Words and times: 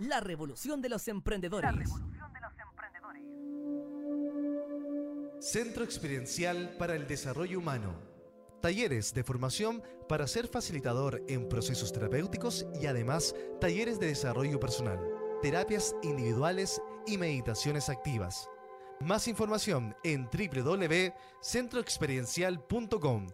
La 0.00 0.20
revolución 0.20 0.80
de 0.80 0.88
los 0.88 1.06
emprendedores. 1.08 1.90
Centro 5.40 5.84
Experiencial 5.84 6.74
para 6.78 6.94
el 6.94 7.06
Desarrollo 7.06 7.58
Humano. 7.58 8.00
Talleres 8.62 9.12
de 9.12 9.24
formación 9.24 9.82
para 10.08 10.26
ser 10.26 10.48
facilitador 10.48 11.22
en 11.28 11.50
procesos 11.50 11.92
terapéuticos 11.92 12.66
y 12.80 12.86
además 12.86 13.34
talleres 13.60 14.00
de 14.00 14.06
desarrollo 14.06 14.58
personal, 14.58 14.98
terapias 15.42 15.94
individuales 16.02 16.80
y 17.06 17.18
meditaciones 17.18 17.90
activas. 17.90 18.48
Más 19.00 19.28
información 19.28 19.94
en 20.02 20.30
www.centroexperiencial.com. 20.30 23.26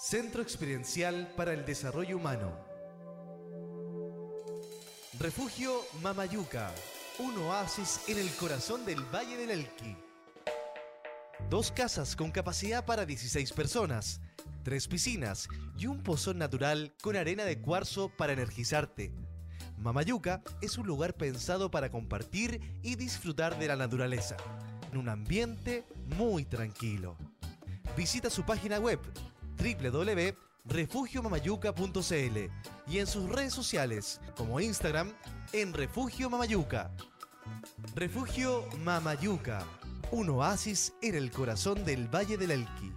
Centro 0.00 0.42
Experiencial 0.42 1.32
para 1.36 1.52
el 1.52 1.64
Desarrollo 1.64 2.16
Humano. 2.16 2.67
Refugio 5.20 5.80
Mamayuca, 6.00 6.72
un 7.18 7.36
oasis 7.38 8.02
en 8.06 8.18
el 8.18 8.30
corazón 8.36 8.84
del 8.84 9.02
Valle 9.12 9.36
del 9.36 9.50
Elqui. 9.50 9.96
Dos 11.50 11.72
casas 11.72 12.14
con 12.14 12.30
capacidad 12.30 12.84
para 12.84 13.04
16 13.04 13.52
personas, 13.52 14.20
tres 14.62 14.86
piscinas 14.86 15.48
y 15.76 15.86
un 15.86 16.04
pozón 16.04 16.38
natural 16.38 16.94
con 17.02 17.16
arena 17.16 17.44
de 17.44 17.60
cuarzo 17.60 18.12
para 18.16 18.32
energizarte. 18.32 19.12
Mamayuca 19.78 20.40
es 20.60 20.78
un 20.78 20.86
lugar 20.86 21.14
pensado 21.14 21.68
para 21.68 21.90
compartir 21.90 22.60
y 22.84 22.94
disfrutar 22.94 23.58
de 23.58 23.66
la 23.66 23.74
naturaleza, 23.74 24.36
en 24.92 24.98
un 24.98 25.08
ambiente 25.08 25.84
muy 26.16 26.44
tranquilo. 26.44 27.16
Visita 27.96 28.30
su 28.30 28.44
página 28.44 28.78
web 28.78 29.00
www.refugiomamayuca.cl 30.68 32.38
y 32.86 32.98
en 32.98 33.06
sus 33.06 33.28
redes 33.30 33.52
sociales 33.52 34.20
como 34.36 34.60
Instagram 34.60 35.12
en 35.52 35.72
Refugio 35.72 36.30
Mamayuca. 36.30 36.90
Refugio 37.94 38.64
Mamayuca, 38.84 39.64
un 40.10 40.28
oasis 40.30 40.92
en 41.02 41.14
el 41.14 41.30
corazón 41.30 41.84
del 41.84 42.08
Valle 42.14 42.36
del 42.36 42.50
Elqui. 42.50 42.92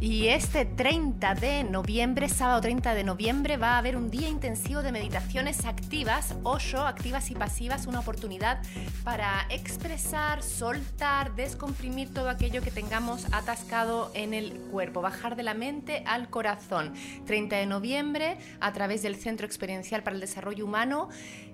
Y 0.00 0.28
este 0.28 0.64
30 0.64 1.34
de 1.34 1.62
noviembre, 1.62 2.30
sábado 2.30 2.62
30 2.62 2.94
de 2.94 3.04
noviembre, 3.04 3.58
va 3.58 3.74
a 3.74 3.78
haber 3.78 3.98
un 3.98 4.10
día 4.10 4.30
intensivo 4.30 4.80
de 4.80 4.92
meditaciones 4.92 5.66
activas, 5.66 6.34
Osho, 6.42 6.86
activas 6.86 7.30
y 7.30 7.34
pasivas, 7.34 7.86
una 7.86 8.00
oportunidad 8.00 8.62
para 9.04 9.44
expresar, 9.50 10.42
soltar, 10.42 11.34
descomprimir 11.34 12.14
todo 12.14 12.30
aquello 12.30 12.62
que 12.62 12.70
tengamos 12.70 13.26
atascado 13.30 14.10
en 14.14 14.32
el 14.32 14.52
cuerpo, 14.70 15.02
bajar 15.02 15.36
de 15.36 15.42
la 15.42 15.52
mente 15.52 16.02
al 16.06 16.30
corazón. 16.30 16.94
30 17.26 17.56
de 17.56 17.66
noviembre, 17.66 18.38
a 18.60 18.72
través 18.72 19.02
del 19.02 19.16
Centro 19.16 19.44
Experiencial 19.44 20.02
para 20.02 20.14
el 20.14 20.20
Desarrollo 20.22 20.64
Humano, 20.64 21.10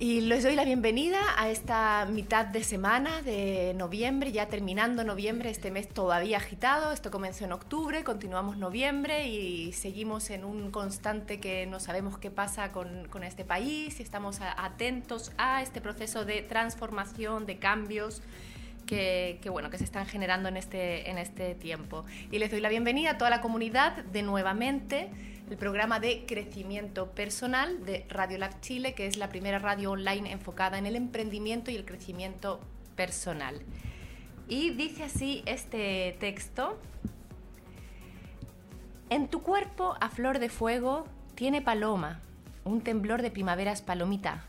Y 0.00 0.22
les 0.22 0.42
doy 0.42 0.56
la 0.56 0.64
bienvenida 0.64 1.20
a 1.36 1.50
esta 1.50 2.04
mitad 2.10 2.46
de 2.46 2.64
semana 2.64 3.22
de 3.22 3.74
noviembre, 3.76 4.32
ya 4.32 4.46
terminando 4.48 5.04
noviembre, 5.04 5.50
este 5.50 5.70
mes 5.70 5.88
todavía 5.88 6.38
agitado. 6.38 6.90
Esto 6.90 7.12
comenzó 7.12 7.44
en 7.44 7.52
octubre, 7.52 8.02
continuamos 8.02 8.56
noviembre 8.56 9.28
y 9.28 9.72
seguimos 9.72 10.30
en 10.30 10.44
un 10.44 10.72
constante 10.72 11.38
que 11.38 11.66
no 11.66 11.78
sabemos 11.78 12.18
qué 12.18 12.32
pasa 12.32 12.72
con, 12.72 13.22
este 13.22 13.44
país 13.44 14.00
y 14.00 14.02
estamos 14.02 14.40
atentos 14.40 15.30
a 15.38 15.62
este 15.62 15.80
proceso 15.80 16.24
de 16.24 16.42
transformación, 16.42 17.46
de 17.46 17.58
cambios. 17.58 18.20
Que, 18.86 19.38
que, 19.40 19.48
bueno, 19.48 19.70
que 19.70 19.78
se 19.78 19.84
están 19.84 20.04
generando 20.04 20.50
en 20.50 20.58
este, 20.58 21.08
en 21.08 21.16
este 21.16 21.54
tiempo. 21.54 22.04
Y 22.30 22.38
les 22.38 22.50
doy 22.50 22.60
la 22.60 22.68
bienvenida 22.68 23.12
a 23.12 23.16
toda 23.16 23.30
la 23.30 23.40
comunidad 23.40 24.04
de 24.04 24.22
nuevamente 24.22 25.08
el 25.50 25.58
programa 25.58 26.00
de 26.00 26.24
crecimiento 26.26 27.10
personal 27.10 27.84
de 27.84 28.06
Radio 28.08 28.38
Lab 28.38 28.60
Chile, 28.60 28.94
que 28.94 29.06
es 29.06 29.18
la 29.18 29.28
primera 29.28 29.58
radio 29.58 29.90
online 29.90 30.32
enfocada 30.32 30.78
en 30.78 30.86
el 30.86 30.96
emprendimiento 30.96 31.70
y 31.70 31.76
el 31.76 31.84
crecimiento 31.84 32.60
personal. 32.96 33.60
Y 34.48 34.70
dice 34.70 35.04
así 35.04 35.42
este 35.46 36.16
texto. 36.18 36.78
En 39.10 39.28
tu 39.28 39.42
cuerpo 39.42 39.96
a 40.00 40.08
flor 40.08 40.38
de 40.38 40.48
fuego 40.48 41.06
tiene 41.34 41.60
paloma, 41.60 42.20
un 42.64 42.80
temblor 42.80 43.20
de 43.20 43.30
primavera 43.30 43.72
es 43.72 43.82
palomita, 43.82 44.44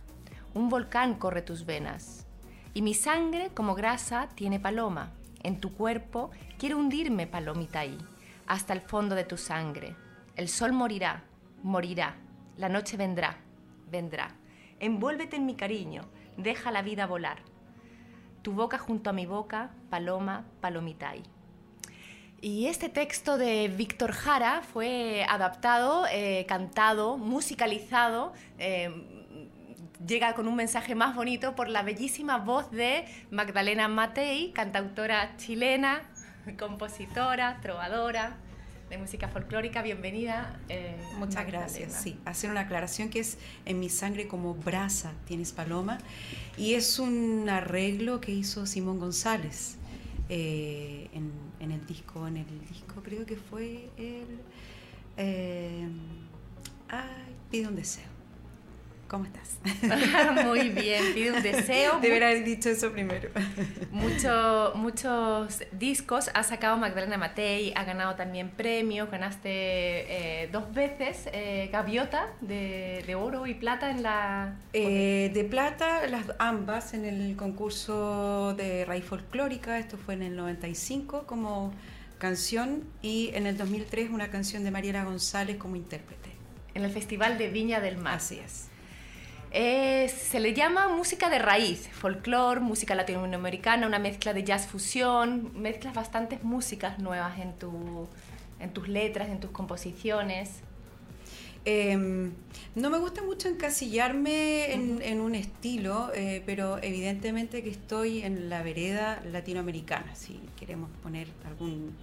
un 0.53 0.69
volcán 0.69 1.15
corre 1.15 1.41
tus 1.41 1.65
venas. 1.65 2.25
Y 2.73 2.81
mi 2.81 2.93
sangre 2.93 3.49
como 3.53 3.75
grasa 3.75 4.29
tiene 4.35 4.59
paloma. 4.59 5.11
En 5.43 5.59
tu 5.59 5.73
cuerpo 5.73 6.31
quiero 6.57 6.77
hundirme 6.77 7.27
palomita 7.27 7.81
ahí, 7.81 7.97
hasta 8.47 8.73
el 8.73 8.81
fondo 8.81 9.13
de 9.13 9.25
tu 9.25 9.37
sangre 9.37 9.95
el 10.35 10.49
sol 10.49 10.73
morirá, 10.73 11.23
morirá, 11.63 12.15
la 12.57 12.69
noche 12.69 12.97
vendrá, 12.97 13.37
vendrá. 13.89 14.35
Envuélvete 14.79 15.37
en 15.37 15.45
mi 15.45 15.55
cariño, 15.55 16.03
deja 16.37 16.71
la 16.71 16.81
vida 16.81 17.05
volar. 17.05 17.39
Tu 18.41 18.51
boca 18.51 18.77
junto 18.77 19.09
a 19.09 19.13
mi 19.13 19.25
boca, 19.25 19.71
paloma, 19.89 20.45
palomitay. 20.61 21.23
Y 22.41 22.67
este 22.67 22.89
texto 22.89 23.37
de 23.37 23.69
Víctor 23.69 24.11
Jara 24.11 24.61
fue 24.61 25.25
adaptado, 25.27 26.05
eh, 26.11 26.45
cantado, 26.47 27.17
musicalizado. 27.17 28.33
Eh, 28.59 28.91
llega 30.05 30.35
con 30.35 30.47
un 30.47 30.55
mensaje 30.55 30.95
más 30.95 31.15
bonito 31.15 31.55
por 31.55 31.69
la 31.69 31.81
bellísima 31.81 32.37
voz 32.37 32.69
de 32.71 33.05
Magdalena 33.31 33.87
Matei, 33.87 34.51
cantautora 34.51 35.37
chilena, 35.37 36.01
compositora, 36.59 37.59
trovadora, 37.61 38.37
de 38.89 38.97
música 38.97 39.27
folclórica. 39.27 39.81
Bienvenida. 39.81 40.59
Eh, 40.69 40.95
Muchas 41.17 41.45
gracias. 41.47 41.93
Sí, 41.93 42.19
hacer 42.25 42.51
una 42.51 42.61
aclaración 42.61 43.09
que 43.09 43.19
es 43.19 43.37
en 43.65 43.79
mi 43.79 43.89
sangre 43.89 44.27
como 44.27 44.53
brasa 44.53 45.13
tienes 45.27 45.51
paloma 45.51 45.97
y 46.57 46.73
es 46.73 46.99
un 46.99 47.49
arreglo 47.49 48.21
que 48.21 48.31
hizo 48.31 48.65
Simón 48.65 48.99
González 48.99 49.77
eh, 50.29 51.09
en, 51.13 51.71
el 51.71 51.85
disco, 51.85 52.27
en 52.27 52.37
el 52.37 52.67
disco 52.67 53.01
creo 53.03 53.25
que 53.25 53.35
fue 53.35 53.89
el 53.97 54.39
eh, 55.17 55.87
ay, 56.89 57.35
pide 57.49 57.67
un 57.67 57.75
deseo. 57.75 58.14
¿Cómo 59.07 59.25
estás? 59.25 59.59
Muy 60.45 60.69
bien, 60.69 61.13
pide 61.13 61.31
un 61.31 61.43
deseo. 61.43 61.99
Debería 62.01 62.29
haber 62.29 62.43
dicho 62.43 62.69
eso 62.69 62.91
primero. 62.91 63.29
Mucho, 63.91 64.73
muchos 64.75 65.61
discos 65.71 66.31
ha 66.33 66.41
sacado 66.41 66.77
Magdalena 66.77 67.17
Matei, 67.17 67.71
ha 67.75 67.83
ganado 67.83 68.15
también 68.15 68.49
premios, 68.49 69.11
ganaste 69.11 69.49
eh, 69.49 70.49
dos 70.51 70.73
veces 70.73 71.29
eh, 71.33 71.69
gaviota 71.71 72.33
de, 72.41 73.15
oro 73.15 73.45
y 73.45 73.53
plata 73.53 73.91
en 73.91 74.01
la... 74.01 74.55
Eh, 74.73 75.31
de 75.33 75.43
plata, 75.43 76.07
las 76.07 76.25
ambas 76.39 76.93
en 76.95 77.05
el 77.05 77.35
concurso 77.35 78.55
de 78.55 78.85
raíz 78.85 79.05
folclórica, 79.05 79.77
esto 79.77 79.97
fue 79.97 80.15
en 80.15 80.23
el 80.23 80.35
95 80.35 81.25
como 81.27 81.73
canción 82.17 82.83
y 83.03 83.29
en 83.35 83.45
el 83.45 83.55
2003 83.55 84.09
una 84.09 84.29
canción 84.29 84.63
de 84.63 84.71
Mariela 84.71 85.03
González 85.03 85.57
como 85.57 85.75
intérprete. 85.75 86.31
En 86.73 86.83
el 86.83 86.91
Festival 86.91 87.37
de 87.37 87.49
Viña 87.49 87.79
del 87.79 87.97
Mar. 87.97 88.15
Así 88.15 88.39
es 88.39 88.69
se 89.55 90.39
le 90.41 90.53
llama 90.53 90.89
música 90.89 91.29
de 91.29 91.39
raíz, 91.39 91.87
folclore, 91.87 92.59
música 92.59 92.93
latinoamericana, 92.93 93.87
una 93.87 93.99
mezcla 93.99 94.33
de 94.33 94.43
jazz 94.43 94.67
fusión, 94.67 95.51
mezclas 95.55 95.93
bastantes 95.93 96.43
músicas 96.43 96.99
nuevas 96.99 97.39
en, 97.39 97.53
tu, 97.53 98.07
en 98.59 98.71
tus 98.71 98.89
letras, 98.89 99.29
en 99.29 99.39
tus 99.39 99.51
composiciones. 99.51 100.59
Em, 101.63 102.33
no 102.75 102.89
me 102.89 102.97
gusta 102.99 103.23
mucho 103.23 103.47
encasillarme 103.47 104.73
en, 104.73 105.21
un 105.21 105.35
estilo, 105.35 106.11
eh, 106.13 106.43
pero 106.45 106.77
evidentemente 106.83 107.63
que 107.63 107.69
estoy 107.69 108.23
en 108.23 108.49
la 108.49 108.61
vereda 108.61 109.23
latinoamericana, 109.31 110.15
si 110.15 110.39
queremos 110.59 110.91
poner 111.01 111.27
algún, 111.47 111.95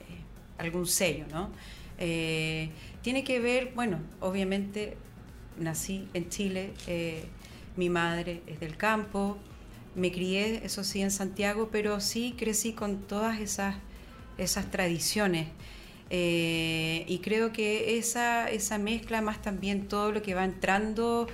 eh, 0.00 0.62
algún 0.62 0.86
sello, 0.86 1.26
¿no? 1.32 1.50
Eh, 1.98 2.70
tiene 3.02 3.24
que 3.24 3.40
ver, 3.40 3.72
bueno, 3.74 3.98
obviamente 4.20 4.96
nací 5.58 6.08
en 6.14 6.28
Chile, 6.28 6.72
mi 7.76 7.90
madre 7.90 8.42
es 8.46 8.60
del 8.60 8.76
campo, 8.76 9.38
me 9.96 10.12
crié, 10.12 10.60
eso 10.64 10.84
sí, 10.84 11.00
en 11.00 11.10
Santiago, 11.10 11.70
pero 11.72 12.00
sí 12.00 12.34
crecí 12.36 12.72
con 12.72 12.98
todas 12.98 13.40
esas, 13.40 13.76
esas 14.38 14.70
tradiciones. 14.70 15.48
Eh, 16.10 17.04
y 17.08 17.18
creo 17.18 17.52
que 17.52 17.98
esa, 17.98 18.48
esa 18.48 18.78
mezcla, 18.78 19.22
más 19.22 19.42
también 19.42 19.88
todo 19.88 20.12
lo 20.12 20.22
que 20.22 20.34
va 20.34 20.44
entrando 20.44 21.26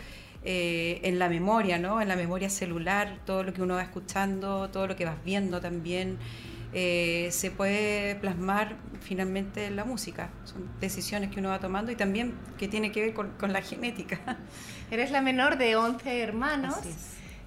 eh, 0.44 1.00
en 1.02 1.19
la 1.19 1.28
memoria, 1.28 1.78
¿no? 1.78 2.00
en 2.00 2.08
la 2.08 2.16
memoria 2.16 2.48
celular, 2.48 3.19
todo 3.26 3.42
lo 3.42 3.52
que 3.52 3.62
uno 3.62 3.74
va 3.74 3.82
escuchando, 3.82 4.70
todo 4.70 4.86
lo 4.86 4.96
que 4.96 5.04
vas 5.04 5.22
viendo 5.24 5.60
también, 5.60 6.19
eh, 6.74 7.28
se 7.32 7.50
puede 7.50 8.14
plasmar 8.16 8.76
finalmente 9.00 9.66
en 9.66 9.76
la 9.76 9.84
música. 9.84 10.30
Son 10.44 10.69
decisiones 10.80 11.30
que 11.30 11.40
uno 11.40 11.50
va 11.50 11.60
tomando 11.60 11.92
y 11.92 11.96
también 11.96 12.34
que 12.58 12.69
tiene 12.69 12.92
que 12.92 13.00
ver 13.00 13.14
con, 13.14 13.30
con 13.32 13.52
la 13.52 13.62
genética. 13.62 14.20
Eres 14.90 15.10
la 15.10 15.20
menor 15.20 15.58
de 15.58 15.76
11 15.76 16.22
hermanos. 16.22 16.76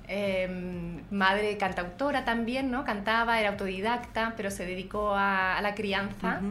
Em, 0.07 1.01
madre 1.09 1.57
cantautora 1.57 2.25
también, 2.25 2.69
¿no? 2.69 2.83
Cantaba, 2.85 3.39
era 3.39 3.49
autodidacta, 3.49 4.33
pero 4.37 4.51
se 4.51 4.65
dedicó 4.65 5.15
a, 5.15 5.59
la 5.61 5.73
crianza 5.73 6.41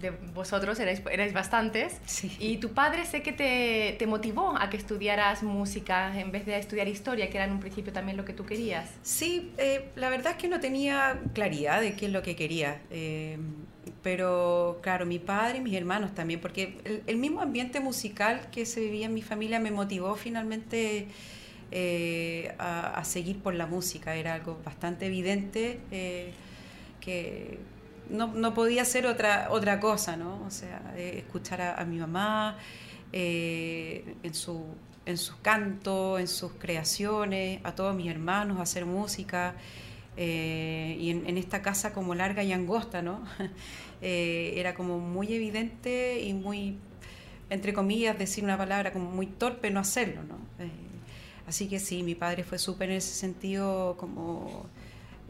de 0.00 0.10
vosotros 0.10 0.78
erais, 0.80 1.02
erais 1.10 1.32
bastantes. 1.32 2.00
Y 2.38 2.56
tu 2.56 2.70
padre 2.70 3.04
sé 3.04 3.22
que 3.22 3.32
te, 3.32 3.96
te, 3.98 4.06
motivó 4.06 4.56
a 4.56 4.70
que 4.70 4.76
estudiaras 4.76 5.42
música 5.42 6.18
en 6.18 6.32
vez 6.32 6.46
de 6.46 6.58
estudiar 6.58 6.88
historia, 6.88 7.28
que 7.28 7.36
era 7.36 7.44
en 7.44 7.52
un 7.52 7.60
principio 7.60 7.92
también 7.92 8.16
lo 8.16 8.24
que 8.24 8.32
tú 8.32 8.44
querías. 8.46 8.90
Sí, 9.02 9.52
eh, 9.58 9.90
la 9.96 10.08
verdad 10.08 10.32
es 10.32 10.38
que 10.38 10.48
no 10.48 10.60
tenía 10.60 11.20
claridad 11.34 11.80
de 11.80 11.94
qué 11.94 12.06
es 12.06 12.12
lo 12.12 12.22
que 12.22 12.34
quería. 12.36 12.80
Eh, 12.90 13.38
pero 14.02 14.78
claro, 14.82 15.04
mi 15.04 15.18
padre 15.18 15.58
y 15.58 15.60
mis 15.60 15.74
hermanos 15.74 16.14
también, 16.14 16.40
porque 16.40 16.78
el, 17.06 17.16
mismo 17.16 17.42
ambiente 17.42 17.80
musical 17.80 18.48
que 18.50 18.64
se 18.64 18.80
vivía 18.80 19.06
en 19.06 19.14
mi 19.14 19.22
familia 19.22 19.60
me 19.60 19.70
motivó 19.70 20.14
finalmente 20.14 21.06
eh, 21.70 22.54
a, 22.58 22.94
a, 22.98 23.04
seguir 23.04 23.38
por 23.40 23.54
la 23.54 23.66
música. 23.66 24.16
Era 24.16 24.34
algo 24.34 24.58
bastante 24.64 25.06
evidente 25.06 25.80
que 27.00 27.58
no, 28.10 28.26
no, 28.28 28.54
podía 28.54 28.84
ser 28.84 29.06
otra, 29.06 29.48
otra 29.50 29.80
cosa, 29.80 30.16
¿no? 30.16 30.42
O 30.46 30.50
sea, 30.50 30.94
escuchar 30.96 31.60
a, 31.60 31.84
mi 31.84 31.98
mamá 31.98 32.58
eh, 33.12 34.16
en, 34.22 34.34
su, 34.34 34.64
en 35.06 35.16
sus 35.18 35.36
cantos, 35.36 36.20
en 36.20 36.28
sus 36.28 36.52
creaciones, 36.52 37.60
a 37.64 37.74
todos 37.74 37.94
mis 37.94 38.10
hermanos, 38.10 38.60
hacer 38.60 38.86
música. 38.86 39.54
Eh, 40.16 40.96
y 40.98 41.10
en, 41.10 41.38
esta 41.38 41.62
casa 41.62 41.92
como 41.92 42.14
larga 42.14 42.42
y 42.42 42.52
angosta, 42.52 43.02
¿no? 43.02 43.22
Eh, 44.02 44.54
era 44.56 44.74
como 44.74 44.98
muy 44.98 45.30
evidente 45.34 46.22
y 46.22 46.32
muy, 46.32 46.78
entre 47.50 47.74
comillas, 47.74 48.18
decir 48.18 48.42
una 48.42 48.56
palabra 48.56 48.94
como 48.94 49.10
muy 49.10 49.26
torpe 49.26 49.70
no 49.70 49.78
hacerlo, 49.78 50.22
¿no? 50.22 50.38
así 51.46 51.68
que 51.68 51.78
sí, 51.78 52.02
mi 52.02 52.14
padre 52.14 52.42
fue 52.42 52.58
súper 52.58 52.88
en 52.88 52.96
ese 52.96 53.12
sentido 53.12 53.98
como 53.98 54.70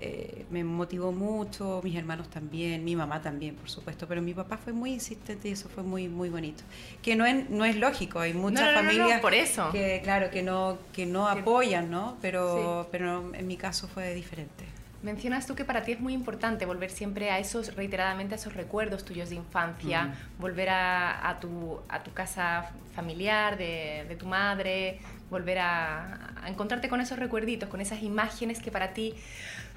eh, 0.02 0.46
me 0.50 0.64
motivó 0.64 1.12
mucho, 1.12 1.80
mis 1.84 1.94
hermanos 1.94 2.28
también, 2.30 2.84
mi 2.84 2.96
mamá 2.96 3.20
también, 3.20 3.54
por 3.54 3.68
supuesto, 3.68 4.06
pero 4.08 4.22
mi 4.22 4.32
papá 4.32 4.56
fue 4.56 4.72
muy 4.72 4.92
insistente 4.94 5.48
y 5.48 5.52
eso 5.52 5.68
fue 5.68 5.82
muy 5.82 6.08
muy 6.08 6.30
bonito. 6.30 6.62
Que 7.02 7.16
no 7.16 7.26
es, 7.26 7.50
no 7.50 7.66
es 7.66 7.76
lógico, 7.76 8.18
hay 8.18 8.32
muchas 8.32 8.74
familias 8.74 9.20
por 9.20 9.34
eso. 9.34 9.70
que 9.72 10.00
claro 10.02 10.30
que 10.30 10.42
no 10.42 10.78
que 10.92 11.04
no 11.04 11.28
apoyan, 11.28 11.90
¿no? 11.90 12.16
Pero 12.22 12.88
pero 12.90 13.34
en 13.34 13.46
mi 13.46 13.56
caso 13.56 13.88
fue 13.88 14.14
diferente. 14.14 14.64
Mencionas 15.02 15.46
tú 15.46 15.54
que 15.54 15.64
para 15.64 15.82
ti 15.82 15.92
es 15.92 16.00
muy 16.00 16.12
importante 16.12 16.66
volver 16.66 16.90
siempre 16.90 17.30
a 17.30 17.38
esos, 17.38 17.74
reiteradamente 17.74 18.34
a 18.34 18.36
esos 18.36 18.52
recuerdos 18.52 19.04
tuyos 19.04 19.30
de 19.30 19.36
infancia, 19.36 20.14
volver 20.38 20.68
a, 20.68 21.26
a, 21.26 21.40
tu, 21.40 21.80
a 21.88 22.02
tu 22.02 22.12
casa 22.12 22.70
familiar, 22.94 23.56
de, 23.56 24.04
de 24.06 24.16
tu 24.16 24.26
madre, 24.26 25.00
volver 25.30 25.58
a, 25.58 26.34
encontrarte 26.46 26.88
con 26.88 27.00
esos 27.00 27.18
recuerditos, 27.18 27.68
con 27.68 27.80
esas 27.80 28.02
imágenes 28.02 28.60
que 28.60 28.70
para 28.70 28.92
ti 28.92 29.14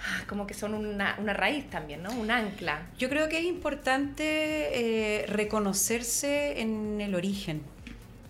Ah, 0.05 0.23
como 0.27 0.45
que 0.45 0.53
son 0.53 0.73
una, 0.73 1.15
una, 1.19 1.33
raíz 1.33 1.69
también, 1.69 2.03
¿no? 2.03 2.11
Un 2.11 2.29
ancla. 2.29 2.87
Yo 2.97 3.09
creo 3.09 3.29
que 3.29 3.37
es 3.37 3.45
importante 3.45 5.21
eh, 5.21 5.25
reconocerse 5.27 6.59
en 6.59 6.99
el 6.99 7.15
origen. 7.15 7.61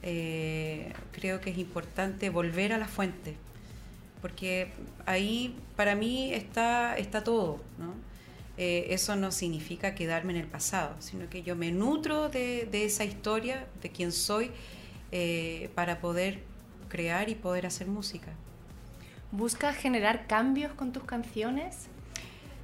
Eh, 0.03 0.93
creo 1.11 1.41
que 1.41 1.49
es 1.49 1.57
importante 1.57 2.29
volver 2.29 2.73
a 2.73 2.77
la 2.77 2.87
fuente, 2.87 3.35
porque 4.21 4.67
ahí 5.05 5.55
para 5.75 5.95
mí 5.95 6.31
está, 6.33 6.95
está 6.95 7.23
todo, 7.23 7.59
¿no? 7.79 7.95
Eh, 8.57 8.87
eso 8.89 9.15
no 9.15 9.31
significa 9.31 9.95
quedarme 9.95 10.33
en 10.33 10.39
el 10.39 10.47
pasado, 10.47 10.95
sino 10.99 11.27
que 11.27 11.41
yo 11.41 11.55
me 11.55 11.71
nutro 11.71 12.29
de, 12.29 12.67
de 12.69 12.85
esa 12.85 13.03
historia, 13.03 13.65
de 13.81 13.89
quién 13.89 14.11
soy, 14.11 14.51
para 15.75 15.99
poder 15.99 16.39
crear 16.93 17.27
y 17.27 17.33
poder 17.33 17.65
hacer 17.65 17.87
música. 17.87 18.27
¿Buscas 19.31 19.75
generar 19.75 20.27
cambios 20.27 20.73
con 20.73 20.93
tus 20.93 21.03
canciones? 21.05 21.87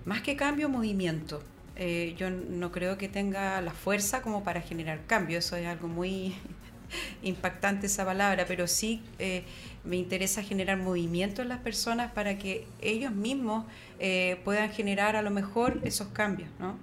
Más 0.05 0.21
que 0.21 0.35
cambio, 0.35 0.69
movimiento. 0.69 1.41
Eh, 1.75 2.13
yo 2.15 2.29
no 2.29 2.71
creo 2.71 2.95
que 2.99 3.09
tenga 3.09 3.59
la 3.61 3.71
fuerza 3.71 4.21
como 4.21 4.43
para 4.43 4.61
generar 4.61 4.99
cambio, 5.07 5.39
eso 5.39 5.55
es 5.55 5.65
algo 5.65 5.87
muy 5.87 6.35
impactante 7.23 7.87
esa 7.87 8.05
palabra, 8.05 8.45
pero 8.47 8.67
sí 8.67 9.01
eh, 9.17 9.45
me 9.83 9.95
interesa 9.95 10.43
generar 10.43 10.77
movimiento 10.77 11.41
en 11.41 11.49
las 11.49 11.61
personas 11.61 12.11
para 12.11 12.37
que 12.37 12.67
ellos 12.81 13.11
mismos 13.11 13.65
eh, 13.97 14.39
puedan 14.43 14.69
generar 14.69 15.15
a 15.15 15.23
lo 15.23 15.31
mejor 15.31 15.79
esos 15.83 16.09
cambios, 16.09 16.49
¿no? 16.59 16.77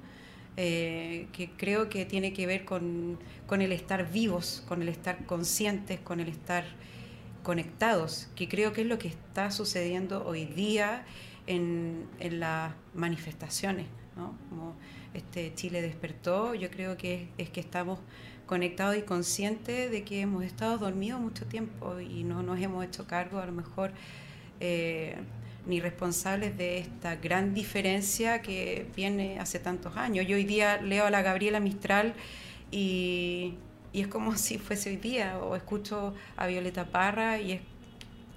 que 0.56 1.50
creo 1.58 1.90
que 1.90 2.06
tiene 2.06 2.32
que 2.32 2.46
ver 2.46 2.64
con, 2.64 3.19
con, 3.46 3.60
el 3.60 3.72
estar 3.72 4.10
vivos, 4.10 4.64
con 4.66 4.81
el 4.81 4.88
estar 4.88 5.26
conscientes, 5.26 6.00
con 6.00 6.19
el 6.19 6.28
estar 6.28 6.64
conectados, 7.46 8.26
que 8.34 8.48
creo 8.48 8.72
que 8.72 8.81
es 8.81 8.88
lo 8.88 8.98
que 8.98 9.06
está 9.06 9.52
sucediendo 9.52 10.26
hoy 10.26 10.46
día 10.46 11.04
en, 11.46 12.08
en 12.19 12.40
las 12.40 12.75
manifestaciones, 12.93 13.87
¿no? 14.16 14.37
Como 14.48 14.75
este 15.14 15.54
Chile 15.54 15.81
despertó, 15.81 16.56
yo 16.56 16.69
creo 16.72 16.96
que 16.96 17.28
es, 17.38 17.48
que 17.50 17.60
estamos 17.60 18.00
conectados 18.46 18.96
y 18.96 19.02
conscientes 19.02 19.93
de 19.93 20.02
que 20.02 20.22
hemos 20.22 20.43
estado 20.43 20.76
dormidos 20.78 21.20
mucho 21.20 21.46
tiempo 21.46 22.00
y 22.00 22.25
no 22.25 22.43
nos 22.43 22.60
hemos 22.60 22.84
hecho 22.84 23.06
cargo 23.06 23.38
a 23.38 23.46
lo 23.46 23.52
mejor 23.52 23.92
eh, 24.59 25.14
ni 25.66 25.78
responsables 25.78 26.59
de 26.59 26.78
esta 26.78 27.14
gran 27.14 27.54
diferencia 27.54 28.42
que 28.42 28.88
viene 28.97 29.38
hace 29.38 29.61
tantos 29.61 29.97
años. 29.97 30.26
Yo 30.26 30.35
hoy 30.35 30.44
día 30.44 30.82
leo 30.82 31.06
a 31.06 31.11
la 31.11 31.23
Gabriela 31.23 31.61
Mistral 31.61 32.12
y, 32.73 33.54
y 33.96 34.02
es 34.02 34.08
como 34.08 34.36
si 34.36 34.58
fuese 34.58 34.90
hoy 34.90 34.96
día, 34.96 35.38
o 35.38 35.56
escucho 35.56 36.14
a 36.36 36.46
Violeta 36.46 36.84
Parra 36.84 37.40
y 37.40 37.52
es, 37.52 37.60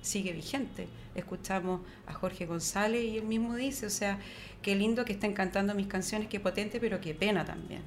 sigue 0.02 0.32
vigente. 0.32 0.88
Escuchamos 1.16 1.82
a 2.08 2.14
Jorge 2.14 2.46
González 2.46 3.04
y 3.04 3.18
él 3.18 3.26
mismo 3.26 3.56
dice, 3.56 3.86
o 3.86 3.90
sea, 3.90 4.20
qué 4.62 4.74
lindo 4.76 5.04
que 5.04 5.12
estén 5.12 5.34
cantando 5.34 5.76
mis 5.76 5.88
canciones, 5.88 6.30
qué 6.30 6.40
potente, 6.40 6.80
pero 6.80 7.02
qué 7.02 7.14
pena 7.14 7.44
también. 7.44 7.82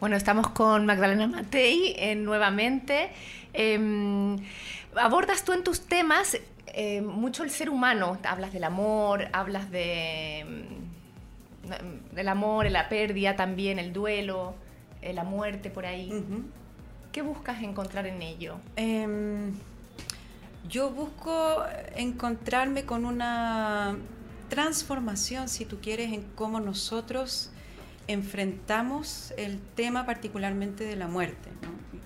Bueno, 0.00 0.16
estamos 0.16 0.48
con 0.48 0.86
Magdalena 0.86 1.26
Matei 1.26 1.94
eh, 1.98 2.14
nuevamente. 2.14 3.10
Em, 3.52 4.38
abordas 4.96 5.44
tú 5.44 5.52
en 5.52 5.62
tus 5.62 5.82
temas 5.82 6.38
eh, 6.68 7.02
mucho 7.02 7.44
el 7.44 7.50
ser 7.50 7.68
humano. 7.68 8.18
Hablas 8.24 8.54
del 8.54 8.64
amor, 8.64 9.28
hablas 9.34 9.70
de, 9.70 10.46
mm, 10.48 12.14
del 12.14 12.28
amor, 12.28 12.70
la 12.70 12.88
pérdida 12.88 13.36
también, 13.36 13.78
el 13.78 13.92
duelo. 13.92 14.54
Eh, 15.02 15.12
la 15.12 15.24
muerte 15.24 15.70
por 15.70 15.86
ahí. 15.86 16.12
¿Qué 17.12 17.22
buscas 17.22 17.62
encontrar 17.62 18.06
en 18.06 18.22
ello? 18.22 18.56
Em, 18.76 19.52
yo 20.68 20.90
busco 20.90 21.64
encontrarme 21.96 22.84
con 22.84 23.04
una 23.04 23.96
transformación, 24.48 25.48
si 25.48 25.64
tú 25.64 25.80
quieres, 25.80 26.12
en 26.12 26.22
cómo 26.34 26.60
nosotros 26.60 27.50
enfrentamos 28.06 29.32
el 29.36 29.58
tema 29.74 30.04
particularmente 30.04 30.84
de 30.84 30.96
la 30.96 31.08
muerte. 31.08 31.48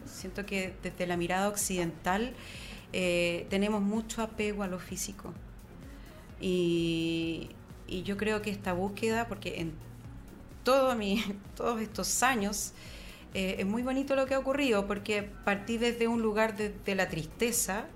Siento 0.07 0.47
que 0.47 0.75
desde 0.83 1.07
la 1.07 1.17
mirada 1.17 1.49
occidental 1.49 2.35
eh, 2.93 3.47
tenemos 3.51 3.83
mucho 3.83 4.23
apego 4.23 4.63
a 4.63 4.69
lo 4.69 4.79
físico. 4.79 5.33
Y, 6.41 7.51
y, 7.89 8.03
yo 8.03 8.17
creo 8.17 8.43
que 8.43 8.51
esta 8.51 8.73
búsqueda, 8.73 9.29
porque 9.29 9.61
en 9.61 9.73
todo 10.65 10.97
mi, 10.97 11.23
todos 11.57 11.81
estos 11.81 12.23
años, 12.23 12.73
eh, 13.35 13.57
es 13.59 13.67
muy 13.67 13.83
bonito 13.83 14.17
lo 14.17 14.27
que 14.27 14.35
ha 14.35 14.39
ocurrido 14.39 14.87
porque 14.87 15.23
partí 15.45 15.79
desde 15.79 16.09
un 16.09 16.23
lugar 16.23 16.57
de, 16.57 16.95
la 16.95 17.09
tristeza 17.09 17.87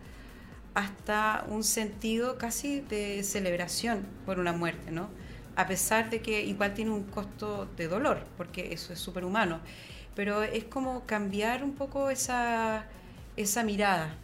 hasta 0.74 1.44
un 1.48 1.64
sentido 1.64 2.38
casi 2.38 2.80
de 2.80 3.22
celebración 3.24 4.06
por 4.26 4.38
una 4.38 4.52
muerte, 4.52 4.90
¿no? 4.90 5.08
A 5.56 5.66
pesar 5.66 6.10
de 6.10 6.20
que 6.20 6.44
igual 6.44 6.74
tiene 6.74 6.92
un 6.92 7.04
costo 7.04 7.68
de 7.76 7.88
dolor, 7.88 8.24
porque 8.36 8.72
eso 8.72 8.92
es 8.92 9.00
superhumano. 9.00 9.60
pero 10.14 10.42
es 10.42 10.64
como 10.64 11.06
cambiar 11.06 11.62
un 11.64 11.74
poco 11.74 12.10
esa, 12.10 12.86
esa 13.36 13.62
mirada, 13.64 14.14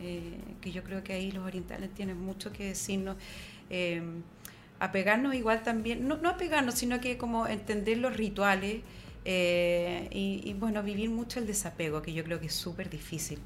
eh, 0.00 0.38
que 0.60 0.72
yo 0.72 0.82
creo 0.82 1.04
que 1.04 1.12
ahí 1.12 1.30
los 1.30 1.44
orientales 1.46 1.92
tienen 1.94 2.20
mucho 2.20 2.52
que 2.52 2.66
decirnos. 2.66 3.16
Eh, 3.68 4.02
apegarnos 4.80 5.34
igual 5.34 5.62
también, 5.62 6.08
no, 6.08 6.16
no 6.16 6.30
apegarnos, 6.30 6.74
sino 6.74 7.00
que 7.00 7.18
como 7.18 7.46
entender 7.46 7.98
los 7.98 8.16
rituales 8.16 8.80
eh, 9.24 10.08
y, 10.10 10.52
bueno, 10.54 10.82
vivir 10.82 11.10
mucho 11.10 11.38
el 11.38 11.46
desapego, 11.46 12.02
que 12.02 12.12
yo 12.12 12.24
creo 12.24 12.40
que 12.40 12.46
es 12.46 12.54
súper 12.54 12.88
difícil. 12.90 13.38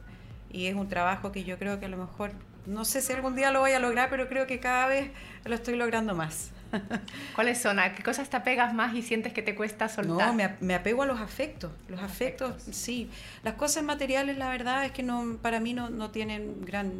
Y 0.50 0.66
es 0.66 0.74
un 0.76 0.88
trabajo 0.88 1.32
que 1.32 1.42
yo 1.42 1.58
creo 1.58 1.80
que 1.80 1.86
a 1.86 1.88
lo 1.88 1.96
mejor, 1.96 2.30
no 2.64 2.84
sé 2.84 3.02
si 3.02 3.12
algún 3.12 3.34
día 3.34 3.50
lo 3.50 3.60
voy 3.60 3.72
a 3.72 3.80
lograr, 3.80 4.08
pero 4.08 4.28
creo 4.28 4.46
que 4.46 4.60
cada 4.60 4.86
vez 4.86 5.10
lo 5.44 5.54
estoy 5.54 5.74
logrando 5.74 6.14
más. 6.14 6.52
¿Cuáles 7.34 7.60
son? 7.60 7.80
¿A 7.80 7.92
qué 7.92 8.04
cosas 8.04 8.30
te 8.30 8.36
apegas 8.36 8.72
más 8.72 8.94
y 8.94 9.02
sientes 9.02 9.32
que 9.32 9.42
te 9.42 9.56
cuesta 9.56 9.88
soltar? 9.88 10.28
No, 10.28 10.56
me, 10.60 10.74
apego 10.74 11.02
a 11.02 11.06
los 11.06 11.20
afectos. 11.20 11.72
Los, 11.88 12.00
afectos, 12.00 12.62
sí. 12.70 13.10
Las 13.42 13.54
cosas 13.54 13.82
materiales, 13.82 14.38
la 14.38 14.50
verdad 14.50 14.84
es 14.84 14.92
que 14.92 15.02
no, 15.02 15.38
para 15.42 15.58
mí 15.58 15.74
no, 15.74 15.90
no 15.90 16.12
tienen 16.12 16.64
gran, 16.64 16.92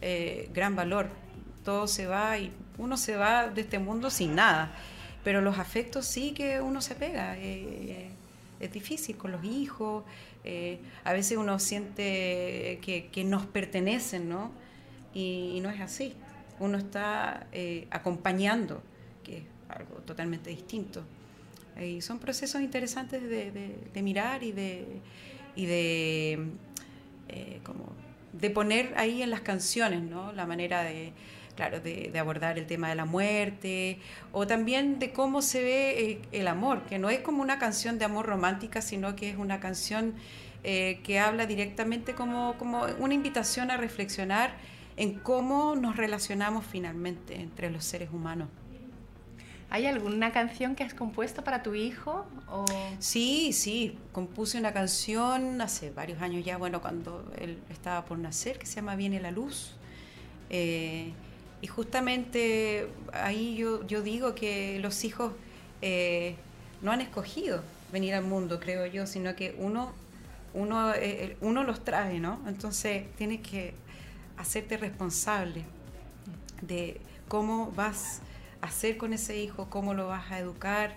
eh, 0.00 0.50
gran 0.52 0.74
valor. 0.74 1.08
Todo 1.64 1.86
se 1.86 2.08
va 2.08 2.36
y 2.38 2.52
uno 2.78 2.96
se 2.96 3.16
va 3.16 3.48
de 3.48 3.62
este 3.62 3.78
mundo 3.78 4.10
sin 4.10 4.34
nada. 4.34 4.72
Pero 5.24 5.40
los 5.40 5.58
afectos 5.58 6.06
sí 6.06 6.32
que 6.32 6.60
uno 6.60 6.80
se 6.80 6.94
pega. 6.94 7.36
Eh, 7.38 8.10
es 8.60 8.72
difícil 8.72 9.16
con 9.16 9.32
los 9.32 9.44
hijos. 9.44 10.04
Eh, 10.44 10.78
a 11.04 11.12
veces 11.12 11.38
uno 11.38 11.58
siente 11.58 12.80
que, 12.82 13.24
nos 13.24 13.46
pertenecen, 13.46 14.28
¿no? 14.28 14.50
Y, 15.14 15.60
no 15.62 15.70
es 15.70 15.80
así. 15.80 16.14
Uno 16.58 16.78
está 16.78 17.46
eh, 17.52 17.86
acompañando, 17.90 18.82
que 19.22 19.38
es 19.38 19.44
algo 19.68 19.96
totalmente 20.06 20.50
distinto. 20.50 21.04
Y 21.80 22.02
son 22.02 22.18
procesos 22.18 22.60
interesantes 22.60 23.22
de, 23.22 24.02
mirar 24.02 24.42
y 24.42 24.52
de, 24.52 24.86
y 25.56 25.66
de, 25.66 26.48
como 27.62 27.92
de 28.32 28.50
poner 28.50 28.92
ahí 28.96 29.22
en 29.22 29.30
las 29.30 29.40
canciones, 29.40 30.02
¿no? 30.02 30.32
La 30.32 30.46
manera 30.46 30.82
de, 30.82 31.12
claro, 31.56 31.80
de, 31.80 32.12
abordar 32.18 32.58
el 32.58 32.66
tema 32.66 32.88
de 32.88 32.94
la 32.94 33.04
muerte, 33.04 33.98
o 34.32 34.46
también 34.46 34.98
de 34.98 35.12
cómo 35.12 35.42
se 35.42 35.62
ve 35.62 36.10
eh, 36.10 36.22
el 36.32 36.48
amor, 36.48 36.82
que 36.84 36.98
no 36.98 37.10
es 37.10 37.20
como 37.20 37.42
una 37.42 37.58
canción 37.58 37.98
de 37.98 38.04
amor 38.04 38.26
romántica, 38.26 38.82
sino 38.82 39.16
que 39.16 39.30
es 39.30 39.36
una 39.36 39.60
canción 39.60 40.14
eh, 40.64 41.00
que 41.04 41.18
habla 41.18 41.46
directamente 41.46 42.14
como, 42.14 42.54
como 42.58 42.86
una 42.98 43.14
invitación 43.14 43.70
a 43.70 43.76
reflexionar 43.76 44.54
en 44.96 45.14
cómo 45.14 45.74
nos 45.74 45.96
relacionamos 45.96 46.64
finalmente 46.66 47.40
entre 47.40 47.70
los 47.70 47.84
seres 47.84 48.10
humanos. 48.12 48.48
¿Hay 49.70 49.86
alguna 49.86 50.32
canción 50.32 50.74
que 50.74 50.84
has 50.84 50.92
compuesto 50.92 51.42
para 51.44 51.62
tu 51.62 51.74
hijo? 51.74 52.26
O... 52.50 52.66
Sí, 52.98 53.54
sí, 53.54 53.96
compuse 54.12 54.58
una 54.58 54.74
canción 54.74 55.62
hace 55.62 55.90
varios 55.90 56.20
años 56.20 56.44
ya, 56.44 56.58
bueno, 56.58 56.82
cuando 56.82 57.32
él 57.38 57.58
estaba 57.70 58.04
por 58.04 58.18
nacer, 58.18 58.58
que 58.58 58.66
se 58.66 58.76
llama 58.76 58.96
Viene 58.96 59.18
la 59.18 59.30
Luz. 59.30 59.72
Eh, 60.50 61.14
y 61.62 61.68
justamente 61.68 62.88
ahí 63.12 63.54
yo, 63.54 63.86
yo 63.86 64.02
digo 64.02 64.34
que 64.34 64.80
los 64.80 65.04
hijos 65.04 65.32
eh, 65.80 66.34
no 66.82 66.90
han 66.90 67.00
escogido 67.00 67.62
venir 67.92 68.14
al 68.14 68.24
mundo, 68.24 68.58
creo 68.58 68.84
yo, 68.86 69.06
sino 69.06 69.36
que 69.36 69.54
uno, 69.56 69.92
uno, 70.54 70.92
eh, 70.92 71.36
uno 71.40 71.62
los 71.62 71.84
trae, 71.84 72.18
¿no? 72.18 72.40
Entonces 72.48 73.04
tienes 73.14 73.42
que 73.42 73.74
hacerte 74.36 74.76
responsable 74.76 75.64
de 76.62 77.00
cómo 77.28 77.70
vas 77.70 78.22
a 78.60 78.66
hacer 78.66 78.96
con 78.96 79.12
ese 79.12 79.38
hijo, 79.38 79.70
cómo 79.70 79.94
lo 79.94 80.08
vas 80.08 80.32
a 80.32 80.40
educar. 80.40 80.92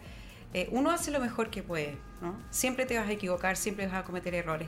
Eh, 0.55 0.67
uno 0.71 0.89
hace 0.89 1.11
lo 1.11 1.19
mejor 1.19 1.51
que 1.51 1.61
puede, 1.61 1.95
¿no? 2.23 2.35
Siempre 2.49 2.87
te 2.87 2.97
vas 2.97 3.07
a 3.07 3.11
equivocar, 3.11 3.55
siempre 3.55 3.85
vas 3.85 3.97
a 3.97 4.03
cometer 4.03 4.33
errores, 4.33 4.67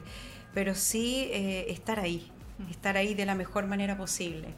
pero 0.53 0.75
sí 0.75 1.27
estar 1.31 1.99
ahí, 1.99 2.31
estar 2.69 2.97
ahí 2.97 3.15
de 3.15 3.25
la 3.25 3.33
mejor 3.33 3.65
manera 3.65 3.97
posible. 3.97 4.49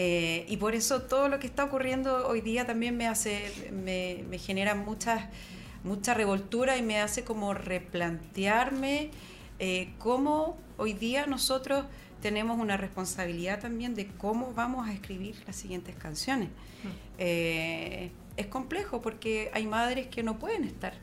Eh, 0.00 0.46
y 0.48 0.58
por 0.58 0.76
eso 0.76 1.02
todo 1.02 1.28
lo 1.28 1.40
que 1.40 1.48
está 1.48 1.64
ocurriendo 1.64 2.28
hoy 2.28 2.40
día 2.40 2.64
también 2.64 2.96
me 2.96 3.08
hace, 3.08 3.68
me, 3.72 4.38
genera 4.38 4.76
mucha, 4.76 5.28
mucha 5.82 6.14
revoltura 6.14 6.76
y 6.76 6.82
me 6.82 7.00
hace 7.00 7.24
como 7.24 7.52
replantearme 7.52 9.10
eh, 9.58 9.90
cómo 9.98 10.56
hoy 10.76 10.92
día 10.92 11.26
nosotros 11.26 11.84
tenemos 12.22 12.60
una 12.60 12.76
responsabilidad 12.76 13.58
también 13.58 13.96
de 13.96 14.06
cómo 14.06 14.54
vamos 14.54 14.86
a 14.86 14.92
escribir 14.92 15.34
las 15.48 15.56
siguientes 15.56 15.96
canciones. 15.96 16.48
Mm. 16.48 16.88
Eh, 17.18 18.12
es 18.36 18.46
complejo 18.46 19.02
porque 19.02 19.50
hay 19.52 19.66
madres 19.66 20.06
que 20.06 20.22
no 20.22 20.38
pueden 20.38 20.62
estar, 20.62 20.94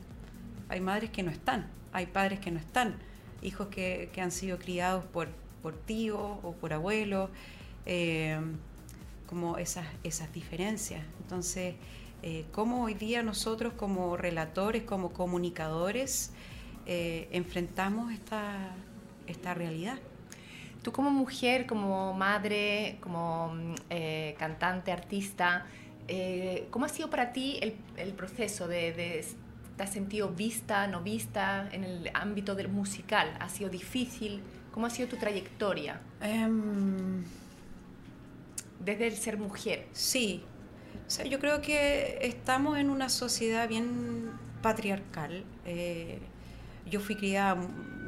hay 0.70 0.80
madres 0.80 1.10
que 1.10 1.22
no 1.22 1.30
están, 1.30 1.68
hay 1.92 2.06
padres 2.06 2.40
que 2.40 2.50
no 2.50 2.58
están, 2.58 2.96
hijos 3.42 3.68
que, 3.68 4.08
que 4.14 4.22
han 4.22 4.30
sido 4.30 4.58
criados 4.58 5.04
por, 5.04 5.28
por 5.60 5.76
tíos 5.76 6.38
o 6.42 6.52
por 6.58 6.72
abuelos 6.72 7.28
como 9.26 9.58
esas, 9.58 9.86
esas 10.04 10.32
diferencias. 10.32 11.02
Entonces, 11.20 11.74
eh, 12.22 12.44
cómo 12.52 12.84
hoy 12.84 12.94
día 12.94 13.22
nosotros 13.22 13.74
como 13.74 14.16
relatores, 14.16 14.82
como 14.82 15.12
comunicadores, 15.12 16.32
eh, 16.86 17.28
enfrentamos 17.32 18.12
esta, 18.12 18.74
esta 19.26 19.54
realidad. 19.54 19.98
Tú 20.82 20.92
como 20.92 21.10
mujer, 21.10 21.66
como 21.66 22.14
madre, 22.14 22.98
como 23.00 23.52
eh, 23.90 24.34
cantante, 24.38 24.92
artista, 24.92 25.66
¿cómo 26.70 26.84
ha 26.84 26.88
sido 26.88 27.10
para 27.10 27.32
ti 27.32 27.58
el, 27.60 27.74
el 27.96 28.12
proceso 28.12 28.68
de, 28.68 28.92
de, 28.92 29.24
¿Te 29.76 29.82
has 29.82 29.90
sentido 29.90 30.30
vista, 30.30 30.86
no 30.86 31.02
vista 31.02 31.68
en 31.70 31.84
el 31.84 32.10
ámbito 32.14 32.54
del 32.54 32.68
musical? 32.68 33.36
¿Ha 33.40 33.48
sido 33.50 33.68
difícil? 33.68 34.40
¿Cómo 34.72 34.86
ha 34.86 34.90
sido 34.90 35.08
tu 35.08 35.16
trayectoria? 35.16 36.00
Em, 36.20 37.22
desde 38.80 39.06
el 39.06 39.16
ser 39.16 39.38
mujer. 39.38 39.86
Sí, 39.92 40.42
o 41.06 41.10
sea, 41.10 41.24
yo 41.24 41.38
creo 41.38 41.60
que 41.60 42.18
estamos 42.22 42.78
en 42.78 42.90
una 42.90 43.08
sociedad 43.08 43.68
bien 43.68 44.30
patriarcal. 44.60 45.44
Eh, 45.64 46.18
yo 46.90 47.00
fui 47.00 47.14
criada 47.14 47.56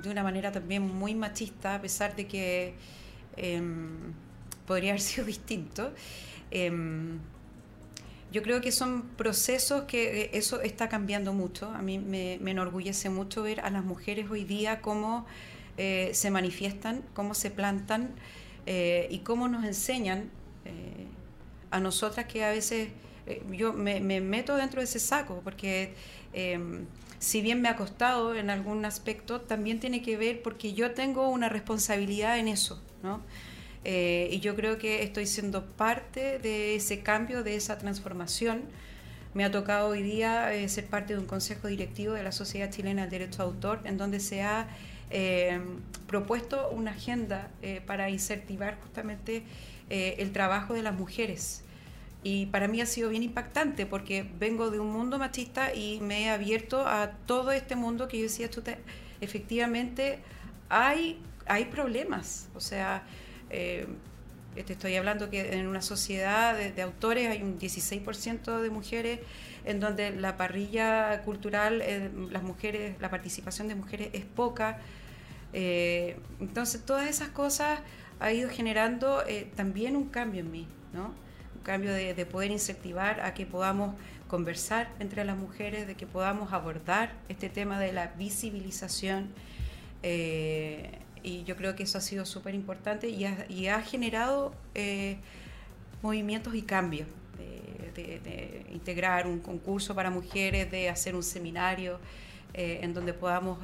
de 0.03 0.11
una 0.11 0.23
manera 0.25 0.51
también 0.51 0.83
muy 0.83 1.15
machista, 1.15 1.77
a 1.77 1.81
pesar 1.81 2.17
de 2.17 2.27
que 2.27 2.75
em, 3.37 4.13
podría 4.67 4.91
haber 4.91 5.01
sido 5.11 5.27
distinto. 5.27 5.93
Em, 6.51 7.19
yo 8.33 8.43
creo 8.43 8.61
que 8.61 8.73
son 8.73 9.03
procesos 9.17 9.85
que 9.85 10.23
eh, 10.23 10.31
eso 10.33 10.61
está 10.61 10.89
cambiando 10.89 11.33
mucho. 11.33 11.71
A 11.71 11.83
mí 11.83 11.99
me, 12.01 12.35
enorgullece 12.35 13.11
mucho 13.11 13.43
ver 13.45 13.61
a 13.61 13.71
las 13.71 13.85
mujeres 13.85 14.29
hoy 14.29 14.43
día 14.43 14.81
cómo 14.81 15.25
eh, 15.77 16.11
se 16.15 16.31
manifiestan, 16.31 17.05
cómo 17.15 17.35
se 17.35 17.51
plantan 17.51 18.11
y 19.11 19.21
cómo 19.21 19.49
nos 19.49 19.65
enseñan 19.65 20.31
eh, 20.69 21.07
a 21.71 21.81
nosotras 21.81 22.27
que 22.27 22.45
a 22.45 22.51
veces 22.51 22.89
eh, 23.27 23.43
yo 23.53 23.73
me, 23.73 24.01
meto 24.01 24.57
dentro 24.57 24.81
de 24.81 24.85
ese 24.85 24.99
saco, 24.99 25.41
porque 25.43 25.95
em, 26.33 26.87
si 27.19 27.43
bien 27.43 27.61
me 27.61 27.69
ha 27.69 27.77
costado 27.77 28.35
en 28.35 28.51
algún 28.51 28.85
aspecto, 28.85 29.41
también 29.41 29.81
tiene 29.81 30.03
que 30.03 30.17
ver 30.17 30.43
porque 30.43 30.73
yo 30.73 30.93
tengo 30.93 31.29
una 31.29 31.49
responsabilidad 31.49 32.39
en 32.39 32.49
eso, 32.49 32.83
¿no? 33.03 33.21
Eh, 33.85 34.29
y 34.33 34.41
yo 34.41 34.57
creo 34.57 34.79
que 34.79 35.03
estoy 35.03 35.27
siendo 35.27 35.65
parte 35.65 36.39
de 36.39 36.75
ese 36.75 37.01
cambio, 37.01 37.43
de 37.43 37.57
esa 37.57 37.79
transformación. 37.79 38.63
Me 39.35 39.45
ha 39.45 39.51
tocado 39.51 39.89
hoy 39.89 40.03
día 40.03 40.51
ser 40.69 40.87
parte 40.87 41.15
de 41.15 41.21
un 41.21 41.27
consejo 41.27 41.69
directivo 41.69 42.13
de 42.15 42.23
la 42.23 42.33
Sociedad 42.33 42.71
Chilena 42.71 43.03
del 43.03 43.11
Derecho 43.11 43.39
de 43.39 43.45
Autor, 43.45 43.81
en 43.85 43.97
donde 43.97 44.21
se 44.21 44.43
ha 44.43 44.69
em, 45.11 45.81
propuesto 46.07 46.71
una 46.71 46.91
agenda 46.93 47.51
para 47.87 48.11
incentivar 48.11 48.79
justamente 48.83 49.45
eh, 49.90 50.16
el 50.18 50.33
trabajo 50.33 50.75
de 50.75 50.83
las 50.83 50.95
mujeres. 50.95 51.62
Y 52.23 52.47
para 52.47 52.68
mí 52.68 52.80
ha 52.80 52.87
sido 52.87 53.09
bien 53.09 53.23
impactante 53.23 53.87
porque 53.87 54.28
vengo 54.38 54.71
de 54.71 54.80
un 54.80 54.92
mundo 54.92 55.18
machista 55.18 55.73
y 55.73 56.00
me 56.00 56.25
he 56.25 56.30
abierto 56.30 56.87
a 56.87 57.12
todo 57.26 57.52
este 57.52 57.75
mundo 57.75 58.07
que 58.07 58.18
yo 58.18 58.25
decía, 58.25 58.50
efectivamente 59.21 60.18
hay, 60.68 61.18
hay 61.47 61.66
problemas. 61.66 62.49
O 62.54 62.61
sea, 62.61 63.02
eh, 63.50 63.87
te 64.54 64.73
estoy 64.73 64.97
hablando 64.97 65.30
que 65.30 65.54
en 65.54 65.66
una 65.66 65.80
sociedad 65.80 66.54
de, 66.54 66.83
autores 66.83 67.28
hay 67.28 67.42
un 67.42 67.59
16% 67.59 68.61
de 68.61 68.71
mujeres 68.71 69.21
en 69.64 69.80
donde 69.80 70.11
la 70.11 70.37
parrilla 70.37 71.23
cultural, 71.23 71.80
eh, 71.83 72.11
las 72.30 72.42
mujeres, 72.42 72.97
la 73.00 73.11
participación 73.11 73.68
de 73.68 73.75
mujeres 73.75 74.11
es 74.12 74.25
poca. 74.25 74.80
entonces, 75.52 76.85
todas 76.85 77.09
esas 77.09 77.28
cosas 77.30 77.80
ha 78.21 78.33
ido 78.33 78.51
generando 78.51 79.25
eh, 79.27 79.51
también 79.55 79.97
un 79.97 80.09
cambio 80.09 80.41
en 80.41 80.51
mí, 80.51 80.67
¿no? 80.93 81.15
Un 81.55 81.63
cambio 81.63 81.93
de, 81.93 82.27
poder 82.27 82.51
incentivar 82.51 83.21
a 83.21 83.35
que 83.35 83.47
podamos 83.47 83.95
conversar 84.29 84.91
entre 85.01 85.25
las 85.25 85.37
mujeres, 85.37 85.87
de 85.87 85.95
que 85.95 86.07
podamos 86.07 86.53
abordar 86.53 87.15
este 87.29 87.49
tema 87.49 87.79
de 87.79 87.93
la 87.93 88.09
visibilización. 88.19 89.29
Eh, 90.03 90.99
y 91.23 91.45
yo 91.45 91.57
creo 91.57 91.75
que 91.75 91.83
eso 91.83 91.99
ha 91.99 92.01
sido 92.01 92.25
súper 92.25 92.55
importante 92.55 93.09
y 93.09 93.25
ha, 93.67 93.83
generado 93.83 94.55
eh, 94.75 95.19
movimientos 96.03 96.55
y 96.55 96.63
cambios. 96.63 97.09
De, 97.39 98.65
integrar 98.73 99.27
un 99.27 99.41
concurso 99.41 99.93
para 99.93 100.09
mujeres, 100.09 100.71
de 100.71 100.89
hacer 100.89 101.17
un 101.17 101.25
seminario 101.25 101.99
en 102.55 102.95
donde 102.95 103.13
podamos 103.13 103.59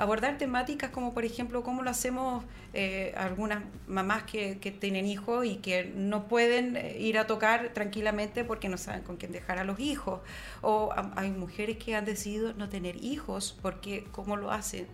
abordar 0.00 0.38
temáticas 0.38 0.90
como 0.90 1.12
por 1.12 1.26
ejemplo 1.26 1.62
cómo 1.62 1.82
lo 1.82 1.90
hacemos 1.90 2.42
eh, 2.72 3.12
algunas 3.18 3.62
mamás 3.86 4.22
que, 4.22 4.56
tienen 4.80 5.04
hijos 5.04 5.44
y 5.44 5.56
que 5.56 5.92
no 5.94 6.26
pueden 6.26 6.76
eh, 6.78 6.96
ir 6.98 7.18
a 7.18 7.26
tocar 7.26 7.74
tranquilamente 7.74 8.42
porque 8.42 8.70
no 8.70 8.78
saben 8.78 9.02
con 9.02 9.18
quién 9.18 9.30
dejar 9.30 9.58
a 9.58 9.64
los 9.64 9.78
hijos. 9.78 10.20
O 10.62 10.90
hay 11.16 11.30
mujeres 11.30 11.76
que 11.76 11.94
han 11.94 12.06
decidido 12.06 12.54
no 12.54 12.70
tener 12.70 12.96
hijos 13.04 13.58
porque 13.60 14.06
cómo 14.10 14.36
lo 14.36 14.50
hacen 14.50 14.86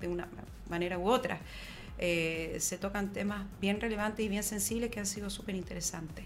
de 0.00 0.06
una 0.06 0.28
manera 0.68 0.98
u 0.98 1.08
otra. 1.08 1.40
Eh, 1.98 2.56
se 2.60 2.78
tocan 2.78 3.12
temas 3.12 3.46
bien 3.60 3.80
relevantes 3.80 4.24
y 4.24 4.28
bien 4.28 4.44
sensibles 4.44 4.90
que 4.90 5.00
han 5.00 5.06
sido 5.06 5.30
súper 5.30 5.56
interesantes. 5.56 6.24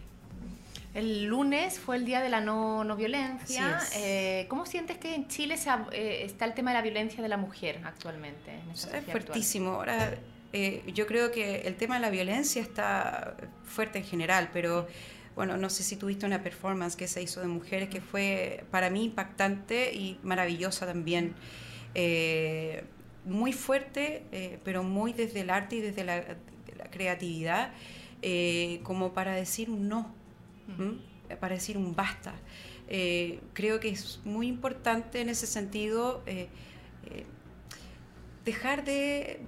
El 0.94 1.26
lunes 1.26 1.78
fue 1.78 1.96
el 1.96 2.04
día 2.04 2.20
de 2.22 2.28
la 2.28 2.40
no, 2.40 2.82
no 2.82 2.96
violencia. 2.96 3.78
Eh, 3.94 4.46
¿Cómo 4.48 4.64
sientes 4.64 4.96
que 4.98 5.14
en 5.14 5.28
Chile 5.28 5.56
eh, 5.92 6.22
está 6.24 6.44
el 6.46 6.54
tema 6.54 6.70
de 6.70 6.76
la 6.76 6.82
violencia 6.82 7.22
de 7.22 7.28
la 7.28 7.36
mujer 7.36 7.80
actualmente? 7.84 8.58
es 8.72 8.88
fuertísimo. 9.04 9.74
Ahora, 9.74 10.14
eh, 10.52 10.82
yo 10.94 11.06
creo 11.06 11.30
que 11.30 11.62
el 11.62 11.76
tema 11.76 11.96
de 11.96 12.00
la 12.00 12.10
violencia 12.10 12.62
está 12.62 13.36
fuerte 13.64 13.98
en 13.98 14.04
general, 14.04 14.48
pero 14.52 14.88
bueno, 15.36 15.56
no 15.56 15.68
sé 15.68 15.82
si 15.82 15.96
tuviste 15.96 16.24
una 16.24 16.42
performance 16.42 16.96
que 16.96 17.06
se 17.06 17.22
hizo 17.22 17.40
de 17.40 17.48
mujeres 17.48 17.90
que 17.90 18.00
fue 18.00 18.64
para 18.70 18.88
mí 18.88 19.04
impactante 19.04 19.92
y 19.92 20.18
maravillosa 20.22 20.86
también. 20.86 21.34
muy 23.24 23.52
fuerte, 23.52 24.58
pero 24.64 24.82
muy 24.82 25.12
desde 25.12 25.42
el 25.42 25.50
arte 25.50 25.76
y 25.76 25.80
desde 25.80 26.02
la, 26.02 26.24
la 26.76 26.90
creatividad, 26.90 27.72
como 28.82 29.12
para 29.12 29.34
decir 29.34 29.70
un 29.70 29.88
no 30.76 31.18
para 31.36 31.54
decir 31.54 31.76
un 31.76 31.94
basta. 31.94 32.32
Eh, 32.88 33.40
creo 33.52 33.80
que 33.80 33.90
es 33.90 34.20
muy 34.24 34.46
importante 34.46 35.20
en 35.20 35.28
ese 35.28 35.46
sentido 35.46 36.22
eh, 36.26 36.48
eh, 37.10 37.26
dejar 38.44 38.84
de, 38.84 39.40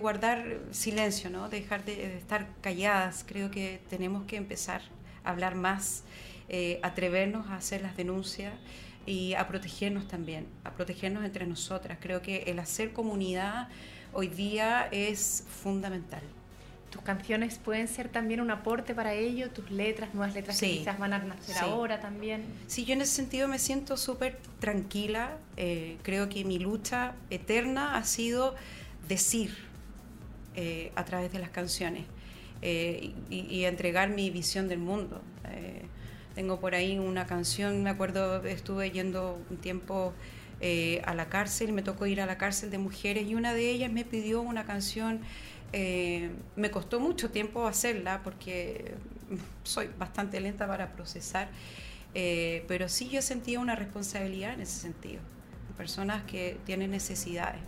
guardar 0.00 0.60
silencio, 0.70 1.30
¿no? 1.30 1.48
dejar 1.48 1.84
de, 1.84 2.16
estar 2.16 2.48
calladas. 2.60 3.24
Creo 3.26 3.50
que 3.50 3.80
tenemos 3.90 4.24
que 4.24 4.36
empezar 4.36 4.82
a 5.24 5.30
hablar 5.30 5.54
más, 5.54 6.04
atrevernos 6.82 7.46
a 7.48 7.56
hacer 7.56 7.82
las 7.82 7.94
denuncias 7.94 8.54
y 9.04 9.34
a 9.34 9.46
protegernos 9.46 10.08
también, 10.08 10.46
a 10.64 10.72
protegernos 10.72 11.24
entre 11.24 11.46
nosotras. 11.46 11.98
Creo 12.00 12.22
que 12.22 12.44
el 12.46 12.58
hacer 12.58 12.94
comunidad 12.94 13.68
hoy 14.14 14.28
día 14.28 14.88
es 14.90 15.44
fundamental 15.62 16.22
tus 16.98 17.04
canciones 17.04 17.60
pueden 17.64 17.86
ser 17.86 18.08
también 18.08 18.40
un 18.40 18.50
aporte 18.50 18.92
para 18.92 19.12
ello, 19.12 19.50
tus 19.50 19.70
letras, 19.70 20.14
nuevas 20.14 20.34
letras 20.34 20.58
que 20.58 20.78
quizás 20.78 20.98
van 20.98 21.12
a 21.12 21.18
nacer 21.20 21.56
ahora 21.58 22.00
también. 22.00 22.44
Sí, 22.66 22.84
yo 22.84 22.94
en 22.94 23.02
ese 23.02 23.12
sentido 23.12 23.46
me 23.46 23.60
siento 23.60 23.96
súper 23.96 24.36
tranquila. 24.58 25.36
Eh, 25.56 25.96
creo 26.02 26.28
que 26.28 26.44
mi 26.44 26.58
lucha 26.58 27.14
eterna 27.30 27.96
ha 27.96 28.02
sido 28.02 28.56
decir 29.06 29.56
eh, 30.56 30.90
a 30.96 31.04
través 31.04 31.30
de 31.30 31.38
las 31.38 31.50
canciones 31.50 32.04
eh, 32.62 33.12
y, 33.30 33.64
entregar 33.64 34.10
mi 34.10 34.30
visión 34.30 34.66
del 34.66 34.80
mundo. 34.80 35.22
tengo 36.34 36.58
por 36.58 36.74
ahí 36.74 36.98
una 36.98 37.26
canción, 37.26 37.84
me 37.84 37.90
acuerdo, 37.90 38.44
estuve 38.44 38.90
yendo 38.90 39.40
un 39.50 39.56
tiempo 39.58 40.14
a 41.04 41.14
la 41.14 41.28
cárcel, 41.28 41.72
me 41.72 41.82
tocó 41.82 42.06
ir 42.06 42.20
a 42.20 42.26
la 42.26 42.38
cárcel 42.38 42.70
de 42.70 42.78
mujeres 42.78 43.28
y 43.28 43.36
una 43.36 43.54
de 43.54 43.70
ellas 43.70 43.92
me 43.92 44.04
pidió 44.04 44.40
una 44.40 44.64
canción 44.64 45.20
eh, 45.72 46.30
me 46.56 46.70
costó 46.70 47.00
mucho 47.00 47.30
tiempo 47.30 47.66
hacerla 47.66 48.22
porque 48.22 48.94
soy 49.62 49.90
bastante 49.98 50.40
lenta 50.40 50.66
para 50.66 50.92
procesar, 50.92 51.48
eh, 52.14 52.64
pero 52.68 52.88
sí 52.88 53.08
yo 53.08 53.20
sentía 53.20 53.60
una 53.60 53.74
responsabilidad 53.74 54.54
en 54.54 54.62
ese 54.62 54.80
sentido, 54.80 55.20
personas 55.76 56.22
que 56.24 56.58
tienen 56.64 56.90
necesidades. 56.90 57.60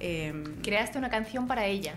Em, 0.00 0.60
Creaste 0.62 0.98
una 0.98 1.10
canción 1.10 1.46
para 1.46 1.66
ella. 1.66 1.94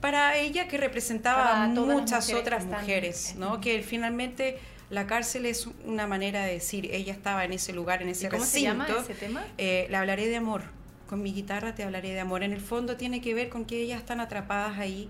Para 0.00 0.36
ella 0.36 0.68
que 0.68 0.78
representaba 0.78 1.64
a 1.64 1.68
muchas 1.68 2.32
otras 2.32 2.64
mujeres, 2.64 3.34
¿no? 3.36 3.60
que 3.60 3.82
finalmente 3.82 4.58
la 4.88 5.06
cárcel 5.06 5.46
es 5.46 5.68
una 5.84 6.06
manera 6.06 6.44
de 6.44 6.52
decir, 6.52 6.88
ella 6.92 7.12
estaba 7.12 7.44
en 7.44 7.52
ese 7.52 7.72
lugar, 7.72 8.02
en 8.02 8.10
ese 8.10 8.28
¿Cómo 8.28 8.44
se 8.44 8.62
llama 8.62 8.86
ese 8.86 9.14
tema? 9.14 9.44
Eh, 9.58 9.86
le 9.90 9.96
hablaré 9.96 10.28
de 10.28 10.36
amor 10.36 10.75
con 11.06 11.22
mi 11.22 11.32
guitarra 11.32 11.74
te 11.74 11.84
hablaré 11.84 12.12
de 12.12 12.20
amor. 12.20 12.42
En 12.42 12.52
el 12.52 12.60
fondo 12.60 12.96
tiene 12.96 13.20
que 13.20 13.34
ver 13.34 13.48
con 13.48 13.64
que 13.64 13.80
ellas 13.80 14.00
están 14.00 14.20
atrapadas 14.20 14.78
ahí 14.78 15.08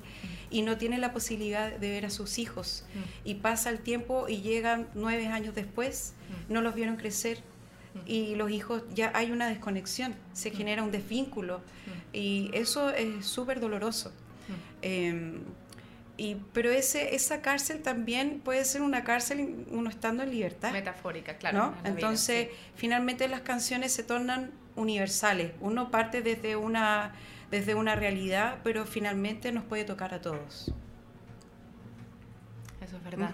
y 0.50 0.62
no 0.62 0.76
tienen 0.76 1.00
la 1.00 1.12
posibilidad 1.12 1.72
de 1.72 1.90
ver 1.90 2.06
a 2.06 2.10
sus 2.10 2.38
hijos. 2.38 2.84
Y 3.24 3.34
pasa 3.34 3.70
el 3.70 3.80
tiempo 3.80 4.28
y 4.28 4.42
llegan 4.42 4.88
nueve 4.94 5.26
años 5.26 5.54
después, 5.54 6.14
no 6.48 6.60
los 6.60 6.74
vieron 6.74 6.96
crecer 6.96 7.42
y 8.04 8.34
los 8.34 8.50
hijos 8.50 8.82
ya 8.94 9.10
hay 9.14 9.30
una 9.30 9.48
desconexión, 9.48 10.14
se 10.32 10.50
genera 10.50 10.82
un 10.82 10.90
desvínculo 10.90 11.60
y 12.12 12.50
eso 12.52 12.90
es 12.90 13.24
súper 13.24 13.60
doloroso. 13.60 14.12
Em, 14.82 15.40
y, 16.18 16.36
pero 16.52 16.70
ese, 16.70 17.14
esa 17.14 17.42
cárcel 17.42 17.82
también 17.82 18.40
puede 18.40 18.64
ser 18.64 18.82
una 18.82 19.04
cárcel 19.04 19.66
uno 19.70 19.90
estando 19.90 20.22
en 20.22 20.30
libertad. 20.30 20.72
Metafórica, 20.72 21.36
claro. 21.36 21.58
¿no? 21.58 21.74
Entonces, 21.84 22.48
finalmente 22.74 23.28
las 23.28 23.42
canciones 23.42 23.92
se 23.92 24.02
tornan 24.02 24.52
universales. 24.76 25.52
Uno 25.60 25.90
parte 25.90 26.22
desde 26.22 26.56
una, 26.56 27.14
desde 27.50 27.74
una 27.74 27.96
realidad, 27.96 28.58
pero 28.62 28.84
finalmente 28.84 29.50
nos 29.52 29.64
puede 29.64 29.84
tocar 29.84 30.14
a 30.14 30.20
todos. 30.20 30.72
Eso 32.80 32.96
es 32.96 33.04
verdad. 33.04 33.30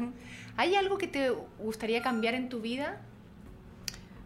¿Hay 0.56 0.74
algo 0.74 0.98
que 0.98 1.08
te 1.08 1.30
gustaría 1.58 2.02
cambiar 2.02 2.34
en 2.34 2.48
tu 2.48 2.60
vida? 2.60 3.00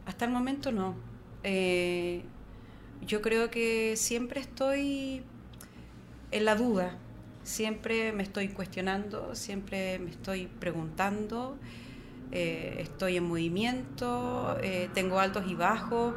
Hasta 0.04 0.24
el 0.24 0.30
momento 0.30 0.70
no. 0.70 0.94
Eh, 1.42 2.22
yo 3.06 3.22
creo 3.22 3.50
que 3.50 3.96
siempre 3.96 4.40
estoy 4.40 5.22
en 6.30 6.44
la 6.44 6.54
duda, 6.54 6.96
siempre 7.42 8.12
me 8.12 8.22
estoy 8.22 8.48
cuestionando, 8.48 9.34
siempre 9.34 9.98
me 9.98 10.10
estoy 10.10 10.46
preguntando, 10.46 11.56
eh, 12.32 12.76
estoy 12.80 13.16
en 13.16 13.24
movimiento, 13.24 14.58
eh, 14.62 14.90
tengo 14.94 15.20
altos 15.20 15.44
y 15.48 15.54
bajos 15.54 16.14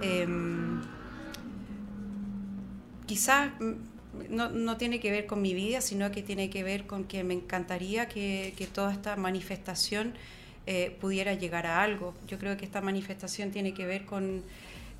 Em, 0.00 0.80
quizás 3.06 3.50
no, 4.28 4.76
tiene 4.76 5.00
que 5.00 5.10
ver 5.10 5.26
con 5.26 5.42
mi 5.42 5.54
vida, 5.54 5.80
sino 5.80 6.10
que 6.10 6.22
tiene 6.22 6.50
que 6.50 6.62
ver 6.62 6.86
con 6.86 7.04
que 7.04 7.24
me 7.24 7.34
encantaría 7.34 8.08
que, 8.08 8.68
toda 8.72 8.92
esta 8.92 9.16
manifestación 9.16 10.14
eh, 10.66 10.96
pudiera 11.00 11.34
llegar 11.34 11.66
a 11.66 11.82
algo. 11.82 12.14
Yo 12.26 12.38
creo 12.38 12.56
que 12.56 12.64
esta 12.64 12.80
manifestación 12.80 13.50
tiene 13.50 13.74
que 13.74 13.86
ver 13.86 14.04
con, 14.04 14.42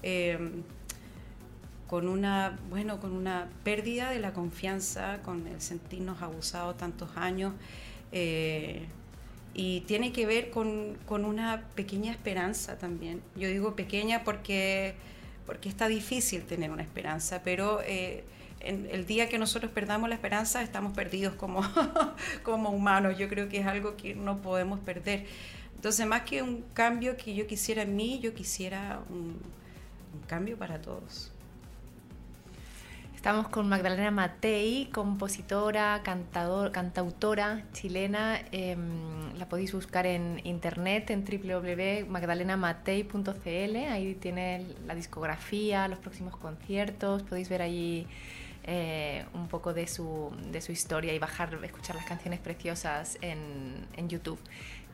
em, 0.02 0.62
con, 1.86 2.08
una, 2.08 2.58
bueno, 2.70 3.00
con 3.00 3.12
una 3.12 3.48
pérdida 3.64 4.10
de 4.10 4.18
la 4.20 4.32
confianza, 4.32 5.20
con 5.22 5.46
el 5.46 5.60
sentirnos 5.60 6.22
abusados 6.22 6.76
tantos 6.76 7.10
años. 7.16 7.52
Eh, 8.12 8.86
y 9.58 9.80
tiene 9.80 10.12
que 10.12 10.24
ver 10.24 10.50
con, 10.50 10.96
con, 11.04 11.24
una 11.24 11.64
pequeña 11.74 12.12
esperanza 12.12 12.78
también. 12.78 13.20
Yo 13.34 13.48
digo 13.48 13.74
pequeña 13.74 14.22
porque, 14.22 14.94
porque 15.46 15.68
está 15.68 15.88
difícil 15.88 16.44
tener 16.44 16.70
una 16.70 16.84
esperanza, 16.84 17.42
pero 17.42 17.80
eh, 17.82 18.22
en 18.60 18.88
el 18.88 19.04
día 19.04 19.28
que 19.28 19.36
nosotros 19.36 19.72
perdamos 19.72 20.08
la 20.08 20.14
esperanza 20.14 20.62
estamos 20.62 20.92
perdidos 20.92 21.34
como, 21.34 21.62
como 22.44 22.70
humanos. 22.70 23.18
Yo 23.18 23.28
creo 23.28 23.48
que 23.48 23.58
es 23.58 23.66
algo 23.66 23.96
que 23.96 24.14
no 24.14 24.42
podemos 24.42 24.78
perder. 24.78 25.26
Entonces, 25.74 26.06
más 26.06 26.22
que 26.22 26.40
un 26.40 26.62
cambio 26.72 27.16
que 27.16 27.34
yo 27.34 27.48
quisiera 27.48 27.82
en 27.82 27.96
mí, 27.96 28.20
yo 28.20 28.34
quisiera 28.34 29.00
un 29.10 29.40
cambio 30.28 30.56
para 30.56 30.80
todos. 30.80 31.32
Estamos 33.18 33.48
con 33.48 33.68
Magdalena 33.68 34.12
Matei, 34.12 34.88
compositora, 34.92 36.04
cantautora 36.04 37.64
chilena. 37.72 38.40
Em, 38.52 39.36
la 39.36 39.48
podéis 39.48 39.72
buscar 39.72 40.06
en 40.06 40.40
internet 40.44 41.10
en 41.10 41.24
www.magdalenamatei.cl. 41.24 43.76
Ahí 43.90 44.14
tiene 44.14 44.66
la 44.86 44.94
discografía, 44.94 45.88
los 45.88 45.98
próximos 45.98 46.36
conciertos. 46.36 47.24
Podéis 47.24 47.48
ver 47.48 47.62
allí 47.62 48.06
eh, 48.62 49.24
un 49.34 49.48
poco 49.48 49.74
de 49.74 49.88
su, 49.88 50.30
historia 50.68 51.12
y 51.12 51.18
bajar, 51.18 51.58
escuchar 51.64 51.96
las 51.96 52.04
canciones 52.04 52.38
preciosas 52.38 53.18
en 53.20 54.08
YouTube. 54.08 54.38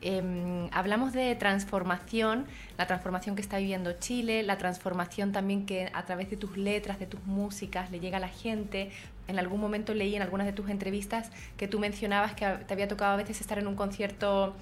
Em, 0.01 0.69
hablamos 0.73 1.13
de 1.13 1.35
transformación, 1.35 2.47
la 2.77 2.87
transformación 2.87 3.37
que 3.37 3.43
está 3.43 3.59
viviendo 3.59 3.93
Chile, 3.95 4.43
la 4.43 4.59
transformación 4.59 5.33
también 5.33 5.67
que 5.67 5.91
a 5.93 6.05
través 6.05 6.31
de 6.31 6.37
tus 6.37 6.57
letras, 6.57 6.99
de 6.99 7.07
tus 7.07 7.25
músicas, 7.25 7.91
le 7.91 8.01
llega 8.01 8.19
a 8.19 8.21
la 8.21 8.29
gente. 8.29 8.91
En 9.29 9.39
algún 9.39 9.61
momento 9.61 9.95
leí 9.95 10.15
en 10.15 10.23
algunas 10.23 10.47
de 10.47 10.53
tus 10.53 10.69
entrevistas 10.69 11.31
que 11.57 11.69
tú 11.69 11.79
mencionabas 11.79 12.35
que 12.35 12.47
te 12.67 12.75
había 12.75 12.89
tocado 12.89 13.15
a 13.15 13.17
veces 13.17 13.41
estar 13.41 13.59
en 13.59 13.67
un 13.67 13.77
concierto 13.77 14.55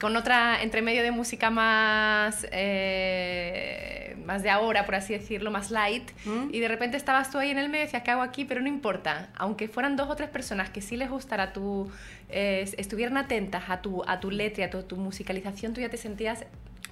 con 0.00 0.16
otra 0.16 0.62
entre 0.62 0.82
medio 0.82 1.02
de 1.02 1.10
música 1.10 1.50
más 1.50 2.46
eh, 2.50 4.16
más 4.24 4.42
de 4.42 4.50
ahora 4.50 4.84
por 4.86 4.96
así 4.96 5.12
decirlo 5.12 5.50
más 5.50 5.70
light 5.70 6.10
¿Mm? 6.24 6.48
y 6.52 6.60
de 6.60 6.68
repente 6.68 6.96
estabas 6.96 7.30
tú 7.30 7.38
ahí 7.38 7.50
en 7.50 7.58
el 7.58 7.68
medio 7.68 7.82
y 7.82 7.86
decías 7.86 8.02
qué 8.02 8.10
hago 8.10 8.22
aquí 8.22 8.44
pero 8.44 8.60
no 8.60 8.68
importa 8.68 9.30
aunque 9.36 9.68
fueran 9.68 9.96
dos 9.96 10.10
o 10.10 10.16
tres 10.16 10.28
personas 10.30 10.70
que 10.70 10.82
sí 10.82 10.96
les 10.96 11.10
gustara 11.10 11.52
tu 11.52 11.90
eh, 12.28 12.68
estuvieran 12.76 13.16
atentas 13.16 13.64
a 13.68 13.82
tu 13.82 14.02
a 14.06 14.20
tu 14.20 14.30
letra 14.30 14.66
a 14.66 14.70
tu, 14.70 14.82
tu 14.82 14.96
musicalización 14.96 15.74
tú 15.74 15.80
ya 15.80 15.88
te 15.88 15.96
sentías 15.96 16.44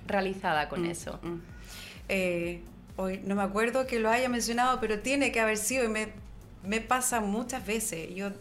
realizada 0.07 0.69
con 0.69 0.83
mm, 0.83 0.91
eso 0.91 1.21
mm. 1.23 1.63
Eh, 2.09 2.61
hoy 2.97 3.21
no 3.25 3.35
me 3.35 3.43
acuerdo 3.43 3.87
que 3.87 3.99
lo 3.99 4.11
haya 4.11 4.29
mencionado, 4.29 4.81
pero 4.81 5.01
tiene 5.01 5.33
que 5.33 5.41
haber 5.41 5.57
sido 5.57 5.85
y 5.85 5.89
me, 5.89 6.09
me 6.63 6.81
pasa 6.81 7.21
muchas 7.21 7.65
veces. 7.65 8.15
Yo 8.15 8.33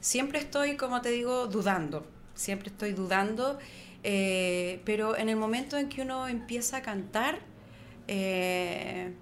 siempre 0.00 0.38
estoy, 0.38 0.76
como 0.76 1.00
te 1.00 1.10
digo, 1.10 1.46
dudando, 1.46 2.06
siempre 2.34 2.68
estoy 2.68 2.92
dudando, 2.92 3.58
eh, 4.02 4.80
pero 4.84 5.16
en 5.16 5.28
el 5.28 5.36
momento 5.36 5.76
en 5.76 5.88
que 5.88 6.02
uno 6.02 6.28
empieza 6.28 6.78
a 6.78 6.82
cantar, 6.82 7.40
eh, 8.08 9.12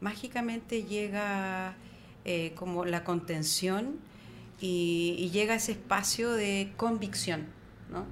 mágicamente 0.00 0.84
llega 0.84 1.76
eh, 2.24 2.52
como 2.54 2.84
la 2.84 3.04
contención 3.04 3.98
y, 4.60 5.16
y, 5.18 5.30
llega 5.30 5.54
ese 5.54 5.72
espacio 5.72 6.32
de 6.32 6.72
convicción, 6.76 7.46
¿no? 7.90 8.06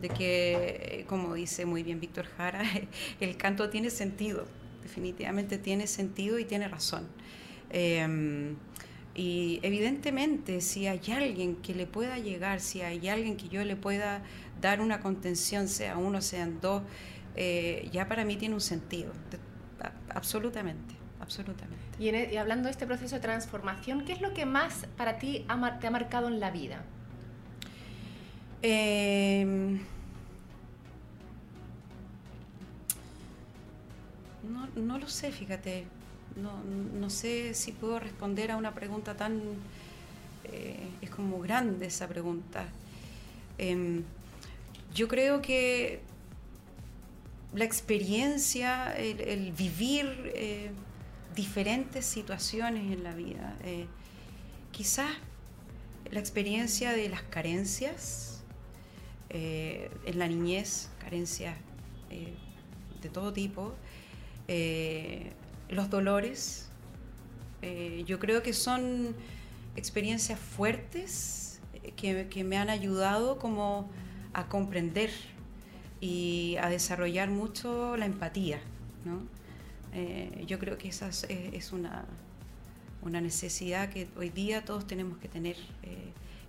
de 0.00 0.10
que, 0.10 1.04
como 1.08 1.34
dice 1.34 1.64
muy 1.64 1.82
bien 1.82 2.00
Víctor 2.00 2.26
Jara, 2.36 2.62
el 3.20 3.36
canto 3.36 3.70
tiene 3.70 3.90
sentido, 3.90 4.46
definitivamente 4.82 5.58
tiene 5.58 5.86
sentido 5.86 6.38
y 6.38 6.44
tiene 6.44 6.68
razón. 6.68 7.08
Y 9.18 9.60
evidentemente, 9.62 10.60
si 10.60 10.86
hay 10.86 11.00
alguien 11.10 11.56
que 11.56 11.74
le 11.74 11.86
pueda 11.86 12.18
llegar, 12.18 12.60
si 12.60 12.82
hay 12.82 13.08
alguien 13.08 13.38
que 13.38 13.48
yo 13.48 13.64
le 13.64 13.74
pueda 13.74 14.22
dar 14.60 14.82
una 14.82 15.00
contención, 15.00 15.68
sea 15.68 15.96
uno, 15.96 16.20
sean 16.20 16.60
dos, 16.60 16.82
eh, 17.34 17.88
ya 17.90 18.08
para 18.08 18.26
mí 18.26 18.36
tiene 18.36 18.54
un 18.54 18.60
sentido. 18.60 19.12
absolutamente, 20.10 20.94
absolutamente. 21.18 21.82
E, 21.98 22.34
y, 22.34 22.36
hablando 22.36 22.66
de 22.66 22.72
este 22.72 22.86
proceso 22.86 23.14
de 23.14 23.22
transformación, 23.22 24.04
¿qué 24.04 24.12
es 24.12 24.20
lo 24.20 24.34
que 24.34 24.44
más 24.44 24.86
para 24.98 25.18
ti 25.18 25.46
te 25.80 25.86
ha 25.86 25.90
marcado 25.90 26.28
en 26.28 26.38
la 26.38 26.50
vida? 26.50 26.84
Em, 28.60 29.80
no, 34.42 34.68
no 34.76 34.98
lo 34.98 35.08
sé, 35.08 35.32
fíjate 35.32 35.86
no, 36.36 36.62
no 36.62 37.10
sé 37.10 37.54
si 37.54 37.72
puedo 37.72 37.98
responder 37.98 38.50
a 38.50 38.56
una 38.56 38.74
pregunta 38.74 39.16
tan... 39.16 39.40
Eh, 40.44 40.88
es 41.02 41.10
como 41.10 41.40
grande 41.40 41.86
esa 41.86 42.06
pregunta. 42.06 42.68
Em, 43.58 44.04
yo 44.94 45.08
creo 45.08 45.42
que 45.42 46.00
la 47.52 47.64
experiencia, 47.64 48.96
el, 48.96 49.52
vivir 49.52 50.32
eh, 50.34 50.70
diferentes 51.34 52.04
situaciones 52.06 52.92
en 52.92 53.02
la 53.02 53.14
vida, 53.14 53.56
eh, 53.64 53.86
quizás 54.70 55.10
la 56.10 56.20
experiencia 56.20 56.92
de 56.92 57.08
las 57.08 57.22
carencias 57.22 58.32
en 59.28 60.18
la 60.18 60.28
niñez, 60.28 60.88
carencias 60.98 61.54
de 62.08 63.08
todo 63.10 63.34
tipo, 63.34 63.74
los 65.68 65.90
dolores. 65.90 66.68
Eh, 67.62 68.04
yo 68.06 68.18
creo 68.18 68.42
que 68.42 68.52
son 68.52 69.14
experiencias 69.74 70.38
fuertes 70.38 71.60
eh, 71.82 72.26
que, 72.28 72.44
me 72.44 72.56
han 72.56 72.70
ayudado 72.70 73.38
como 73.38 73.90
a 74.32 74.48
comprender 74.48 75.10
y 76.00 76.56
a 76.60 76.68
desarrollar 76.68 77.28
mucho 77.30 77.96
la 77.96 78.06
empatía. 78.06 78.60
Eh, 79.92 80.44
yo 80.46 80.58
creo 80.58 80.76
que 80.76 80.88
esa 80.88 81.08
es, 81.08 81.72
una, 81.72 82.04
una, 83.02 83.20
necesidad 83.20 83.88
que 83.88 84.08
hoy 84.16 84.28
día 84.28 84.64
todos 84.64 84.86
tenemos 84.86 85.16
que 85.18 85.28
tener, 85.28 85.56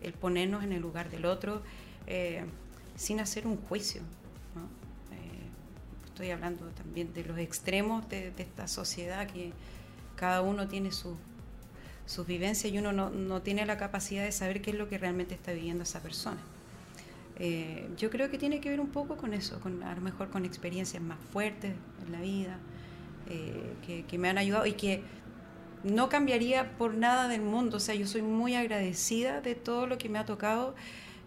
el 0.01 0.13
ponernos 0.13 0.63
en 0.63 0.73
el 0.73 0.82
lugar 0.82 1.10
del 1.10 1.25
otro 1.25 1.62
sin 2.95 3.19
hacer 3.19 3.47
un 3.47 3.58
juicio 3.58 4.01
estoy 6.17 6.32
hablando 6.32 6.65
también 6.69 7.13
de 7.13 7.23
los 7.23 7.38
extremos 7.38 8.10
de, 8.10 8.34
esta 8.39 8.67
sociedad 8.67 9.27
que 9.27 9.51
cada 10.15 10.41
uno 10.41 10.67
tiene 10.67 10.91
su, 10.91 11.15
sus 12.08 12.25
vivencias 12.25 12.73
y 12.73 12.80
uno 12.80 12.91
no, 12.91 13.41
tiene 13.43 13.67
la 13.67 13.77
capacidad 13.77 14.23
de 14.23 14.32
saber 14.32 14.63
qué 14.63 14.71
es 14.71 14.77
lo 14.77 14.89
que 14.89 14.97
realmente 14.97 15.36
está 15.36 15.51
viviendo 15.51 15.84
esa 15.84 16.01
persona. 16.01 16.39
Eh, 17.38 17.88
yo 17.97 18.10
creo 18.10 18.32
que 18.32 18.39
tiene 18.39 18.60
que 18.62 18.69
ver 18.71 18.80
un 18.80 18.88
poco 18.88 19.15
con 19.15 19.36
eso, 19.36 19.60
con, 19.60 19.84
a 19.84 19.93
lo 19.93 20.01
mejor 20.01 20.32
con 20.32 20.43
experiencias 20.43 21.03
más 21.03 21.19
fuertes 21.32 21.75
en 22.08 22.12
la 22.12 22.19
vida, 22.19 22.58
eh, 23.30 24.03
que, 24.08 24.17
me 24.17 24.27
han 24.27 24.39
ayudado 24.39 24.65
y 24.65 24.73
que 24.73 25.03
no 25.84 26.10
cambiaría 26.10 26.75
por 26.80 26.95
nada 26.95 27.27
del 27.27 27.41
mundo. 27.41 27.77
O 27.77 27.80
sea, 27.80 27.93
yo 27.93 28.08
soy 28.08 28.23
muy 28.23 28.56
agradecida 28.56 29.39
de 29.41 29.53
todo 29.53 29.86
lo 29.86 29.99
que 29.99 30.10
me 30.10 30.17
ha 30.17 30.25
tocado 30.25 30.73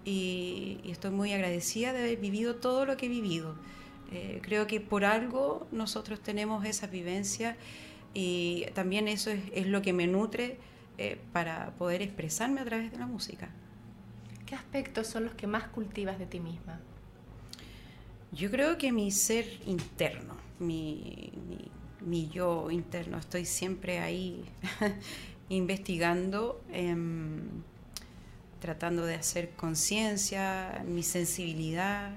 y, 0.05 0.81
y 0.83 0.91
estoy 0.91 1.13
muy 1.13 1.33
agradecida 1.33 1.93
de 1.93 2.01
haber 2.01 2.17
vivido 2.17 2.57
todo 2.57 2.87
lo 2.87 2.97
que 2.97 3.07
he 3.07 3.09
vivido. 3.09 3.55
Eh, 4.13 4.41
creo 4.43 4.67
que 4.67 4.81
por 4.81 5.05
algo 5.05 5.69
nosotros 5.71 6.21
tenemos 6.21 6.65
esa 6.65 6.89
vivencia 6.89 7.57
y 8.13 8.67
también 8.75 9.07
eso 9.07 9.31
es, 9.31 9.67
lo 9.67 9.83
que 9.83 9.93
me 9.93 10.09
nutre 10.09 10.59
eh, 10.99 11.21
para 11.33 11.71
poder 11.79 12.03
expresarme 12.03 12.61
a 12.61 12.65
través 12.65 12.91
de 12.91 12.99
la 12.99 13.07
música. 13.07 13.51
¿Qué 14.47 14.57
aspectos 14.57 15.07
son 15.07 15.25
los 15.25 15.35
que 15.35 15.47
más 15.47 15.69
cultivas 15.69 16.19
de 16.19 16.27
ti 16.27 16.41
misma? 16.41 16.81
Yo 18.33 18.51
creo 18.51 18.79
que 18.79 18.91
mi 18.91 19.13
ser 19.13 19.47
interno, 19.67 20.35
mi, 20.59 21.33
yo 22.33 22.71
interno, 22.71 23.19
estoy 23.19 23.45
siempre 23.45 24.01
ahí 24.01 24.45
investigando, 25.49 26.61
em, 26.73 27.63
tratando 28.61 29.05
de 29.05 29.15
hacer 29.15 29.51
conciencia, 29.51 30.85
mi 30.87 31.03
sensibilidad, 31.03 32.13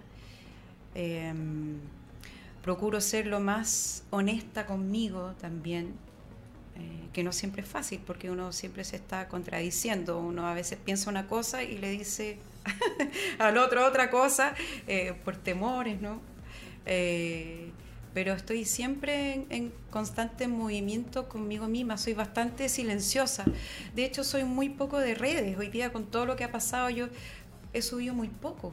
Em, 0.96 1.80
procuro 2.64 3.02
ser 3.02 3.28
lo 3.28 3.40
más 3.40 4.04
honesta 4.10 4.66
conmigo 4.66 5.34
también, 5.40 5.94
eh, 6.76 7.10
que 7.12 7.24
no 7.24 7.34
siempre 7.34 7.62
es 7.62 7.68
fácil 7.68 8.00
porque 8.06 8.32
uno 8.32 8.52
siempre 8.54 8.84
se 8.84 8.96
está 8.96 9.28
contradiciendo, 9.28 10.20
uno 10.20 10.48
a 10.48 10.54
veces 10.54 10.80
piensa 10.84 11.10
una 11.10 11.28
cosa 11.28 11.62
y 11.64 11.78
le 11.78 11.92
dice 11.92 12.38
al 13.40 13.58
otro 13.58 13.86
otra 13.86 14.10
cosa 14.10 14.56
eh, 14.88 15.14
por 15.26 15.36
temores, 15.36 16.02
¿no? 16.02 16.22
Eh, 16.86 17.70
pero 18.14 18.34
estoy 18.34 18.64
siempre 18.64 19.46
en, 19.50 19.74
constante 19.90 20.48
movimiento 20.48 21.28
conmigo 21.28 21.68
misma, 21.68 21.98
soy 21.98 22.14
bastante 22.14 22.70
silenciosa. 22.70 23.44
De 23.96 24.06
hecho, 24.06 24.24
soy 24.24 24.44
muy 24.44 24.70
poco 24.70 25.00
de 25.00 25.16
redes. 25.16 25.58
Hoy 25.58 25.70
día, 25.70 25.92
con 25.92 26.06
todo 26.06 26.28
lo 26.28 26.36
que 26.36 26.44
ha 26.44 26.52
pasado, 26.52 26.92
yo 26.92 27.08
he 27.74 27.82
subido 27.82 28.14
muy 28.14 28.28
poco 28.28 28.72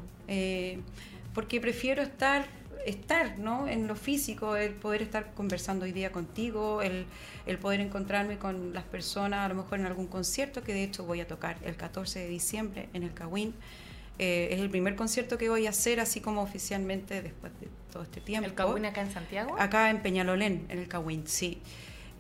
porque 1.35 1.61
prefiero 1.61 2.03
estar 2.03 2.47
estar 2.87 3.39
¿no? 3.39 3.69
en 3.69 3.87
lo 3.87 3.95
físico, 3.95 4.57
el 4.57 4.73
poder 4.73 5.03
estar 5.03 5.33
conversando 5.35 5.85
hoy 5.85 5.93
día 5.93 6.13
contigo, 6.13 6.83
el, 6.83 7.07
el, 7.47 7.59
poder 7.59 7.81
encontrarme 7.81 8.39
con 8.39 8.73
las 8.73 8.85
personas, 8.85 9.45
a 9.45 9.49
lo 9.49 9.55
mejor 9.55 9.81
en 9.81 9.87
algún 9.87 10.07
concierto 10.07 10.63
que 10.63 10.73
de 10.73 10.85
hecho 10.85 11.05
voy 11.05 11.21
a 11.21 11.29
tocar 11.29 11.57
el 11.63 11.77
14 11.77 12.21
de 12.21 12.29
diciembre 12.29 12.89
en 12.93 13.03
el 13.03 13.13
Cawin. 13.13 13.55
Eh, 14.19 14.49
es 14.53 14.61
el 14.61 14.69
primer 14.69 14.97
concierto 14.97 15.39
que 15.39 15.49
voy 15.49 15.67
a 15.67 15.71
hacer 15.71 15.99
así 15.99 16.21
como 16.21 16.43
oficialmente 16.43 17.23
después 17.23 17.53
de 17.61 17.69
todo 17.91 18.03
este 18.03 18.21
tiempo. 18.21 18.47
¿El 18.47 18.55
Cawin 18.55 18.85
acá 18.85 19.01
en 19.01 19.11
Santiago? 19.11 19.57
Acá 19.59 19.91
en 19.91 20.03
Peñalolén, 20.03 20.67
en 20.69 20.79
el 20.79 20.89
Cawin, 20.89 21.27
sí. 21.27 21.61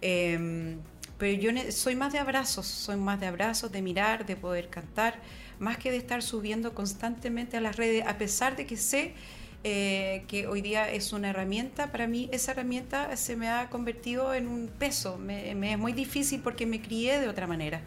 Em, 0.01 0.79
pero 1.19 1.39
yo 1.39 1.51
soy 1.71 1.97
más 1.97 2.15
de 2.15 2.19
abrazos, 2.19 2.67
soy 2.67 2.97
más 2.97 3.21
de 3.21 3.27
abrazos, 3.27 3.71
de 3.71 3.83
mirar, 3.83 4.25
de 4.25 4.37
poder 4.37 4.71
cantar 4.71 5.21
más 5.61 5.79
que 5.79 5.93
de 5.93 5.99
estar 5.99 6.23
subiendo 6.23 6.75
constantemente 6.75 7.57
a 7.57 7.61
las 7.61 7.77
redes, 7.77 8.05
a 8.07 8.19
pesar 8.19 8.57
de 8.57 8.67
que 8.67 8.77
sé 8.77 9.15
eh, 9.63 10.25
que 10.27 10.47
hoy 10.47 10.63
día 10.63 10.91
es 10.91 11.13
una 11.13 11.31
herramienta, 11.31 11.93
para 11.93 12.07
mí 12.07 12.31
esa 12.33 12.53
herramienta 12.53 13.15
se 13.17 13.37
me 13.37 13.49
ha 13.49 13.69
convertido 13.69 14.33
en 14.33 14.49
un 14.49 14.69
peso, 14.69 15.19
me, 15.19 15.51
es 15.51 15.79
muy 15.79 15.93
difícil 15.93 16.41
porque 16.41 16.65
me 16.65 16.81
crié 16.81 17.21
de 17.21 17.29
otra 17.29 17.47
manera. 17.47 17.83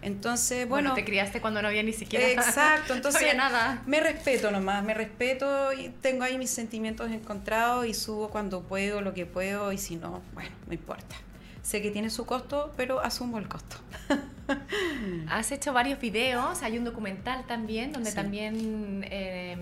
Entonces, 0.00 0.68
bueno, 0.68 0.94
te 0.94 1.04
criaste 1.04 1.40
cuando 1.40 1.60
no 1.60 1.68
había 1.68 1.82
ni 1.82 1.92
siquiera 1.92 2.28
Exacto, 2.30 2.94
entonces 2.94 3.36
nada. 3.36 3.82
Me 3.86 4.00
respeto 4.00 4.50
nomás, 4.52 4.84
me 4.84 4.94
respeto 4.94 5.72
y 5.72 5.88
tengo 5.88 6.22
ahí 6.22 6.38
mis 6.38 6.50
sentimientos 6.50 7.10
encontrados 7.10 7.86
y 7.86 7.94
subo 7.94 8.30
cuando 8.30 8.62
puedo 8.62 9.00
lo 9.00 9.12
que 9.12 9.26
puedo 9.26 9.72
y 9.72 9.78
si 9.78 9.96
no, 9.96 10.22
bueno, 10.34 10.50
no 10.68 10.72
importa. 10.72 11.16
Sé 11.62 11.80
que 11.80 11.90
tiene 11.90 12.10
su 12.10 12.26
costo, 12.26 12.72
pero 12.76 13.00
asumo 13.00 13.38
el 13.38 13.48
costo. 13.48 13.76
Has 15.30 15.52
hecho 15.52 15.72
varios 15.72 16.00
videos, 16.00 16.62
hay 16.62 16.76
un 16.76 16.84
documental 16.84 17.46
también, 17.46 17.92
donde 17.92 18.12
también 18.12 19.06
eh, 19.08 19.56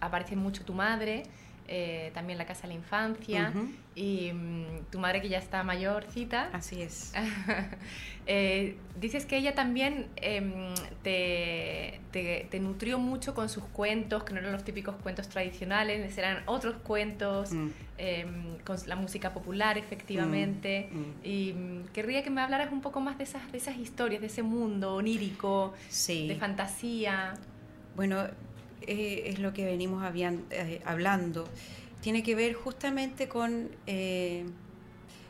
aparece 0.00 0.36
mucho 0.36 0.64
tu 0.64 0.74
madre. 0.74 1.24
Eh, 1.72 2.10
también 2.14 2.36
la 2.36 2.46
Casa 2.46 2.62
de 2.62 2.68
la 2.68 2.74
Infancia, 2.74 3.52
y 3.94 4.32
mm, 4.32 4.86
tu 4.90 4.98
madre 4.98 5.22
que 5.22 5.28
ya 5.28 5.38
está 5.38 5.62
mayorcita. 5.62 6.50
Así 6.52 6.82
es. 6.82 7.12
Eh, 8.32 8.76
dices 9.00 9.26
que 9.26 9.36
ella 9.36 9.56
también 9.56 10.06
em, 10.16 10.72
te, 11.02 11.98
te, 12.12 12.60
nutrió 12.60 12.98
mucho 13.00 13.34
con 13.34 13.48
sus 13.48 13.64
cuentos, 13.64 14.22
que 14.22 14.32
no 14.32 14.38
eran 14.38 14.52
los 14.52 14.62
típicos 14.62 14.94
cuentos 15.02 15.28
tradicionales, 15.28 16.16
eran 16.16 16.44
otros 16.46 16.76
cuentos, 16.84 17.50
mm. 17.50 17.68
em, 17.98 18.58
con 18.58 18.76
la 18.86 18.94
música 18.94 19.32
popular 19.32 19.78
efectivamente. 19.78 20.90
Mm, 20.92 21.04
y 21.24 21.54
querría 21.92 22.22
que 22.22 22.30
me 22.30 22.40
hablaras 22.40 22.70
un 22.70 22.82
poco 22.82 23.00
más 23.00 23.18
de 23.18 23.24
esas, 23.24 23.50
de 23.50 23.58
esas 23.58 23.78
historias, 23.78 24.20
de 24.20 24.28
ese 24.28 24.42
mundo 24.42 24.94
onírico, 24.94 25.74
de 26.06 26.36
fantasía. 26.38 27.34
Bueno, 27.96 28.28
eh, 28.82 29.24
es 29.26 29.38
lo 29.38 29.52
que 29.52 29.64
venimos 29.64 30.02
eh, 30.14 30.80
hablando, 30.84 31.48
tiene 32.00 32.22
que 32.22 32.34
ver 32.34 32.54
justamente 32.54 33.28
con 33.28 33.68
eh, 33.86 34.44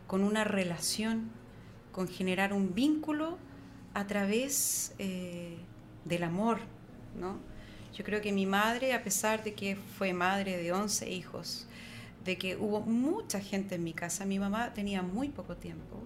con 0.06 0.24
una 0.24 0.42
relación, 0.42 1.30
con 1.92 2.08
generar 2.08 2.52
un 2.52 2.74
vínculo 2.74 3.38
a 3.94 4.06
través 4.06 4.94
del 4.98 6.22
amor, 6.24 6.58
¿no? 7.18 7.38
Yo 7.96 8.04
creo 8.04 8.20
que 8.20 8.32
mi 8.32 8.44
madre, 8.44 8.92
a 8.92 9.04
pesar 9.04 9.44
de 9.44 9.54
que 9.54 9.76
fue 9.76 10.12
madre 10.12 10.56
de 10.56 10.72
11 10.72 11.10
hijos, 11.10 11.68
de 12.24 12.38
que 12.38 12.56
hubo 12.56 12.80
mucha 12.80 13.40
gente 13.40 13.76
en 13.76 13.84
mi 13.84 13.92
casa, 13.92 14.24
mi 14.24 14.38
mamá 14.38 14.74
tenía 14.74 15.02
muy 15.02 15.28
poco 15.28 15.56
tiempo. 15.56 16.02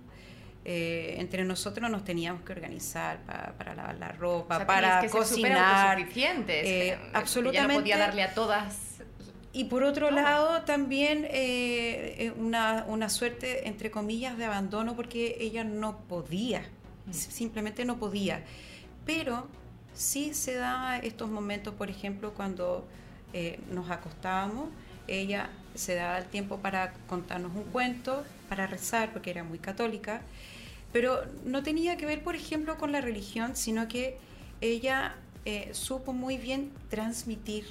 Eh, 0.66 1.16
entre 1.18 1.44
nosotros 1.44 1.90
nos 1.90 2.05
teníamos 2.05 2.42
que 2.42 2.53
organizar 2.53 3.18
para 3.59 3.74
lavar 3.74 3.96
la 3.98 4.12
ropa, 4.12 4.66
para 4.66 5.00
que 5.00 5.11
cocinar. 5.11 5.98
Eh, 6.48 6.98
absolutamente. 7.12 7.81
podía 7.81 7.98
darle 7.98 8.22
a 8.22 8.33
todas. 8.33 9.03
Y 9.53 9.64
por 9.64 9.85
otro 9.85 10.11
lado, 10.11 10.62
también 10.62 11.27
eh, 11.31 12.33
una, 12.38 12.85
una, 12.88 13.11
suerte, 13.11 13.68
entre 13.68 13.90
comillas, 13.90 14.38
de 14.38 14.46
abandono 14.46 14.96
porque 14.96 15.37
ella 15.38 15.64
no 15.64 15.98
podía, 16.09 16.62
mm. 17.07 17.12
simplemente 17.12 17.85
no 17.85 17.98
podía. 17.98 18.42
Pero 19.05 19.46
sí 19.92 20.33
se 20.33 20.55
da 20.55 20.98
estos 20.98 21.29
momentos, 21.29 21.74
por 21.74 21.90
ejemplo, 21.90 22.33
cuando 22.33 22.88
nos 23.70 23.90
acostábamos, 23.90 24.68
ella 25.09 25.50
se 25.75 25.95
daba 25.95 26.19
el 26.19 26.27
tiempo 26.27 26.59
para 26.59 26.93
contarnos 27.09 27.55
un 27.55 27.65
cuento, 27.65 28.25
para 28.49 28.67
rezar, 28.67 29.13
porque 29.13 29.31
era 29.31 29.45
muy 29.45 29.59
católica, 29.59 30.23
pero 30.93 31.25
no 31.45 31.63
tenía 31.63 31.97
que 31.97 32.07
ver, 32.07 32.23
por 32.23 32.37
ejemplo, 32.37 32.79
con 32.79 32.93
la 32.93 33.01
religión, 33.01 33.57
sino 33.57 33.89
que 33.89 34.17
ella 34.61 35.17
eh, 35.45 35.71
supo 35.73 36.13
muy 36.13 36.39
bien 36.39 36.71
transmitir 36.89 37.67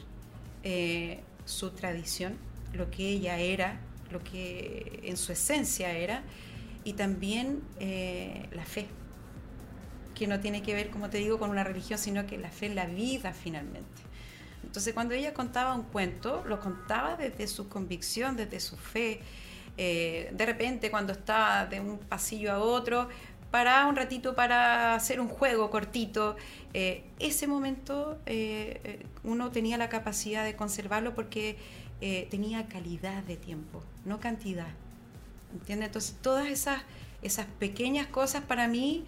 eh, 0.64 1.22
su 1.46 1.72
tradición, 1.72 2.38
lo 2.74 2.92
que 2.92 3.08
ella 3.08 3.40
era, 3.40 3.80
lo 4.12 4.24
que 4.24 5.00
en 5.04 5.18
su 5.18 5.32
esencia 5.32 5.92
era, 5.94 6.24
y 6.84 6.94
también 6.94 7.62
eh, 7.80 8.48
la 8.52 8.66
fe, 8.66 8.88
que 10.16 10.28
no 10.28 10.40
tiene 10.40 10.62
que 10.62 10.74
ver, 10.74 10.90
como 10.90 11.10
te 11.10 11.18
digo, 11.18 11.40
con 11.40 11.50
una 11.50 11.64
religión, 11.64 11.98
sino 11.98 12.28
que 12.28 12.38
la 12.38 12.50
fe 12.50 12.70
la 12.70 12.86
vida 12.86 13.34
finalmente. 13.34 14.03
Entonces 14.64 14.94
cuando 14.94 15.14
ella 15.14 15.34
contaba 15.34 15.76
un 15.76 15.84
cuento, 15.84 16.44
lo 16.48 16.60
contaba 16.60 17.16
desde 17.16 17.48
su 17.48 17.70
convicción, 17.70 18.36
desde 18.36 18.60
su 18.60 18.78
fe. 18.78 19.20
Eh, 19.78 20.32
de 20.34 20.46
repente 20.46 20.92
cuando 20.92 21.14
estaba 21.14 21.66
de 21.66 21.80
un 21.80 21.98
pasillo 21.98 22.52
a 22.52 22.60
otro, 22.60 23.10
paraba 23.52 23.88
un 23.88 23.96
ratito 23.96 24.36
para 24.36 24.96
hacer 24.96 25.20
un 25.20 25.28
juego 25.28 25.70
cortito. 25.70 26.36
Eh, 26.74 27.04
ese 27.20 27.46
momento 27.48 28.20
eh, 28.26 29.06
uno 29.24 29.52
tenía 29.52 29.78
la 29.78 29.90
capacidad 29.90 30.44
de 30.44 30.56
conservarlo 30.56 31.14
porque 31.14 31.58
tenía 32.30 32.68
calidad 32.68 33.24
de 33.24 33.38
tiempo, 33.38 33.82
no 34.04 34.20
cantidad. 34.20 34.68
¿Entiendes? 35.54 35.88
Entonces 35.88 36.18
todas 36.22 36.48
esas, 36.48 36.82
esas 37.22 37.46
pequeñas 37.46 38.08
cosas 38.08 38.44
para 38.44 38.68
mí 38.68 39.06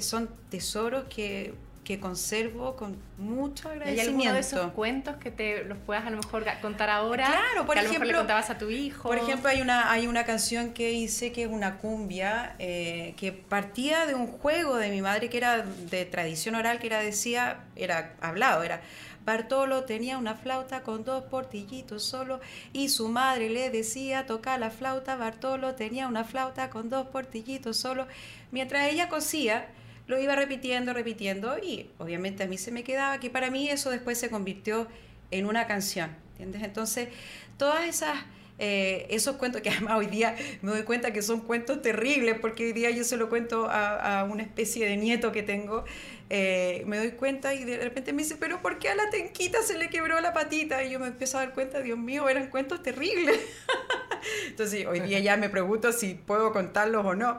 son 0.00 0.30
tesoros 0.48 1.04
que 1.10 1.52
que 1.84 1.98
conservo 1.98 2.76
con 2.76 2.96
mucho 3.18 3.68
agradecimiento. 3.68 4.02
¿Hay 4.02 4.08
alguno 4.08 4.34
de 4.34 4.40
esos 4.40 4.72
cuentos 4.72 5.16
que 5.16 5.32
te 5.32 5.64
los 5.64 5.78
puedas 5.78 6.06
a 6.06 6.10
lo 6.10 6.18
mejor 6.18 6.44
contar 6.60 6.90
ahora? 6.90 7.26
Claro, 7.26 7.66
por 7.66 7.74
que 7.74 7.80
ejemplo. 7.80 7.80
A 7.80 7.82
lo 7.82 7.90
mejor 7.90 8.06
le 8.06 8.18
contabas 8.18 8.50
a 8.50 8.58
tu 8.58 8.70
hijo. 8.70 9.08
Por 9.08 9.18
ejemplo, 9.18 9.48
hay 9.48 9.60
una, 9.60 9.90
hay 9.90 10.06
una 10.06 10.24
canción 10.24 10.74
que 10.74 10.92
hice 10.92 11.32
que 11.32 11.42
es 11.42 11.48
una 11.48 11.78
cumbia 11.78 12.54
eh, 12.60 13.14
que 13.16 13.32
partía 13.32 14.06
de 14.06 14.14
un 14.14 14.28
juego 14.28 14.76
de 14.76 14.90
mi 14.90 15.02
madre 15.02 15.28
que 15.28 15.38
era 15.38 15.62
de 15.62 16.04
tradición 16.04 16.54
oral, 16.54 16.78
que 16.78 16.86
era, 16.86 17.00
decía, 17.00 17.64
era 17.74 18.14
hablado, 18.20 18.62
era. 18.62 18.80
Bartolo 19.24 19.84
tenía 19.84 20.18
una 20.18 20.34
flauta 20.34 20.82
con 20.82 21.04
dos 21.04 21.24
portillitos 21.24 22.02
solo 22.02 22.40
y 22.72 22.88
su 22.88 23.08
madre 23.08 23.50
le 23.50 23.70
decía 23.70 24.26
toca 24.26 24.56
la 24.58 24.70
flauta. 24.70 25.16
Bartolo 25.16 25.74
tenía 25.74 26.06
una 26.08 26.24
flauta 26.24 26.70
con 26.70 26.90
dos 26.90 27.08
portillitos 27.08 27.76
solo. 27.76 28.06
Mientras 28.50 28.88
ella 28.88 29.08
cosía, 29.08 29.68
lo 30.06 30.20
iba 30.20 30.34
repitiendo, 30.36 30.92
repitiendo 30.92 31.58
y 31.58 31.90
obviamente 31.98 32.42
a 32.42 32.46
mí 32.46 32.58
se 32.58 32.70
me 32.70 32.84
quedaba 32.84 33.20
que 33.20 33.30
para 33.30 33.50
mí 33.50 33.68
eso 33.68 33.90
después 33.90 34.18
se 34.18 34.30
convirtió 34.30 34.88
en 35.30 35.46
una 35.46 35.66
canción, 35.66 36.10
¿entiendes? 36.32 36.62
Entonces, 36.62 37.08
todas 37.56 37.86
esas... 37.86 38.16
Eh, 38.58 39.06
esos 39.08 39.36
cuentos 39.36 39.60
que 39.62 39.70
además 39.70 39.94
hoy 39.96 40.06
día 40.06 40.36
me 40.60 40.70
doy 40.70 40.82
cuenta 40.82 41.12
que 41.12 41.22
son 41.22 41.40
cuentos 41.40 41.82
terribles, 41.82 42.38
porque 42.38 42.66
hoy 42.66 42.72
día 42.72 42.90
yo 42.90 43.02
se 43.02 43.16
lo 43.16 43.28
cuento 43.28 43.66
a, 43.68 44.24
una 44.30 44.42
especie 44.42 44.86
de 44.86 44.96
nieto 44.96 45.32
que 45.32 45.42
tengo, 45.42 45.84
eh, 46.30 46.84
me 46.86 46.98
doy 46.98 47.12
cuenta 47.12 47.54
y 47.54 47.64
de 47.64 47.78
repente 47.78 48.12
me 48.12 48.22
dice, 48.22 48.36
pero 48.38 48.60
¿por 48.62 48.78
qué 48.78 48.90
a 48.90 48.94
la 48.94 49.10
tenquita 49.10 49.62
se 49.62 49.78
le 49.78 49.88
quebró 49.88 50.20
la 50.20 50.32
patita? 50.32 50.84
Y 50.84 50.90
yo 50.90 51.00
me 51.00 51.08
empiezo 51.08 51.38
a 51.38 51.44
dar 51.44 51.54
cuenta, 51.54 51.80
Dios 51.80 51.98
mío, 51.98 52.28
eran 52.28 52.50
cuentos 52.50 52.82
terribles. 52.82 53.40
Entonces 54.46 54.86
hoy 54.86 55.00
día 55.00 55.18
ya 55.18 55.36
me 55.36 55.48
pregunto 55.48 55.90
si 55.90 56.14
puedo 56.14 56.52
contarlos 56.52 57.04
o 57.04 57.14
no. 57.14 57.38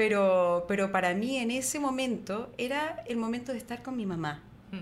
Pero, 0.00 0.64
pero 0.66 0.90
para 0.90 1.12
mí 1.12 1.36
en 1.36 1.50
ese 1.50 1.78
momento 1.78 2.50
era 2.56 3.04
el 3.06 3.18
momento 3.18 3.52
de 3.52 3.58
estar 3.58 3.82
con 3.82 3.98
mi 3.98 4.06
mamá. 4.06 4.42
Mm. 4.72 4.78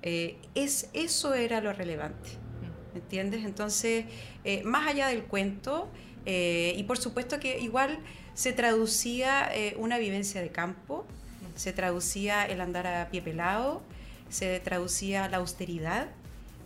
Eh, 0.00 0.38
es, 0.54 0.88
eso 0.94 1.34
era 1.34 1.60
lo 1.60 1.74
relevante, 1.74 2.30
mm. 2.30 2.96
¿entiendes? 2.96 3.44
Entonces, 3.44 4.06
eh, 4.44 4.62
más 4.62 4.88
allá 4.88 5.08
del 5.08 5.24
cuento, 5.24 5.90
eh, 6.24 6.72
y 6.74 6.84
por 6.84 6.96
supuesto 6.96 7.38
que 7.38 7.58
igual 7.60 7.98
se 8.32 8.54
traducía 8.54 9.50
una 9.76 9.98
vivencia 9.98 10.40
de 10.40 10.48
campo, 10.48 11.04
mm. 11.04 11.58
se 11.58 11.74
traducía 11.74 12.46
el 12.46 12.62
andar 12.62 12.86
a 12.86 13.10
pie 13.10 13.20
pelado, 13.20 13.82
se 14.30 14.58
traducía 14.60 15.28
la 15.28 15.36
austeridad, 15.36 16.08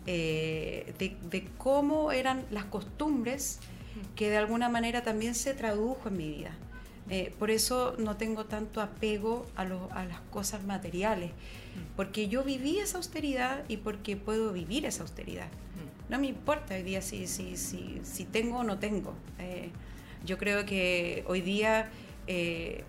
de, 0.06 1.16
de, 1.28 1.48
cómo 1.58 2.12
eran 2.12 2.46
las 2.52 2.66
costumbres 2.66 3.58
que 4.14 4.30
de 4.30 4.36
alguna 4.36 4.68
manera 4.68 5.02
también 5.02 5.34
se 5.34 5.54
tradujo 5.54 6.08
en 6.08 6.16
mi 6.16 6.28
vida. 6.28 6.56
Eh, 7.12 7.34
por 7.40 7.50
eso 7.50 7.96
no 7.98 8.16
tengo 8.16 8.44
tanto 8.44 8.80
apego 8.80 9.44
a, 9.56 9.64
las 9.64 10.20
cosas 10.30 10.62
materiales, 10.62 11.30
mm. 11.30 11.96
porque 11.96 12.28
yo 12.28 12.44
viví 12.44 12.78
esa 12.78 12.98
austeridad 12.98 13.64
y 13.66 13.78
porque 13.78 14.16
puedo 14.16 14.52
vivir 14.52 14.86
esa 14.86 15.02
austeridad. 15.02 15.48
Mm. 15.48 16.12
No 16.12 16.20
me 16.20 16.28
importa 16.28 16.76
hoy 16.76 16.84
día 16.84 17.02
si, 17.02 17.26
si, 17.26 17.56
si, 17.56 18.00
si 18.04 18.24
tengo 18.26 18.58
o 18.58 18.64
no 18.64 18.78
tengo. 18.78 19.14
Eh, 19.40 19.70
yo 20.24 20.38
creo 20.38 20.64
que 20.64 21.24
hoy 21.26 21.40
día 21.40 21.90
eh, 22.28 22.84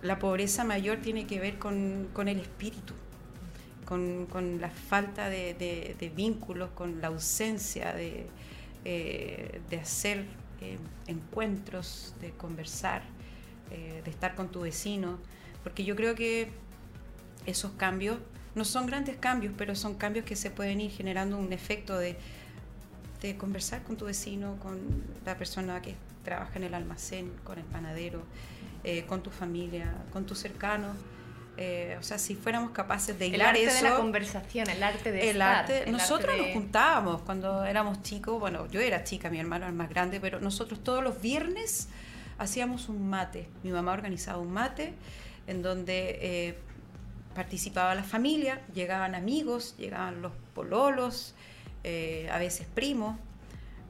la 0.00 0.18
pobreza 0.18 0.64
mayor 0.64 1.02
tiene 1.02 1.26
que 1.26 1.38
ver 1.38 1.58
con, 1.58 2.08
el 2.16 2.40
espíritu, 2.40 2.94
con, 3.84 4.60
la 4.62 4.70
falta 4.70 5.28
de, 5.28 6.12
vínculos, 6.16 6.70
con 6.70 7.02
la 7.02 7.08
ausencia 7.08 7.92
de, 7.92 8.28
de 8.84 9.76
hacer 9.78 10.24
encuentros, 11.06 12.14
de 12.22 12.30
conversar. 12.30 13.17
Eh, 13.70 14.00
de 14.02 14.10
estar 14.10 14.34
con 14.34 14.48
tu 14.48 14.62
vecino, 14.62 15.18
porque 15.62 15.84
yo 15.84 15.94
creo 15.94 16.14
que 16.14 16.50
esos 17.44 17.72
cambios 17.72 18.18
no 18.54 18.64
son 18.64 18.86
grandes 18.86 19.16
cambios, 19.16 19.52
pero 19.58 19.74
son 19.74 19.94
cambios 19.94 20.24
que 20.24 20.36
se 20.36 20.50
pueden 20.50 20.80
ir 20.80 20.90
generando 20.90 21.36
un 21.36 21.52
efecto 21.52 21.98
de, 21.98 22.16
de 23.20 23.36
conversar 23.36 23.82
con 23.82 23.96
tu 23.96 24.06
vecino, 24.06 24.56
con 24.60 25.04
la 25.26 25.36
persona 25.36 25.82
que 25.82 25.96
trabaja 26.24 26.52
en 26.56 26.64
el 26.64 26.74
almacén, 26.74 27.30
con 27.44 27.58
el 27.58 27.64
panadero, 27.64 28.22
eh, 28.84 29.04
con 29.06 29.22
tu 29.22 29.30
familia, 29.30 29.92
con 30.12 30.24
tus 30.24 30.38
cercanos. 30.38 30.96
Eh, 31.58 31.96
o 31.98 32.02
sea, 32.02 32.18
si 32.18 32.36
fuéramos 32.36 32.70
capaces 32.70 33.18
de 33.18 33.26
hilar 33.26 33.54
el 33.56 33.68
arte 33.68 33.76
de 33.76 33.90
la 33.90 33.96
conversación, 33.96 34.70
el 34.70 34.82
arte 34.82 35.12
de 35.12 35.30
el 35.30 35.42
Arte, 35.42 35.84
nosotros 35.90 36.38
nos 36.38 36.52
juntábamos 36.52 37.22
cuando 37.22 37.64
éramos 37.64 38.02
chicos, 38.02 38.38
bueno, 38.38 38.66
yo 38.68 38.80
era 38.80 39.04
chica, 39.04 39.28
mi 39.28 39.40
hermano 39.40 39.66
era 39.66 39.74
más 39.74 39.90
grande, 39.90 40.20
pero 40.20 40.40
nosotros 40.40 40.82
todos 40.82 41.02
los 41.02 41.20
viernes 41.20 41.88
hacíamos 42.38 42.88
un 42.88 43.08
mate. 43.08 43.48
Mi 43.62 43.70
mamá 43.70 43.92
organizaba 43.92 44.38
un 44.38 44.52
mate 44.52 44.94
en 45.46 45.62
donde 45.62 46.18
eh, 46.22 46.58
participaba 47.34 47.94
la 47.94 48.04
familia, 48.04 48.62
llegaban 48.72 49.14
amigos, 49.14 49.74
llegaban 49.76 50.22
los 50.22 50.32
pololos, 50.54 51.34
eh, 51.84 52.28
a 52.32 52.38
veces 52.38 52.66
primos, 52.66 53.16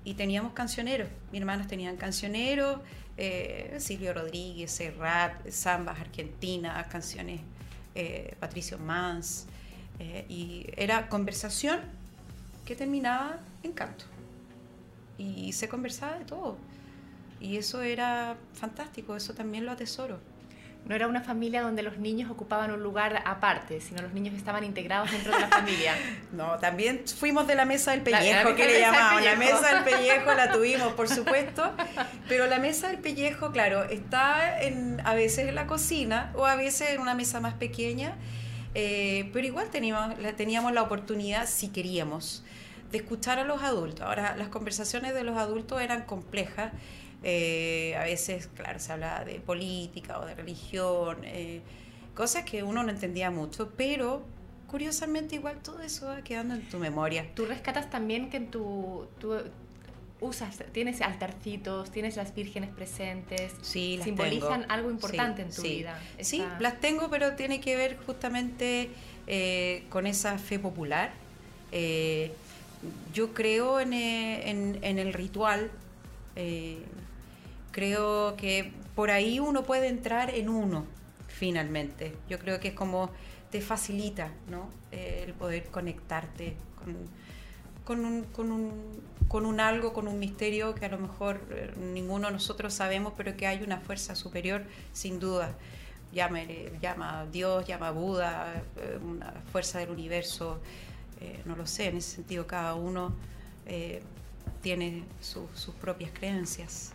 y 0.04 0.14
teníamos 0.14 0.52
cancioneros. 0.52 1.08
Mis 1.30 1.40
hermanas 1.40 1.66
tenían 1.66 1.96
cancioneros, 1.96 2.80
eh, 3.16 3.76
Silvio 3.78 4.14
Rodríguez, 4.14 4.70
Serrat, 4.70 5.48
zambas 5.50 6.00
argentinas, 6.00 6.86
canciones 6.88 7.40
Patricio 8.38 8.78
Mans, 8.78 9.48
y 10.28 10.66
era 10.76 11.08
conversación 11.08 11.80
que 12.64 12.76
terminaba 12.76 13.40
en 13.64 13.72
canto. 13.72 14.04
Y 15.18 15.52
se 15.52 15.68
conversaba 15.68 16.16
de 16.16 16.24
todo. 16.24 16.58
Y 17.40 17.56
eso 17.56 17.82
era 17.82 18.36
fantástico, 18.54 19.16
eso 19.16 19.34
también 19.34 19.64
lo 19.66 19.72
atesoro. 19.72 20.18
No 20.84 20.94
era 20.94 21.06
una 21.06 21.20
familia 21.20 21.60
donde 21.60 21.82
los 21.82 21.98
niños 21.98 22.30
ocupaban 22.30 22.70
un 22.70 22.82
lugar 22.82 23.22
aparte, 23.26 23.80
sino 23.80 24.00
los 24.00 24.14
niños 24.14 24.34
estaban 24.34 24.64
integrados 24.64 25.10
dentro 25.10 25.32
de 25.32 25.40
la 25.40 25.48
familia. 25.48 25.94
no, 26.32 26.56
también 26.58 27.02
fuimos 27.06 27.46
de 27.46 27.56
la 27.56 27.66
mesa 27.66 27.90
del 27.90 28.00
pellejo, 28.00 28.54
que 28.54 28.64
le 28.64 28.80
llamaban. 28.80 29.22
La 29.22 29.36
mesa 29.36 29.74
del 29.74 29.84
pellejo 29.84 30.32
la 30.34 30.50
tuvimos, 30.52 30.94
por 30.94 31.08
supuesto, 31.08 31.74
pero 32.26 32.46
la 32.46 32.58
mesa 32.58 32.88
del 32.88 32.98
pellejo, 32.98 33.52
claro, 33.52 33.84
está 33.84 34.62
en, 34.62 35.02
a 35.04 35.14
veces 35.14 35.48
en 35.48 35.56
la 35.56 35.66
cocina 35.66 36.32
o 36.34 36.46
a 36.46 36.56
veces 36.56 36.90
en 36.90 37.00
una 37.00 37.14
mesa 37.14 37.38
más 37.40 37.54
pequeña, 37.54 38.14
eh, 38.74 39.28
pero 39.32 39.46
igual 39.46 39.68
teníamos, 39.68 40.16
teníamos 40.36 40.72
la 40.72 40.82
oportunidad, 40.82 41.46
si 41.46 41.68
queríamos, 41.68 42.44
de 42.90 42.98
escuchar 42.98 43.38
a 43.38 43.44
los 43.44 43.62
adultos. 43.62 44.06
Ahora, 44.06 44.36
las 44.36 44.48
conversaciones 44.48 45.12
de 45.12 45.22
los 45.22 45.36
adultos 45.36 45.82
eran 45.82 46.04
complejas 46.04 46.72
Eh, 47.22 47.96
a 47.96 48.04
veces, 48.04 48.48
claro, 48.54 48.78
se 48.78 48.92
habla 48.92 49.24
de 49.24 49.40
política 49.40 50.20
o 50.20 50.26
de 50.26 50.34
religión, 50.34 51.18
eh, 51.24 51.60
cosas 52.14 52.44
que 52.44 52.62
uno 52.62 52.82
no 52.82 52.90
entendía 52.90 53.30
mucho, 53.30 53.72
pero 53.76 54.22
curiosamente 54.68 55.34
igual 55.34 55.58
todo 55.62 55.80
eso 55.82 56.06
va 56.06 56.22
quedando 56.22 56.54
en 56.54 56.62
tu 56.68 56.78
memoria. 56.78 57.26
Tú 57.34 57.46
rescatas 57.46 57.90
también 57.90 58.30
que 58.30 58.36
en 58.36 58.50
tu, 58.50 59.08
usas, 60.20 60.62
tienes 60.72 61.00
altarcitos, 61.00 61.90
tienes 61.90 62.16
las 62.16 62.34
vírgenes 62.34 62.70
presentes, 62.70 63.52
sí, 63.62 63.96
las 63.96 64.04
simbolizan 64.04 64.66
algo 64.68 64.90
importante 64.90 65.42
en 65.42 65.50
tu 65.50 65.62
vida. 65.62 66.00
Sí, 66.20 66.44
las 66.60 66.80
tengo, 66.80 67.08
pero 67.10 67.34
tiene 67.34 67.60
que 67.60 67.76
ver 67.76 67.96
justamente 68.04 68.90
eh, 69.26 69.84
con 69.88 70.06
esa 70.06 70.38
fe 70.38 70.58
popular. 70.58 71.12
Eh, 71.72 72.32
yo 73.12 73.34
creo 73.34 73.80
en, 73.80 73.92
eh, 73.92 74.50
en, 74.50 74.98
el 74.98 75.12
ritual, 75.12 75.70
creo 77.78 78.34
que 78.34 78.72
por 78.96 79.12
ahí 79.12 79.38
uno 79.38 79.62
puede 79.62 79.86
entrar 79.86 80.34
en 80.34 80.48
uno, 80.48 80.84
finalmente. 81.28 82.16
Yo 82.28 82.40
creo 82.40 82.58
que 82.58 82.68
es 82.68 82.74
como 82.74 83.10
te 83.52 83.60
facilita 83.60 84.32
¿no? 84.50 84.68
el 84.90 85.32
poder 85.34 85.66
conectarte 85.66 86.56
con 87.84 88.04
un, 89.44 89.60
algo, 89.60 89.92
con 89.92 90.08
un 90.08 90.18
misterio 90.18 90.74
que 90.74 90.86
a 90.86 90.88
lo 90.88 90.98
mejor 90.98 91.40
eh, 91.50 91.72
ninguno 91.78 92.26
de 92.26 92.32
nosotros 92.32 92.74
sabemos, 92.74 93.12
pero 93.16 93.36
que 93.36 93.46
hay 93.46 93.62
una 93.62 93.78
fuerza 93.78 94.16
superior, 94.16 94.64
sin 94.92 95.20
duda. 95.20 95.54
Llama, 96.12 96.40
llama 96.82 97.26
Dios, 97.30 97.64
llama 97.64 97.92
Buda, 97.92 98.60
eh, 98.76 98.98
una 99.00 99.34
fuerza 99.52 99.78
del 99.78 99.90
universo, 99.90 100.58
eh, 101.20 101.42
no 101.44 101.54
lo 101.54 101.64
sé, 101.64 101.86
en 101.86 101.98
ese 101.98 102.16
sentido 102.16 102.44
cada 102.48 102.74
uno 102.74 103.14
tiene 104.62 105.04
sus 105.20 105.74
propias 105.80 106.10
creencias. 106.10 106.94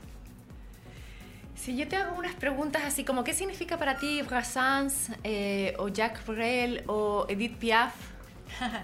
Si 1.63 1.78
yo 1.78 1.88
te 1.88 1.95
hago 1.95 2.17
unas 2.17 2.36
preguntas 2.36 2.82
así 2.84 3.06
como, 3.06 3.23
¿qué 3.23 3.34
significa 3.34 3.78
para 3.78 3.97
ti 3.97 4.21
Brassens 4.21 5.12
o 5.78 5.88
Jacques 5.88 6.26
Brel 6.26 6.84
o 6.88 7.26
Edith 7.30 7.58
Piaf? 7.58 7.95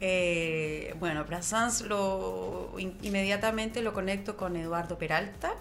Eh, 0.00 0.94
bueno, 0.98 1.24
Brassens 1.24 1.82
lo, 1.82 2.74
inmediatamente 2.78 3.80
lo 3.80 3.94
conecto 3.94 4.36
con 4.36 4.54
Eduardo 4.56 4.98
Peralta, 4.98 5.54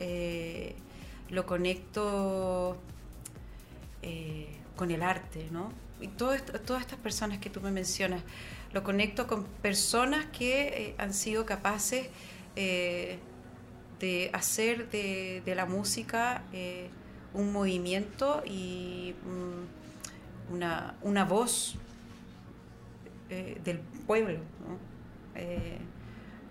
eh, 0.00 0.74
lo 1.28 1.44
conecto 1.44 2.78
eh, 4.00 4.56
con 4.76 4.90
el 4.90 5.02
arte, 5.02 5.48
¿no? 5.50 5.70
Y 6.00 6.06
todas 6.06 6.40
estas 6.80 6.98
personas 7.00 7.40
que 7.40 7.50
tú 7.50 7.60
me 7.60 7.72
mencionas, 7.72 8.22
lo 8.72 8.84
conecto 8.84 9.26
con 9.26 9.44
personas 9.44 10.24
que 10.26 10.94
han 10.96 11.12
sido 11.12 11.44
capaces 11.44 12.06
de 14.04 14.28
hacer 14.34 14.90
de, 14.90 15.54
la 15.56 15.64
música 15.64 16.42
un 17.32 17.52
movimiento 17.52 18.42
y 18.44 19.14
una, 20.52 20.94
una 21.00 21.24
voz 21.24 21.76
eh, 23.30 23.58
del 23.64 23.78
pueblo, 24.06 24.38
eh, 25.34 25.78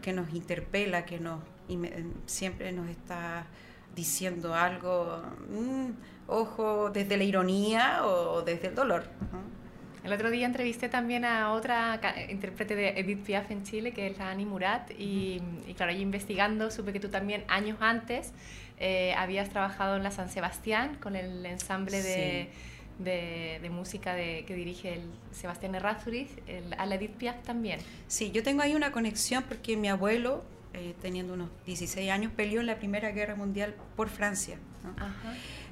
que 0.02 0.14
nos 0.14 0.34
interpela, 0.34 1.06
que 1.06 1.20
nos 1.20 1.40
siempre 2.26 2.72
nos 2.72 2.90
está 2.90 3.46
diciendo 3.96 4.56
algo, 4.56 5.22
mm, 5.50 5.92
ojo, 6.28 6.90
desde 6.90 7.18
la 7.18 7.24
ironía 7.24 8.06
o 8.06 8.42
desde 8.42 8.70
el 8.70 8.76
dolor. 8.76 9.04
El 10.04 10.12
otro 10.12 10.30
día 10.30 10.46
entrevisté 10.46 10.90
también 10.90 11.24
a 11.24 11.52
otra 11.52 12.00
intérprete 12.30 12.76
de 12.76 12.90
Edith 13.00 13.24
Piaf 13.24 13.50
en 13.52 13.64
Chile, 13.64 13.94
que 13.94 14.08
es 14.08 14.18
la 14.18 14.30
Ani 14.30 14.46
Murat, 14.46 14.92
y, 14.98 15.42
claro, 15.78 15.94
yo 15.94 16.00
investigando 16.00 16.72
supe 16.72 16.92
que 16.92 17.00
tú 17.00 17.10
también 17.10 17.46
años 17.48 17.78
antes 17.80 18.34
eh, 18.80 19.14
habías 19.18 19.50
trabajado 19.50 19.96
en 19.96 20.04
la 20.04 20.12
San 20.12 20.30
Sebastián 20.30 20.98
con 21.02 21.16
el 21.16 21.46
ensamble 21.46 22.02
de 22.02 22.50
de, 23.00 23.70
música 23.72 24.14
de, 24.14 24.44
que 24.46 24.56
dirige 24.56 24.94
el 24.94 25.02
Sebastián 25.32 25.76
Errázuriz, 25.76 26.30
el, 26.48 26.74
a 26.78 26.86
la 26.86 26.96
Edith 26.96 27.12
Piaf 27.12 27.42
también. 27.44 27.80
Sí, 28.08 28.32
yo 28.32 28.44
tengo 28.44 28.62
ahí 28.62 28.76
una 28.76 28.92
conexión 28.92 29.44
porque 29.48 29.78
mi 29.78 29.90
abuelo, 29.90 30.44
eh, 30.74 30.94
teniendo 31.02 31.34
unos 31.34 31.50
16 31.66 32.12
años, 32.12 32.32
peleó 32.36 32.62
en 32.62 32.68
la 32.68 32.78
Primera 32.78 33.12
Guerra 33.12 33.36
Mundial 33.36 33.76
por 33.96 34.10
Francia. 34.10 34.58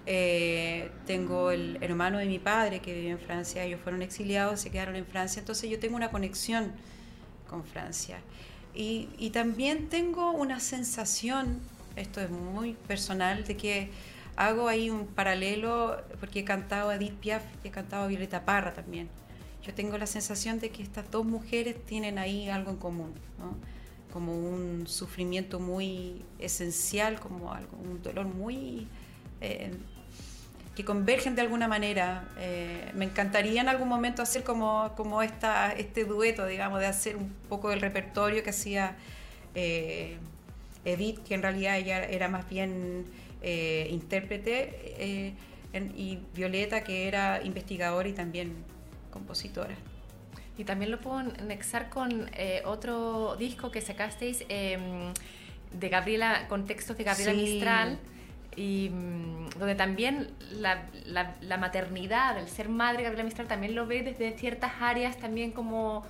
Eh, 0.08 0.90
tengo 1.06 1.52
el 1.52 1.78
hermano 1.82 2.18
de 2.18 2.26
mi 2.26 2.40
padre 2.40 2.80
que 2.80 2.94
vive 2.94 3.10
en 3.10 3.20
Francia, 3.20 3.64
ellos 3.64 3.80
fueron 3.82 4.02
exiliados, 4.02 4.60
se 4.60 4.72
quedaron 4.72 4.96
en 4.96 5.06
Francia, 5.06 5.40
entonces 5.40 5.70
yo 5.70 5.80
tengo 5.80 5.96
una 5.96 6.10
conexión 6.10 6.72
con 7.48 7.64
Francia. 7.64 8.20
Y, 8.74 9.10
y 9.18 9.30
también 9.30 9.90
tengo 9.90 10.32
una 10.32 10.60
sensación, 10.60 11.60
esto 11.96 12.22
es 12.22 12.30
muy 12.30 12.74
personal, 12.74 13.44
de 13.44 13.58
que 13.58 13.90
hago 14.36 14.68
ahí 14.68 14.90
un 14.90 15.06
paralelo 15.06 15.98
porque 16.20 16.40
he 16.40 16.46
cantado 16.46 16.90
a 16.90 16.96
Edith 16.96 17.14
Piaf 17.16 17.44
y 17.64 17.68
he 17.68 17.72
cantado 17.72 18.06
a 18.06 18.08
Violeta 18.08 18.44
Parra 18.44 18.74
también. 18.74 19.10
Yo 19.64 19.74
tengo 19.76 19.98
la 20.00 20.08
sensación 20.08 20.60
de 20.60 20.72
que 20.72 20.82
estas 20.82 21.12
dos 21.12 21.26
mujeres 21.26 21.76
tienen 21.86 22.18
ahí 22.18 22.50
algo 22.50 22.72
en 22.72 22.78
común, 22.78 23.14
como 24.12 24.34
un 24.34 24.88
sufrimiento 24.88 25.60
muy 25.60 26.24
esencial, 26.40 27.20
como 27.20 27.54
algo, 27.54 27.78
un 27.78 28.02
dolor 28.02 28.26
muy... 28.26 28.88
Eh, 29.42 29.72
que 30.76 30.86
convergen 30.86 31.36
de 31.36 31.42
alguna 31.42 31.68
manera. 31.68 32.28
Eh, 32.38 32.92
me 32.94 33.06
encantaría 33.06 33.62
en 33.62 33.70
algún 33.70 33.90
momento 33.90 34.22
hacer 34.22 34.44
como, 34.44 34.94
como 34.96 35.22
esta, 35.22 35.72
este 35.74 36.06
dueto, 36.06 36.46
digamos, 36.46 36.80
de 36.80 36.88
hacer 36.88 37.18
un 37.18 37.30
poco 37.50 37.70
del 37.70 37.82
repertorio 37.82 38.44
que 38.44 38.52
hacía 38.52 38.96
eh, 39.56 40.18
Edith, 40.86 41.20
que 41.24 41.36
en 41.36 41.42
realidad 41.42 41.78
ella 41.78 42.04
era 42.04 42.28
más 42.28 42.48
bien 42.50 43.06
eh, 43.42 43.88
intérprete, 43.92 44.96
eh, 44.98 45.34
y 45.96 46.20
Violeta, 46.36 46.84
que 46.84 47.08
era 47.08 47.42
investigadora 47.44 48.08
y 48.08 48.14
también 48.14 48.54
compositora. 49.10 49.76
Y 50.58 50.64
también 50.64 50.92
lo 50.92 51.00
puedo 51.00 51.18
anexar 51.18 51.90
con 51.90 52.30
eh, 52.34 52.62
otro 52.66 53.36
disco 53.38 53.72
que 53.72 53.82
sacasteis 53.82 54.44
em, 54.50 55.14
de 55.72 55.90
Gabriela, 55.90 56.48
con 56.50 56.66
textos 56.66 56.98
de 56.98 57.04
Gabriela 57.04 57.34
Mistral, 57.34 58.00
y 58.56 58.90
mm, 58.90 59.50
donde 59.58 59.76
también 59.76 60.30
la, 60.52 60.86
la, 61.06 61.58
maternidad, 61.58 62.38
el 62.38 62.50
ser 62.50 62.70
madre 62.70 63.04
Gabriela 63.04 63.24
Mistral 63.24 63.48
también 63.48 63.76
lo 63.76 63.88
ve 63.88 64.04
desde 64.04 64.38
ciertas 64.38 64.74
áreas 64.80 65.18
también 65.18 65.52
como 65.52 66.06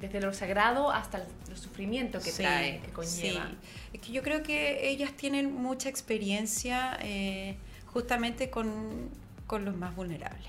desde 0.00 0.20
lo 0.20 0.32
sagrado 0.32 0.90
hasta 0.90 1.18
el, 1.18 1.56
sufrimiento 1.56 2.20
que 2.20 2.30
trae, 2.30 2.80
que 2.80 2.90
conlleva. 2.90 3.48
Sí. 3.48 3.56
Es 3.94 4.00
que 4.00 4.12
yo 4.12 4.22
creo 4.22 4.42
que 4.42 4.88
ellas 4.88 5.12
tienen 5.12 5.52
mucha 5.52 5.88
experiencia 5.88 6.96
eh, 7.02 7.56
justamente 7.86 8.48
con, 8.48 9.10
con, 9.46 9.64
los 9.64 9.76
más 9.76 9.96
vulnerables, 9.96 10.46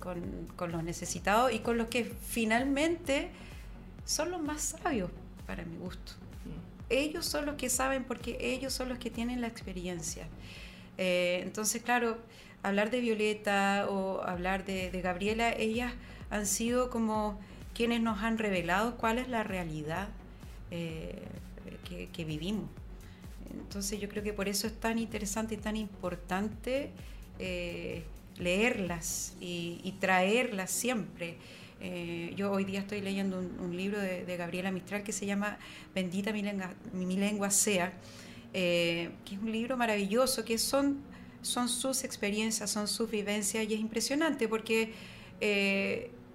con, 0.00 0.48
con, 0.56 0.72
los 0.72 0.82
necesitados 0.82 1.52
y 1.52 1.58
con 1.58 1.76
los 1.76 1.88
que 1.88 2.04
finalmente 2.04 3.28
son 4.06 4.30
los 4.30 4.40
más 4.40 4.76
sabios 4.82 5.10
para 5.46 5.64
mi 5.64 5.76
gusto. 5.76 6.12
Ellos 6.88 7.26
son 7.26 7.46
los 7.46 7.56
que 7.56 7.68
saben 7.68 8.04
porque 8.04 8.38
ellos 8.40 8.72
son 8.72 8.88
los 8.88 8.98
que 8.98 9.10
tienen 9.10 9.40
la 9.40 9.48
experiencia. 9.48 10.26
Eh, 10.98 11.40
entonces, 11.42 11.82
claro, 11.82 12.18
hablar 12.62 12.90
de 12.90 13.00
Violeta 13.00 13.86
o 13.88 14.22
hablar 14.22 14.64
de, 14.64 14.90
Gabriela, 15.02 15.52
ellas 15.52 15.92
han 16.30 16.46
sido 16.46 16.90
como 16.90 17.38
quienes 17.74 18.00
nos 18.00 18.22
han 18.22 18.38
revelado 18.38 18.96
cuál 18.96 19.18
es 19.18 19.28
la 19.28 19.42
realidad 19.42 20.08
eh, 20.70 21.22
que, 22.12 22.24
vivimos. 22.24 22.68
Entonces 23.52 24.00
yo 24.00 24.08
creo 24.08 24.22
que 24.22 24.32
por 24.32 24.48
eso 24.48 24.66
es 24.66 24.74
tan 24.74 24.98
interesante 24.98 25.54
y 25.54 25.58
tan 25.58 25.76
importante 25.76 26.90
eh, 27.38 28.04
leerlas 28.38 29.34
y, 29.40 29.94
traerlas 30.00 30.70
siempre. 30.70 31.36
Yo 32.34 32.50
hoy 32.50 32.64
día 32.64 32.80
estoy 32.80 33.02
leyendo 33.02 33.38
un, 33.38 33.76
libro 33.76 34.00
de, 34.00 34.36
Gabriela 34.36 34.72
Mistral 34.72 35.04
que 35.04 35.12
se 35.12 35.26
llama 35.26 35.58
Bendita 35.94 36.32
mi 36.32 37.16
lengua 37.16 37.50
sea, 37.50 37.92
que 38.56 39.34
es 39.34 39.38
un 39.38 39.52
libro 39.52 39.76
maravilloso, 39.76 40.44
que 40.44 40.56
son, 40.56 41.02
son 41.42 41.68
sus 41.68 42.04
experiencias, 42.04 42.70
son 42.70 42.88
sus 42.88 43.10
vivencias 43.10 43.68
y 43.68 43.74
es 43.74 43.80
impresionante 43.80 44.48
porque 44.48 44.92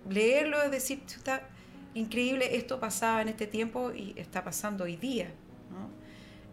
leerlo 0.10 0.62
es 0.62 0.72
decir, 0.72 1.02
está 1.08 1.42
increíble, 1.94 2.56
esto 2.56 2.80
pasaba 2.80 3.22
en 3.22 3.30
este 3.30 3.48
tiempo 3.48 3.92
y 3.92 4.14
está 4.18 4.44
pasando 4.44 4.84
hoy 4.84 4.98
día. 4.98 5.32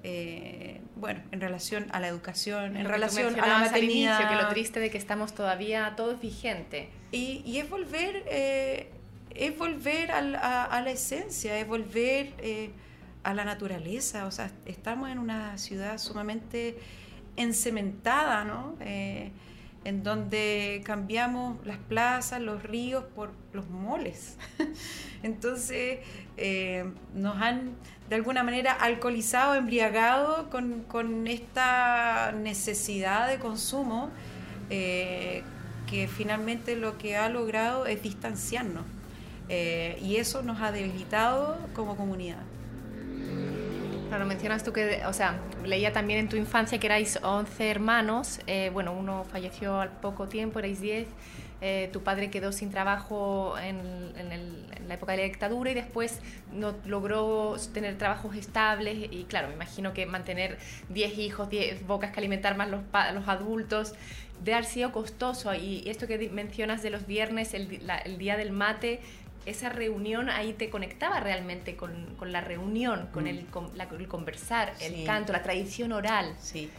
Eh, 0.05 0.81
bueno, 0.95 1.21
en 1.33 1.41
relación 1.41 1.87
a 1.91 1.99
la 1.99 2.07
educación, 2.09 2.77
en 2.77 2.87
relación 2.87 3.39
a 3.41 3.47
la 3.47 3.59
maternidad. 3.59 4.29
que 4.29 4.37
lo 4.37 4.49
triste 4.49 4.79
de 4.79 4.91
que 4.91 4.99
estamos 4.99 5.35
todavía 5.35 5.93
todos 5.97 6.21
vigente. 6.21 6.89
Y, 7.11 7.43
y 7.45 7.59
es 7.59 7.69
volver, 7.69 8.23
eh, 8.27 8.91
es 9.35 9.59
volver 9.59 10.13
a, 10.13 10.23
la 10.23 10.91
esencia, 10.91 11.59
es 11.59 11.67
volver 11.67 12.33
eh, 12.39 12.71
a 13.23 13.35
la 13.35 13.45
naturaleza. 13.45 14.27
O 14.27 14.31
sea, 14.31 14.51
estamos 14.67 15.11
en 15.11 15.19
una 15.19 15.59
ciudad 15.59 15.99
sumamente 15.99 16.79
encementada, 17.37 18.45
¿no? 18.45 18.77
en 19.85 20.03
donde 20.03 20.83
cambiamos 20.85 21.65
las 21.65 21.79
plazas, 21.79 22.41
los 22.41 22.63
ríos 22.63 23.05
por 23.15 23.31
los 23.53 23.69
moles. 23.69 24.37
Entonces 25.23 26.01
eh, 26.37 26.85
nos 27.15 27.41
han 27.41 27.73
de 28.09 28.17
alguna 28.17 28.43
manera 28.43 28.73
alcoholizado, 28.73 29.55
embriagado 29.55 30.51
con, 30.51 31.27
esta 31.27 32.33
necesidad 32.33 33.29
de 33.29 33.39
consumo 33.39 34.11
eh, 34.71 35.43
que 35.87 36.09
finalmente 36.09 36.77
lo 36.77 36.99
que 36.99 37.17
ha 37.17 37.29
logrado 37.29 37.87
es 37.87 38.03
distanciarnos. 38.03 38.85
Eh, 39.51 39.99
y 40.03 40.17
eso 40.17 40.43
nos 40.43 40.61
ha 40.61 40.73
debilitado 40.73 41.59
como 41.75 41.97
comunidad. 41.97 42.43
Claro, 44.09 44.25
mencionas 44.25 44.65
tú 44.65 44.73
que, 44.73 45.03
o 45.05 45.13
sea, 45.13 45.39
leía 45.65 45.93
también 45.93 46.21
en 46.21 46.29
tu 46.31 46.37
infancia 46.37 46.81
que 46.81 46.87
erais 46.87 47.19
11 47.23 47.71
hermanos, 47.71 48.41
eh, 48.47 48.71
bueno, 48.73 48.95
uno 48.95 49.27
falleció 49.31 49.83
al 49.83 49.91
poco 49.91 50.29
tiempo, 50.29 50.61
erais 50.61 50.81
10, 50.81 51.07
eh, 51.61 51.91
tu 51.93 52.03
padre 52.03 52.31
quedó 52.31 52.51
sin 52.51 52.71
trabajo 52.71 53.59
en, 53.59 54.17
la 54.89 54.95
época 54.95 55.13
de 55.13 55.19
la 55.19 55.25
dictadura 55.25 55.71
y 55.71 55.75
después 55.75 56.21
no 56.55 56.75
logró 56.87 57.57
tener 57.75 57.99
trabajos 57.99 58.35
estables 58.35 58.97
y 59.11 59.25
claro, 59.25 59.49
me 59.49 59.55
imagino 59.55 59.93
que 59.93 60.07
mantener 60.07 60.57
10 60.89 61.19
hijos, 61.19 61.51
10 61.51 61.87
bocas 61.87 62.11
que 62.11 62.21
alimentar 62.21 62.57
más 62.57 62.71
los, 62.71 62.81
los 63.13 63.29
adultos, 63.29 63.93
de 64.43 64.55
haber 64.55 64.65
sido 64.65 64.91
costoso. 64.91 65.53
Y 65.53 65.83
esto 65.87 66.07
que 66.07 66.31
mencionas 66.31 66.83
de 66.83 66.89
los 66.89 67.07
viernes, 67.07 67.53
el, 67.53 67.83
el 68.07 68.17
día 68.17 68.39
del 68.39 68.53
mate, 68.53 69.01
esa 69.47 69.69
reunión 69.71 70.29
ahí 70.29 70.53
te 70.53 70.69
conectaba 70.71 71.21
realmente 71.21 71.77
con, 71.77 72.17
la 72.21 72.41
reunión, 72.41 73.09
con, 73.13 73.25
mm. 73.25 73.29
el, 73.29 73.47
el, 73.99 74.09
conversar, 74.09 74.75
el 74.81 75.05
canto, 75.05 75.33
la 75.33 75.43
tradición 75.43 75.93
oral. 75.93 76.35
Sí. 76.41 76.71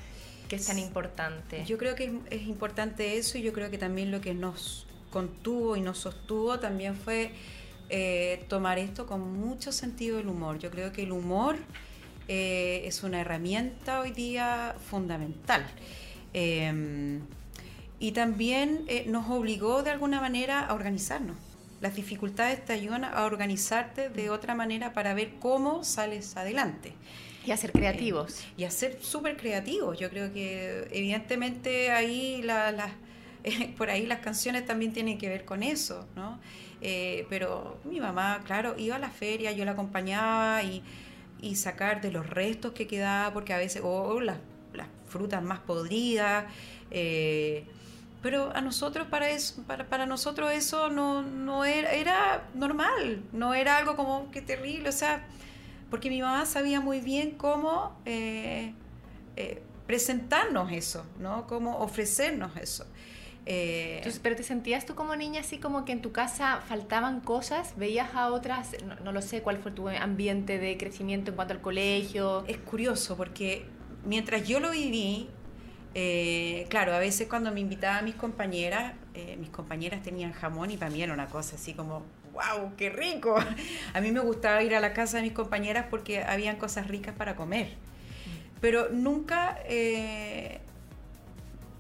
Que 0.48 0.56
es 0.56 0.66
tan 0.66 0.80
importante. 0.80 1.64
Yo 1.66 1.78
creo 1.78 1.96
que 1.96 2.12
es, 2.30 2.42
importante 2.44 3.18
eso 3.18 3.38
y 3.38 3.42
yo 3.44 3.54
creo 3.54 3.70
que 3.70 3.78
también 3.78 4.12
lo 4.12 4.20
que 4.20 4.34
nos 4.34 4.88
contuvo 5.12 5.76
y 5.76 5.82
nos 5.82 6.00
sostuvo 6.00 6.60
también 6.60 6.96
fue 6.96 7.32
eh, 7.90 8.46
tomar 8.48 8.80
esto 8.80 9.06
con 9.06 9.22
mucho 9.40 9.72
sentido 9.72 10.18
del 10.18 10.28
humor. 10.28 10.58
Yo 10.58 10.72
creo 10.72 10.92
que 10.92 11.04
el 11.04 11.12
humor 11.12 11.58
eh, 12.28 12.82
es 12.86 13.04
una 13.04 13.22
herramienta 13.22 14.02
hoy 14.02 14.12
día 14.12 14.76
fundamental. 14.90 15.66
Em, 16.34 17.22
y 18.00 18.12
también 18.12 18.86
eh, 18.88 19.06
nos 19.08 19.30
obligó 19.30 19.84
de 19.84 19.92
alguna 19.92 20.22
manera 20.22 20.66
a 20.66 20.74
organizarnos 20.74 21.38
las 21.82 21.96
dificultades 21.96 22.64
te 22.66 22.74
ayudan 22.74 23.06
a 23.06 23.26
organizarte 23.26 24.10
de 24.10 24.30
otra 24.30 24.56
manera 24.56 24.94
para 24.94 25.14
ver 25.14 25.32
cómo 25.40 25.84
sales 25.84 26.36
adelante. 26.36 26.94
Y 27.46 27.52
a 27.52 27.58
ser 27.58 27.72
creativos. 27.72 28.42
Eh, 28.42 28.54
y 28.58 28.64
a 28.66 28.72
ser 28.72 29.00
súper 29.02 29.38
creativos. 29.38 29.98
Yo 29.98 30.10
creo 30.10 30.32
que 30.34 30.88
evidentemente 30.92 31.92
ahí 31.92 32.42
la, 32.44 32.92
por 33.78 33.90
ahí 33.90 34.06
las 34.06 34.20
canciones 34.20 34.66
también 34.66 34.94
tienen 34.94 35.18
que 35.18 35.30
ver 35.30 35.46
con 35.46 35.64
eso, 35.64 36.06
¿no? 36.16 36.40
Eh, 36.82 37.26
pero 37.30 37.78
mi 37.84 38.00
mamá, 38.00 38.42
claro, 38.46 38.76
iba 38.78 38.96
a 38.96 39.00
la 39.00 39.10
feria, 39.10 39.52
yo 39.52 39.66
la 39.66 39.72
acompañaba 39.72 40.64
y, 40.64 40.84
sacar 41.56 42.02
de 42.02 42.12
los 42.12 42.30
restos 42.30 42.74
que 42.74 42.86
quedaba, 42.86 43.34
porque 43.34 43.54
a 43.54 43.58
veces, 43.58 43.82
o 43.84 44.20
las, 44.20 44.38
las 44.74 44.88
frutas 45.08 45.42
más 45.42 45.60
podridas, 45.60 46.46
eh, 46.92 47.64
pero 48.22 48.56
a 48.56 48.62
nosotros, 48.62 49.08
para 49.08 49.30
eso, 49.30 49.64
para, 49.64 49.88
para 49.88 50.06
nosotros 50.06 50.52
eso 50.52 50.90
no, 50.90 51.22
no 51.22 51.64
era, 51.64 51.92
era 51.94 52.50
normal, 52.54 53.24
no 53.32 53.54
era 53.54 53.78
algo 53.78 53.96
como 53.96 54.30
que 54.32 54.42
terrible, 54.42 54.90
o 54.90 54.94
sea, 54.94 55.26
porque 55.90 56.10
mi 56.10 56.22
mamá 56.22 56.46
sabía 56.46 56.82
muy 56.82 57.00
bien 57.00 57.32
cómo 57.32 57.98
eh, 58.06 58.74
eh, 59.38 59.64
presentarnos 59.88 60.72
eso, 60.72 61.06
¿no? 61.20 61.48
Cómo 61.48 61.80
ofrecernos 61.80 62.56
eso. 62.58 62.86
Eh, 63.46 64.02
pero 64.22 64.36
te 64.36 64.44
sentías 64.44 64.86
tú 64.86 64.94
como 64.94 65.16
niña 65.16 65.42
así 65.42 65.58
como 65.58 65.84
que 65.86 65.92
en 65.92 66.02
tu 66.04 66.12
casa 66.12 66.62
faltaban 66.68 67.22
cosas, 67.22 67.74
veías 67.78 68.14
a 68.14 68.32
otras, 68.32 68.76
no, 68.86 68.96
no, 68.98 69.12
lo 69.12 69.24
sé 69.24 69.42
cuál 69.42 69.58
fue 69.58 69.72
tu 69.72 69.90
ambiente 69.90 70.60
de 70.60 70.78
crecimiento 70.78 71.32
en 71.32 71.36
cuanto 71.36 71.54
al 71.56 71.62
colegio. 71.62 72.44
Es 72.48 72.58
curioso 72.58 73.18
porque 73.18 73.66
mientras 74.06 74.48
yo 74.48 74.60
lo 74.60 74.70
viví, 74.72 75.30
eh, 75.96 76.68
claro, 76.70 76.94
a 76.94 77.00
veces 77.00 77.28
cuando 77.28 77.52
me 77.52 77.60
invitaba 77.60 77.98
a 77.98 78.02
mis 78.02 78.16
compañeras, 78.16 78.94
eh, 79.16 79.38
mis 79.40 79.50
compañeras 79.50 80.04
tenían 80.04 80.32
jamón 80.34 80.72
y 80.72 80.78
para 80.78 80.92
mí 80.92 81.02
era 81.02 81.14
una 81.14 81.28
cosa 81.28 81.56
así 81.56 81.74
como, 81.74 82.04
wow, 82.32 82.76
qué 82.78 82.90
rico. 82.90 83.36
A 83.94 84.02
mí 84.02 84.12
me 84.12 84.20
gustaba 84.20 84.62
ir 84.64 84.76
a 84.76 84.80
la 84.80 84.94
casa 84.94 85.18
de 85.18 85.24
mis 85.24 85.34
compañeras 85.34 85.88
porque 85.90 86.24
habían 86.24 86.58
cosas 86.58 86.88
ricas 86.88 87.16
para 87.16 87.36
comer. 87.36 87.70
Pero 88.62 88.90
nunca, 88.90 89.58
eh, 89.66 90.60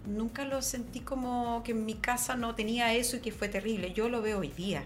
nunca 0.07 0.45
lo 0.45 0.62
sentí 0.62 1.01
como 1.01 1.62
que 1.64 1.72
en 1.72 1.86
mi 1.86 1.95
casa 1.95 2.36
no 2.36 2.55
tenía 2.55 2.93
eso 2.93 3.18
y 3.18 3.20
que 3.20 3.32
fue 3.32 3.47
terrible. 3.47 3.93
Yo 3.93 4.10
lo 4.10 4.22
veo 4.22 4.39
hoy 4.39 4.49
día. 4.49 4.84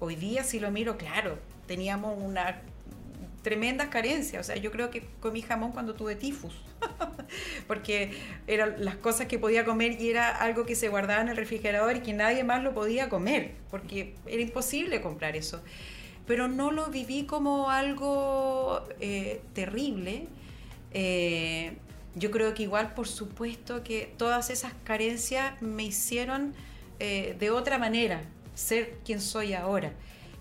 Hoy 0.00 0.16
día 0.16 0.44
si 0.44 0.60
lo 0.60 0.70
miro, 0.70 0.96
claro, 0.96 1.38
teníamos 1.66 2.16
una 2.20 2.60
tremendas 3.48 3.88
carencias. 3.88 4.42
O 4.42 4.44
sea, 4.44 4.56
yo 4.56 4.70
creo 4.70 4.90
que 4.90 5.02
comí 5.20 5.40
jamón 5.40 5.72
cuando 5.72 5.94
tuve 5.94 6.16
tifus, 6.16 6.52
porque 7.66 8.12
eran 8.46 8.84
las 8.84 8.96
cosas 8.96 9.26
que 9.26 9.38
podía 9.38 9.64
comer 9.64 9.98
y 9.98 10.10
era 10.10 10.28
algo 10.28 10.66
que 10.66 10.76
se 10.76 10.90
guardaba 10.90 11.22
en 11.22 11.30
el 11.30 11.36
refrigerador 11.38 11.96
y 11.96 12.00
que 12.00 12.12
nadie 12.12 12.44
más 12.44 12.62
lo 12.62 12.74
podía 12.74 13.08
comer, 13.08 13.54
porque 13.70 14.14
era 14.26 14.42
imposible 14.42 15.00
comprar 15.00 15.34
eso. 15.34 15.62
Pero 16.26 16.46
no 16.46 16.70
lo 16.72 16.88
viví 16.88 17.24
como 17.24 17.70
algo 17.70 18.84
eh, 19.00 19.40
terrible. 19.54 20.26
Eh, 20.92 21.72
yo 22.16 22.30
creo 22.30 22.52
que 22.52 22.64
igual, 22.64 22.92
por 22.92 23.08
supuesto, 23.08 23.82
que 23.82 24.12
todas 24.18 24.50
esas 24.50 24.74
carencias 24.84 25.62
me 25.62 25.84
hicieron 25.84 26.52
eh, 27.00 27.34
de 27.38 27.50
otra 27.50 27.78
manera 27.78 28.20
ser 28.54 28.98
quien 29.06 29.22
soy 29.22 29.54
ahora. 29.54 29.94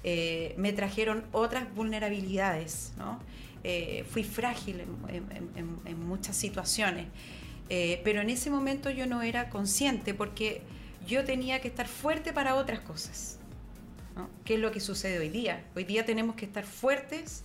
Eh, 0.10 0.54
me 0.56 0.72
trajeron 0.72 1.26
otras 1.34 1.66
vulnerabilidades, 1.76 2.94
¿no? 2.98 3.20
Eh, 3.66 4.06
fui 4.10 4.24
frágil 4.24 4.80
en, 4.80 6.00
muchas 6.00 6.38
situaciones, 6.38 7.08
eh, 7.68 8.00
pero 8.06 8.22
en 8.22 8.30
ese 8.30 8.50
momento 8.50 8.90
yo 8.90 9.06
no 9.06 9.22
era 9.22 9.50
consciente 9.50 10.14
porque 10.14 10.62
yo 11.06 11.26
tenía 11.26 11.60
que 11.60 11.68
estar 11.68 11.90
fuerte 11.90 12.32
para 12.32 12.56
otras 12.56 12.80
cosas. 12.80 13.38
¿no? 14.16 14.30
¿Qué 14.46 14.54
es 14.54 14.62
lo 14.62 14.72
que 14.72 14.80
sucede 14.80 15.20
hoy 15.20 15.28
día? 15.28 15.66
Hoy 15.76 15.84
día 15.84 16.06
tenemos 16.06 16.38
que 16.38 16.46
estar 16.46 16.64
fuertes 16.64 17.44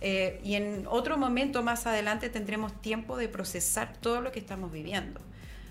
y 0.00 0.54
en 0.54 0.86
otro 0.86 1.16
momento 1.16 1.64
más 1.64 1.84
adelante 1.86 2.28
tendremos 2.28 2.80
tiempo 2.80 3.16
de 3.16 3.28
procesar 3.28 3.92
todo 3.96 4.20
lo 4.20 4.30
que 4.30 4.38
estamos 4.38 4.70
viviendo. 4.70 5.20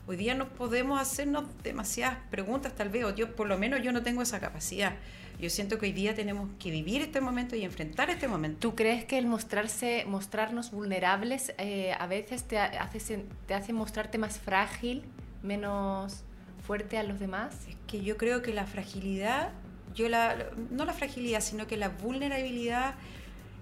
Hoy 0.08 0.18
día 0.18 0.34
no 0.34 0.50
podemos 0.50 1.00
hacernos 1.00 1.46
demasiadas 1.64 2.18
preguntas, 2.30 2.76
tal 2.76 2.90
vez, 2.90 3.06
o 3.06 3.16
yo 3.16 3.34
por 3.34 3.48
lo 3.48 3.58
menos 3.58 3.82
yo 3.82 3.94
no 3.94 4.04
tengo 4.04 4.22
esa 4.22 4.42
capacidad. 4.42 4.96
Yo 5.40 5.50
siento 5.50 5.78
que 5.78 5.88
hoy 5.88 5.92
día 5.92 6.16
tenemos 6.16 6.50
que 6.58 6.72
vivir 6.72 7.02
este 7.02 7.20
momento 7.20 7.56
y 7.56 7.64
enfrentar 7.64 8.10
este 8.10 8.28
momento. 8.28 8.60
¿Tú 8.60 8.76
crees 8.76 9.04
que 9.04 9.18
el 9.18 9.26
mostrarse, 9.26 10.06
mostrarnos 10.08 10.72
vulnerables 10.72 11.54
eh, 11.58 11.94
a 12.00 12.08
veces 12.08 12.44
te 12.44 12.58
hace, 12.58 13.26
te 13.48 13.54
hace 13.54 13.74
mostrarte 13.74 14.18
más 14.18 14.40
frágil, 14.40 15.04
menos 15.42 16.24
fuerte 16.66 16.98
a 16.98 17.04
los 17.04 17.20
demás? 17.20 17.56
Es 17.68 17.76
que 17.88 18.02
yo 18.04 18.16
creo 18.16 18.42
que 18.42 18.54
la 18.54 18.66
fragilidad, 18.66 19.52
yo 19.94 20.08
la, 20.08 20.50
no 20.72 20.86
la 20.86 20.94
fragilidad, 20.94 21.42
sino 21.42 21.68
que 21.68 21.76
la 21.76 21.90
vulnerabilidad, 21.90 22.96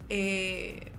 eh, 0.09 0.91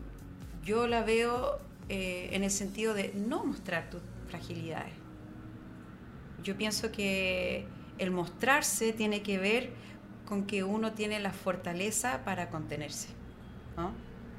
yo 0.65 0.89
la 0.89 1.03
veo 1.03 1.59
eh, 1.89 2.31
en 2.33 2.43
el 2.43 2.51
sentido 2.51 2.95
de 2.95 3.13
no 3.15 3.45
mostrar 3.45 3.89
tus 3.91 4.01
fragilidades. 4.29 4.95
Yo 6.43 6.57
pienso 6.57 6.91
que 6.91 7.67
el 7.99 8.11
mostrarse 8.11 8.93
tiene 8.93 9.23
que 9.23 9.39
ver 9.39 9.71
con 10.33 10.47
que 10.47 10.65
uno 10.65 10.95
tiene 10.95 11.21
la 11.21 11.31
fortaleza 11.31 12.25
para 12.25 12.49
contenerse. 12.49 13.09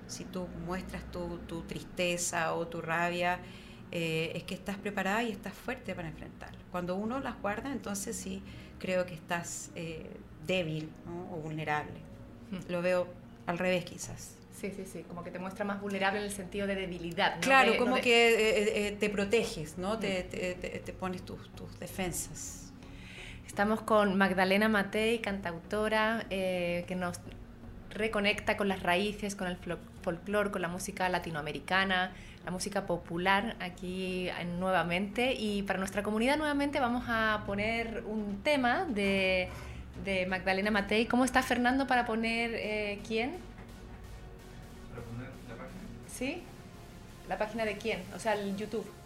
Si 0.08 0.26
tú 0.26 0.48
muestras 0.66 1.04
tu, 1.12 1.62
tristeza 1.68 2.56
o 2.56 2.66
tu 2.68 2.82
rabia, 2.82 3.38
eh, 3.92 4.32
es 4.34 4.42
que 4.42 4.56
estás 4.56 4.76
preparada 4.76 5.22
y 5.22 5.32
estás 5.32 5.54
fuerte 5.54 5.94
para 5.94 6.08
enfrentarlo. 6.08 6.58
Cuando 6.72 6.96
uno 6.96 7.20
las 7.20 7.40
guarda, 7.40 7.72
entonces 7.72 8.16
sí 8.16 8.42
creo 8.80 9.06
que 9.06 9.14
estás 9.14 9.70
eh, 9.76 10.10
débil 10.48 10.90
o 11.32 11.36
vulnerable. 11.36 12.00
Hmm. 12.50 12.72
Lo 12.72 12.82
veo 12.82 13.08
al 13.46 13.60
revés 13.60 13.86
quizás. 13.86 14.38
Sí, 14.52 14.74
sí, 14.76 14.88
sí, 14.92 15.04
como 15.04 15.24
que 15.24 15.30
te 15.30 15.38
muestra 15.38 15.64
más 15.64 15.80
vulnerable 15.80 16.18
en 16.18 16.26
el 16.26 16.32
sentido 16.32 16.66
de 16.66 16.74
debilidad. 16.74 17.40
Claro, 17.40 17.78
como 17.78 17.98
que 17.98 18.88
eh, 18.88 18.92
te 18.94 19.12
proteges, 19.12 19.78
¿no? 19.78 20.00
Te, 20.00 20.24
hmm. 20.24 20.86
te, 20.86 20.94
pones 20.94 21.22
tus, 21.22 21.50
tus 21.52 21.80
defensas. 21.80 22.63
Estamos 23.54 23.82
con 23.82 24.18
Magdalena 24.18 24.68
Matei, 24.68 25.20
cantautora, 25.20 26.26
eh, 26.32 26.86
que 26.88 26.96
nos 26.96 27.20
reconecta 27.92 28.58
con 28.58 28.68
las 28.68 28.82
raíces, 28.82 29.36
con 29.36 29.48
el 29.48 29.58
folclore, 30.02 30.50
con 30.50 30.64
la 30.64 30.70
música 30.70 31.08
latinoamericana, 31.08 32.14
la 32.46 32.50
música 32.50 32.88
popular 32.88 33.56
aquí 33.60 34.28
nuevamente. 34.58 35.36
Y 35.36 35.62
para 35.62 35.78
nuestra 35.78 36.02
comunidad 36.02 36.38
nuevamente 36.38 36.80
vamos 36.80 37.04
a 37.08 37.44
poner 37.46 38.04
un 38.08 38.42
tema 38.42 38.86
de, 38.86 39.50
Magdalena 40.28 40.72
Matei. 40.72 41.06
¿Cómo 41.06 41.24
está 41.24 41.44
Fernando 41.44 41.86
para 41.86 42.08
poner 42.08 42.56
eh, 42.56 43.02
quién? 43.08 43.34
Para 44.90 45.04
poner 45.04 45.30
la 45.48 45.56
página. 45.58 45.82
¿Sí? 46.08 46.42
¿La 47.30 47.38
página 47.38 47.66
de 47.66 47.78
quién? 47.78 48.02
O 48.16 48.20
sea, 48.20 48.34
el 48.34 48.58
YouTube. 48.58 49.03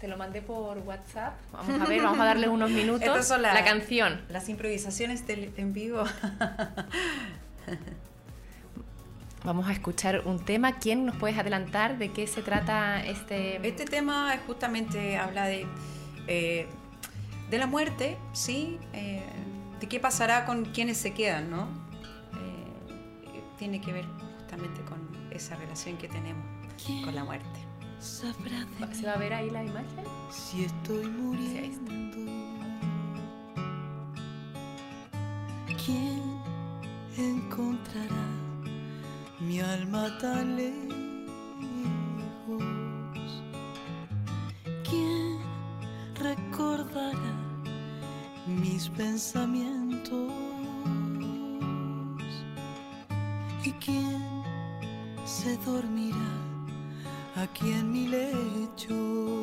Te 0.00 0.08
lo 0.08 0.16
mandé 0.18 0.42
por 0.42 0.78
WhatsApp. 0.78 1.34
Vamos 1.52 1.80
a 1.80 1.84
ver, 1.86 2.02
vamos 2.02 2.20
a 2.20 2.24
darle 2.26 2.48
unos 2.48 2.70
minutos. 2.70 3.02
Estas 3.02 3.26
son 3.28 3.40
la- 3.42 3.54
la 3.54 3.64
canción. 3.64 4.20
Las 4.28 4.48
improvisaciones 4.48 5.26
del- 5.26 5.52
en 5.56 5.72
vivo. 5.72 6.04
Vamos 9.44 9.68
a 9.68 9.72
escuchar 9.72 10.22
un 10.26 10.44
tema. 10.44 10.72
¿Quién 10.72 11.06
nos 11.06 11.14
puedes 11.16 11.38
adelantar 11.38 11.98
de 11.98 12.10
qué 12.10 12.26
se 12.26 12.42
trata 12.42 13.04
este? 13.04 13.64
Este 13.66 13.84
tema 13.84 14.34
es 14.34 14.40
justamente 14.44 15.18
habla 15.18 15.46
de, 15.46 15.66
eh, 16.26 16.66
de 17.48 17.58
la 17.58 17.66
muerte, 17.68 18.18
¿sí? 18.32 18.78
Eh, 18.92 19.22
de 19.78 19.86
qué 19.88 20.00
pasará 20.00 20.46
con 20.46 20.64
quienes 20.64 20.96
se 20.96 21.14
quedan, 21.14 21.48
¿no? 21.50 21.68
Eh, 22.34 23.40
tiene 23.56 23.80
que 23.80 23.92
ver 23.92 24.04
justamente 24.38 24.80
con 24.82 24.98
esa 25.30 25.54
relación 25.54 25.96
que 25.96 26.08
tenemos 26.08 26.44
con 27.04 27.14
la 27.14 27.22
muerte. 27.22 27.60
Sabrá 27.98 28.64
de 28.78 28.94
¿Se 28.94 29.06
va 29.06 29.14
a 29.14 29.18
ver 29.18 29.32
ahí 29.34 29.50
la 29.50 29.64
imagen? 29.64 30.04
si 30.30 30.64
estoy 30.64 31.04
Sí, 31.04 31.58
ahí 31.58 31.70
está. 31.70 31.92
muriendo. 31.92 32.16
¿Quién 35.84 36.22
encontrará 37.16 38.26
mi 39.40 39.60
alma 39.60 40.16
tan 40.18 40.56
lejos? 40.56 40.92
¿Quién 44.88 45.38
recordará 46.16 47.34
mis 48.46 48.88
pensamientos? 48.90 50.32
¿Y 53.64 53.72
quién 53.72 54.22
se 55.24 55.56
dormirá? 55.58 56.55
Aquí 57.36 57.70
en 57.72 57.92
mi 57.92 58.08
lecho. 58.08 59.35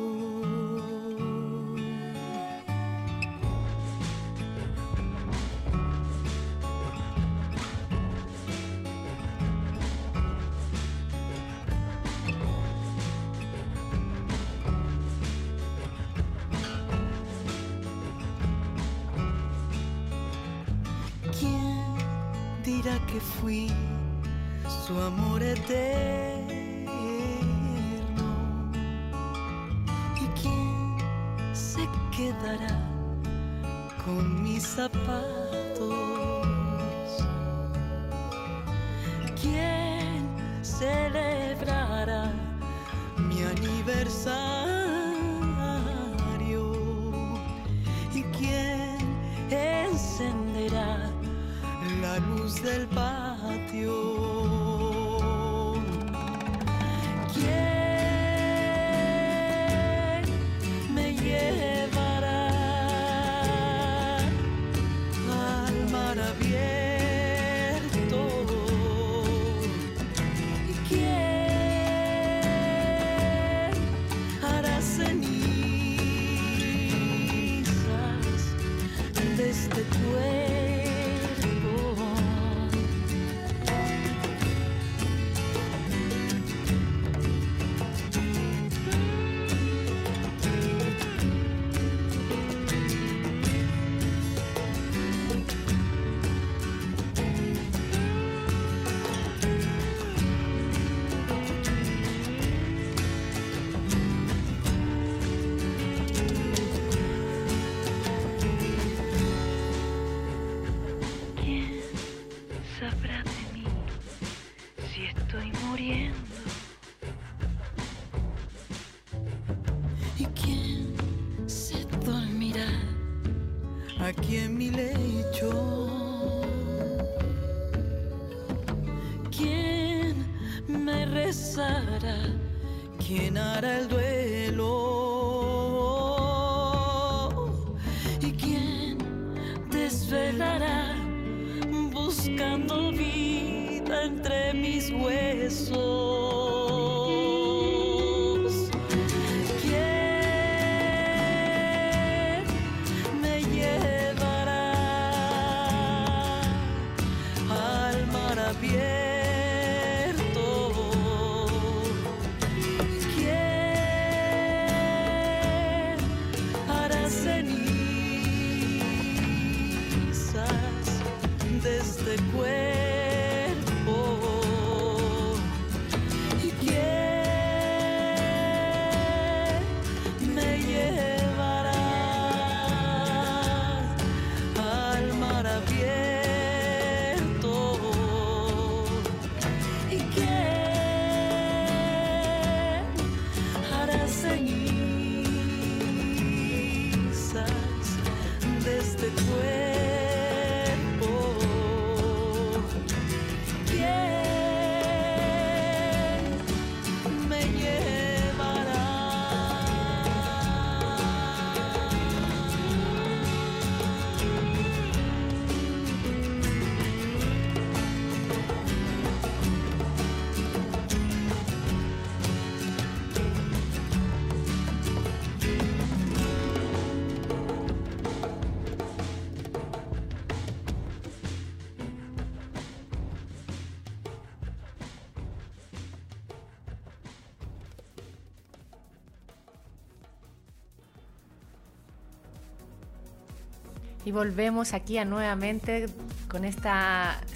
Y 244.04 244.12
volvemos 244.12 244.74
aquí 244.74 244.98
a 244.98 245.06
nuevamente 245.06 245.86
con 246.28 246.44
este 246.44 246.68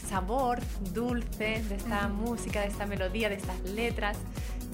sabor 0.06 0.58
dulce 0.92 1.62
de 1.62 1.74
esta 1.76 2.08
música, 2.08 2.60
de 2.60 2.66
esta 2.66 2.84
melodía, 2.84 3.30
de 3.30 3.36
estas 3.36 3.58
letras, 3.62 4.18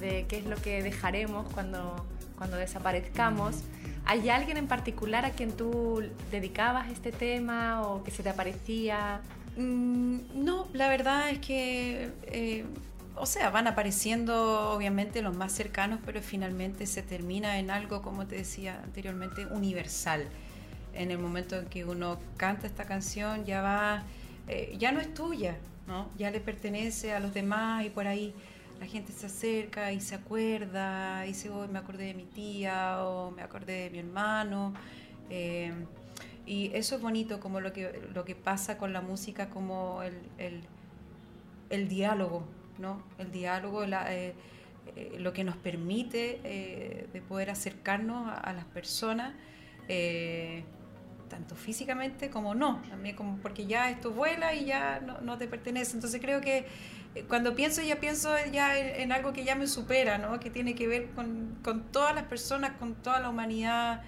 de 0.01 0.26
qué 0.28 0.38
es 0.38 0.47
lo 0.47 0.57
que 0.57 0.82
dejaremos 0.82 1.47
cuando, 1.53 2.05
cuando 2.36 2.57
desaparezcamos. 2.57 3.62
¿Hay 4.07 4.28
alguien 4.28 4.57
en 4.57 4.66
particular 4.66 5.24
a 5.24 5.30
quien 5.30 5.53
tú 5.53 6.03
dedicabas 6.32 6.90
este 6.90 7.12
tema 7.12 7.82
o 7.82 8.03
que 8.03 8.11
se 8.11 8.24
te 8.24 8.28
aparecía? 8.28 9.20
Mm, 9.57 10.18
no, 10.34 10.66
la 10.72 10.88
verdad 10.88 11.30
es 11.30 11.38
que, 11.38 12.11
eh, 12.24 12.64
o 13.14 13.24
sea, 13.24 13.51
van 13.51 13.68
apareciendo 13.68 14.72
obviamente 14.72 15.22
los 15.22 15.36
más 15.36 15.53
cercanos, 15.53 16.01
pero 16.05 16.20
finalmente 16.22 16.86
se 16.86 17.03
termina 17.03 17.61
en 17.61 17.70
algo, 17.70 18.03
como 18.03 18.26
te 18.26 18.34
decía 18.34 18.80
anteriormente, 18.82 19.47
universal 19.47 20.26
en 20.97 21.11
el 21.11 21.18
momento 21.18 21.57
en 21.57 21.66
que 21.66 21.84
uno 21.84 22.18
canta 22.36 22.66
esta 22.66 22.84
canción 22.84 23.45
ya 23.45 23.62
va, 23.62 24.05
eh, 24.49 24.74
ya 24.78 24.92
no 24.92 25.01
es 25.01 25.12
tuya, 25.14 25.57
¿no? 25.86 26.09
Ya 26.18 26.30
le 26.30 26.40
pertenece 26.40 27.12
a 27.12 27.20
los 27.20 27.34
demás 27.34 27.84
y 27.84 27.90
por 27.90 28.07
ahí 28.07 28.34
la 28.80 28.86
gente 28.86 29.12
se 29.12 29.26
acerca 29.26 29.92
y 29.92 30.01
se 30.01 30.14
acuerda 30.14 31.24
y 31.24 31.28
dice, 31.28 31.51
oh, 31.51 31.66
me 31.68 31.78
acordé 31.78 32.07
de 32.07 32.14
mi 32.14 32.24
tía 32.24 33.05
o 33.05 33.30
me 33.30 33.42
acordé 33.42 33.84
de 33.84 33.90
mi 33.90 33.99
hermano. 33.99 34.74
Eh, 35.30 35.72
y 36.47 36.70
eso 36.74 36.97
es 36.97 37.01
bonito 37.01 37.40
como 37.40 37.61
lo 37.61 37.72
que, 37.72 38.03
lo 38.12 38.24
que 38.24 38.34
pasa 38.34 38.76
con 38.76 38.92
la 38.92 39.01
música, 39.01 39.49
como 39.49 40.03
el, 40.03 40.62
el, 41.70 41.88
diálogo, 41.88 42.45
¿no? 42.78 43.03
El 43.18 43.32
diálogo, 43.32 43.84
eh, 43.84 44.34
lo 45.18 45.32
que 45.32 45.42
nos 45.42 45.57
permite 45.57 47.09
de 47.12 47.22
poder 47.22 47.49
acercarnos 47.49 48.30
a, 48.30 48.53
las 48.53 48.66
personas 48.66 49.32
tanto 51.35 51.57
físicamente 51.57 52.30
como 52.30 52.55
no, 52.55 52.80
también 52.89 53.16
como 53.16 53.39
porque 53.39 53.66
ya 53.66 53.91
esto 53.91 54.12
vuela 54.12 54.55
y 54.55 54.66
ya 54.66 55.01
no, 55.01 55.37
te 55.37 55.49
pertenece. 55.49 55.97
Entonces 55.97 56.20
creo 56.20 56.41
que 56.41 56.66
eh, 57.16 57.24
cuando 57.26 57.57
pienso 57.57 57.82
ya 57.82 57.99
pienso 57.99 58.30
ya 58.53 58.78
en, 58.78 59.11
algo 59.11 59.32
que 59.32 59.43
ya 59.43 59.57
me 59.57 59.66
supera, 59.66 60.16
¿no? 60.16 60.39
que 60.39 60.49
tiene 60.51 60.76
que 60.76 60.87
ver 60.87 61.11
con, 61.11 61.59
todas 61.91 62.14
las 62.14 62.24
personas, 62.24 62.72
con 62.78 62.95
toda 62.95 63.18
la 63.18 63.30
humanidad, 63.30 64.03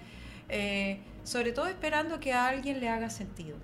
eh, 0.47 1.01
sobre 1.25 1.51
todo 1.51 1.67
esperando 1.67 2.21
que 2.21 2.31
a 2.31 2.47
alguien 2.47 2.79
le 2.79 2.87
haga 2.87 3.09
sentido 3.09 3.57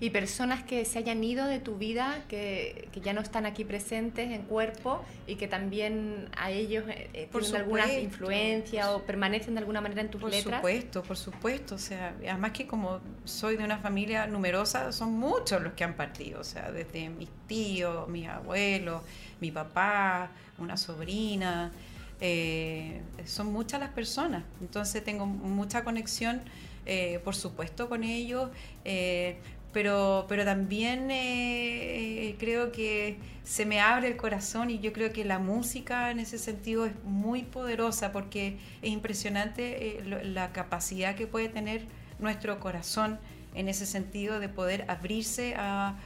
y 0.00 0.10
personas 0.10 0.62
que 0.62 0.84
se 0.84 0.98
hayan 0.98 1.22
ido 1.22 1.46
de 1.46 1.58
tu 1.58 1.76
vida, 1.76 2.24
que, 2.28 2.88
que 2.92 3.00
ya 3.00 3.12
no 3.12 3.20
están 3.20 3.46
aquí 3.46 3.64
presentes 3.64 4.30
en 4.30 4.42
cuerpo 4.42 5.04
y 5.26 5.36
que 5.36 5.46
también 5.46 6.28
a 6.36 6.50
ellos 6.50 6.84
eh, 6.88 7.10
eh 7.12 7.28
tienen 7.30 7.56
alguna 7.56 7.92
influencia 7.92 8.92
o 8.92 9.02
permanecen 9.02 9.54
de 9.54 9.60
alguna 9.60 9.80
manera 9.80 10.00
en 10.00 10.10
tus 10.10 10.22
letras. 10.22 10.44
Por 10.44 10.54
supuesto, 10.54 11.02
por 11.02 11.16
supuesto. 11.16 11.74
O 11.74 11.78
sea, 11.78 12.14
además 12.20 12.52
que 12.52 12.66
como 12.66 13.00
soy 13.24 13.56
de 13.56 13.64
una 13.64 13.78
familia 13.78 14.26
numerosa, 14.26 14.92
son 14.92 15.12
muchos 15.12 15.60
los 15.62 15.74
que 15.74 15.84
han 15.84 15.94
partido. 15.94 16.40
O 16.40 16.44
sea, 16.44 16.70
desde 16.72 17.08
mis 17.10 17.28
tíos, 17.46 18.08
mis 18.08 18.26
abuelos, 18.26 19.02
mi 19.40 19.50
papá, 19.50 20.30
una 20.58 20.76
sobrina. 20.76 21.72
Eh, 22.22 23.00
son 23.24 23.52
muchas 23.52 23.80
las 23.80 23.90
personas. 23.90 24.44
Entonces 24.60 25.04
tengo 25.04 25.26
mucha 25.26 25.84
conexión. 25.84 26.40
Eh, 26.86 27.20
por 27.24 27.34
supuesto 27.34 27.88
con 27.88 28.04
ellos, 28.04 28.50
eh, 28.84 29.38
pero, 29.72 30.26
pero 30.28 30.44
también 30.44 31.08
eh, 31.10 32.34
creo 32.38 32.72
que 32.72 33.18
se 33.44 33.66
me 33.66 33.80
abre 33.80 34.08
el 34.08 34.16
corazón 34.16 34.70
y 34.70 34.78
yo 34.80 34.92
creo 34.92 35.12
que 35.12 35.24
la 35.24 35.38
música 35.38 36.10
en 36.10 36.20
ese 36.20 36.38
sentido 36.38 36.86
es 36.86 36.92
muy 37.04 37.42
poderosa 37.42 38.12
porque 38.12 38.58
es 38.82 38.90
impresionante 38.90 39.98
eh, 39.98 40.22
la 40.24 40.52
capacidad 40.52 41.14
que 41.14 41.26
puede 41.26 41.48
tener 41.48 41.86
nuestro 42.18 42.60
corazón 42.60 43.18
en 43.54 43.68
ese 43.68 43.86
sentido 43.86 44.40
de 44.40 44.48
poder 44.48 44.84
abrirse 44.88 45.54
a, 45.56 45.96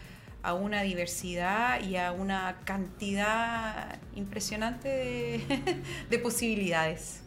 a 0.42 0.54
una 0.54 0.82
diversidad 0.82 1.82
y 1.82 1.96
a 1.96 2.12
una 2.12 2.60
cantidad 2.64 3.98
impresionante 4.14 4.88
de, 4.88 5.82
de 6.10 6.18
posibilidades. 6.18 7.23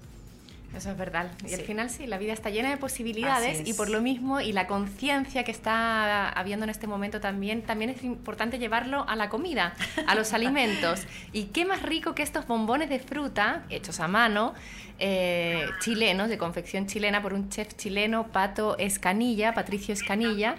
Eso 0.76 0.92
es 0.92 0.98
verdad. 0.98 1.32
Y 1.48 1.54
al 1.54 1.62
final 1.62 1.90
sí, 1.90 2.06
la 2.06 2.18
vida 2.18 2.34
está 2.34 2.50
llena 2.50 2.70
de 2.70 2.78
posibilidades 2.78 3.68
y 3.68 3.74
por 3.74 3.90
lo 3.90 4.02
mismo 4.02 4.42
y 4.42 4.52
la 4.52 4.68
conciencia 4.68 5.44
que 5.44 5.52
está 5.52 6.30
habiendo 6.30 6.66
en 6.66 6.70
este 6.70 6.88
momento 6.88 7.20
también, 7.20 7.64
también 7.64 7.90
es 7.90 8.04
importante 8.04 8.60
llevarlo 8.60 9.04
a 9.08 9.16
la 9.16 9.30
comida, 9.30 9.74
a 10.06 10.14
los 10.14 10.34
alimentos. 10.36 11.06
Y 11.34 11.46
qué 11.46 11.66
más 11.66 11.82
rico 11.82 12.14
que 12.14 12.22
estos 12.22 12.46
bombones 12.46 12.90
de 12.90 13.00
fruta 13.00 13.64
hechos 13.70 14.00
a 14.00 14.08
mano, 14.08 14.54
eh, 15.00 15.66
chilenos, 15.80 16.30
de 16.30 16.38
confección 16.38 16.86
chilena 16.86 17.22
por 17.22 17.34
un 17.34 17.50
chef 17.50 17.76
chileno, 17.76 18.28
Pato 18.28 18.78
Escanilla, 18.78 19.54
Patricio 19.54 19.94
Escanilla. 19.94 20.56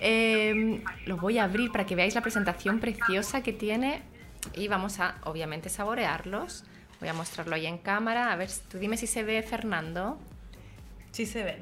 Eh, 0.00 0.82
los 1.06 1.20
voy 1.20 1.38
a 1.38 1.44
abrir 1.44 1.70
para 1.70 1.86
que 1.86 1.94
veáis 1.94 2.14
la 2.14 2.20
presentación 2.20 2.80
preciosa 2.80 3.42
que 3.42 3.52
tiene 3.52 4.02
y 4.52 4.68
vamos 4.68 5.00
a 5.00 5.14
obviamente 5.24 5.70
saborearlos. 5.70 6.64
Voy 7.04 7.10
a 7.10 7.12
mostrarlo 7.12 7.54
ahí 7.54 7.66
en 7.66 7.76
cámara. 7.76 8.32
A 8.32 8.36
ver, 8.36 8.48
tú 8.70 8.78
dime 8.78 8.96
si 8.96 9.06
se 9.06 9.22
ve 9.22 9.42
Fernando. 9.42 10.18
Sí 11.10 11.26
se 11.26 11.44
ve. 11.44 11.58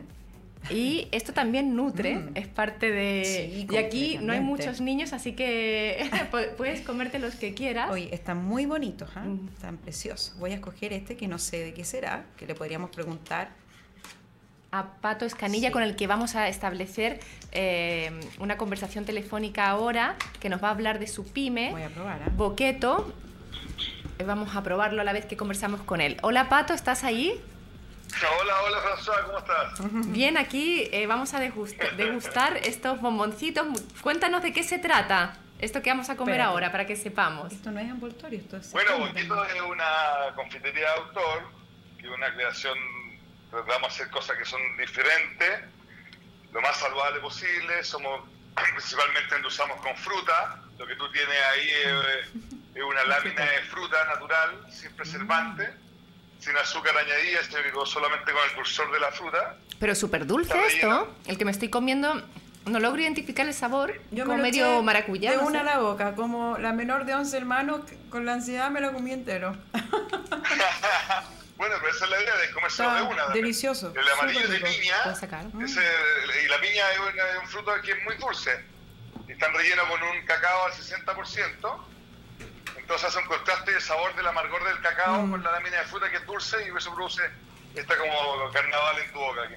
Y 0.70 1.08
esto 1.10 1.32
también 1.32 1.74
nutre, 1.74 2.14
mm. 2.14 2.30
es 2.36 2.46
parte 2.46 2.92
de... 2.92 3.66
y 3.68 3.76
aquí 3.76 4.20
no 4.22 4.32
hay 4.32 4.38
muchos 4.38 4.80
niños, 4.80 5.12
así 5.12 5.32
que 5.32 6.08
puedes 6.56 6.82
comerte 6.82 7.18
los 7.18 7.34
que 7.34 7.54
quieras. 7.54 7.90
Oye, 7.90 8.14
están 8.14 8.44
muy 8.44 8.66
bonitos, 8.66 9.10
¿eh? 9.16 9.36
están 9.52 9.78
preciosos. 9.78 10.38
Voy 10.38 10.52
a 10.52 10.54
escoger 10.54 10.92
este 10.92 11.16
que 11.16 11.26
no 11.26 11.40
sé 11.40 11.58
de 11.58 11.74
qué 11.74 11.82
será, 11.82 12.24
que 12.36 12.46
le 12.46 12.54
podríamos 12.54 12.90
preguntar 12.90 13.48
a 14.70 14.92
Pato 15.00 15.24
Escanilla, 15.24 15.72
con 15.72 15.82
el 15.82 15.96
que 15.96 16.06
vamos 16.06 16.36
a 16.36 16.46
establecer 16.46 17.18
eh, 17.50 18.12
una 18.38 18.56
conversación 18.56 19.04
telefónica 19.04 19.68
ahora, 19.68 20.14
que 20.38 20.48
nos 20.48 20.62
va 20.62 20.68
a 20.68 20.70
hablar 20.70 21.00
de 21.00 21.08
su 21.08 21.24
pyme, 21.24 21.72
Voy 21.72 21.82
a 21.82 21.88
probar, 21.88 22.22
¿eh? 22.22 22.30
Boqueto, 22.36 23.12
Vamos 24.26 24.54
a 24.54 24.62
probarlo 24.62 25.00
a 25.00 25.04
la 25.04 25.12
vez 25.12 25.26
que 25.26 25.36
conversamos 25.36 25.80
con 25.82 26.00
él. 26.00 26.18
Hola 26.22 26.48
Pato, 26.48 26.74
¿estás 26.74 27.04
ahí? 27.04 27.40
Hola, 28.40 28.62
hola 28.62 28.78
François, 28.78 29.24
¿cómo 29.24 29.38
estás? 29.38 30.12
Bien, 30.12 30.36
aquí 30.36 30.88
eh, 30.92 31.06
vamos 31.06 31.34
a 31.34 31.40
degustar, 31.40 32.56
estos 32.58 33.00
bomboncitos. 33.00 33.66
Cuéntanos 34.02 34.42
de 34.42 34.52
qué 34.52 34.62
se 34.62 34.78
trata 34.78 35.36
esto 35.58 35.80
que 35.80 35.90
vamos 35.90 36.10
a 36.10 36.16
comer 36.16 36.40
ahora, 36.40 36.72
para 36.72 36.86
que 36.86 36.96
sepamos. 36.96 37.52
Esto 37.52 37.70
no 37.70 37.78
es 37.78 37.88
envoltorio, 37.88 38.40
esto 38.40 38.56
es... 38.56 38.72
Bueno, 38.72 38.98
Boquito 38.98 39.44
es 39.44 39.60
una 39.60 40.34
confitería 40.34 40.80
de 40.80 40.94
autor, 40.94 41.48
que 41.98 42.06
es 42.06 42.12
una 42.12 42.34
creación, 42.34 42.76
tratamos 43.50 43.80
de 43.80 43.86
hacer 43.86 44.10
cosas 44.10 44.36
que 44.36 44.44
son 44.44 44.60
diferentes, 44.76 45.60
lo 46.52 46.60
más 46.60 46.76
saludable 46.76 47.20
posible, 47.20 47.82
somos 47.84 48.22
principalmente 48.74 49.36
endulzamos 49.36 49.80
con 49.80 49.96
fruta, 49.96 50.60
lo 50.78 50.86
que 50.86 50.96
tú 50.96 51.10
tienes 51.12 51.36
ahí 51.52 51.68
es 51.70 52.61
es 52.74 52.82
una 52.82 53.04
lámina 53.04 53.44
de 53.44 53.62
fruta 53.70 54.04
natural, 54.06 54.66
sin 54.70 54.92
preservante, 54.92 55.70
sin 56.38 56.56
azúcar 56.56 56.96
añadida, 56.96 57.40
solamente 57.84 58.32
con 58.32 58.42
el 58.48 58.56
cursor 58.56 58.90
de 58.92 59.00
la 59.00 59.12
fruta. 59.12 59.56
Pero 59.78 59.94
súper 59.94 60.26
dulce 60.26 60.54
esto. 60.66 61.14
El 61.26 61.36
que 61.38 61.44
me 61.44 61.50
estoy 61.50 61.68
comiendo, 61.68 62.22
no 62.66 62.80
logro 62.80 63.00
identificar 63.00 63.46
el 63.46 63.54
sabor, 63.54 64.00
Yo 64.10 64.24
como 64.24 64.38
medio 64.38 64.82
maracuyá. 64.82 65.32
De 65.32 65.38
una 65.38 65.60
a 65.60 65.64
la 65.64 65.78
boca, 65.78 66.14
como 66.14 66.56
la 66.58 66.72
menor 66.72 67.04
de 67.04 67.14
11 67.14 67.36
hermanos, 67.36 67.80
con 68.08 68.24
la 68.24 68.34
ansiedad 68.34 68.70
me 68.70 68.80
lo 68.80 68.92
comí 68.92 69.12
entero. 69.12 69.56
bueno, 71.56 71.74
pero 71.78 71.90
esa 71.90 72.04
es 72.04 72.10
la 72.10 72.22
idea 72.22 72.36
de 72.36 72.50
comérselo 72.52 72.94
de 72.94 73.02
una. 73.02 73.28
Delicioso. 73.28 73.92
El 73.94 74.08
amarillo 74.08 74.48
de 74.48 74.60
piña. 74.60 74.96
y 76.44 76.48
la 76.48 76.60
piña 76.60 76.92
es, 76.92 76.98
un 77.42 77.48
fruto 77.48 77.72
que 77.82 77.92
es 77.92 78.04
muy 78.04 78.16
dulce. 78.16 78.64
Están 79.28 79.52
rellenos 79.54 79.86
con 79.88 80.02
un 80.02 80.24
cacao 80.24 80.66
al 80.66 80.72
60%. 80.72 81.91
Entonces 82.82 83.08
hace 83.08 83.18
un 83.18 83.26
contraste 83.26 83.72
de 83.72 83.80
sabor 83.80 84.14
del 84.14 84.26
amargor 84.26 84.62
del 84.64 84.80
cacao 84.80 85.22
mm. 85.22 85.30
con 85.30 85.42
la 85.42 85.52
lámina 85.52 85.78
de 85.78 85.84
fruta 85.84 86.10
que 86.10 86.16
es 86.16 86.26
dulce 86.26 86.56
y 86.66 86.76
eso 86.76 86.94
produce 86.94 87.22
esta 87.74 87.96
como 87.96 88.50
carnaval 88.52 88.98
en 88.98 89.12
tu 89.12 89.18
boca 89.18 89.42
aquí. 89.44 89.54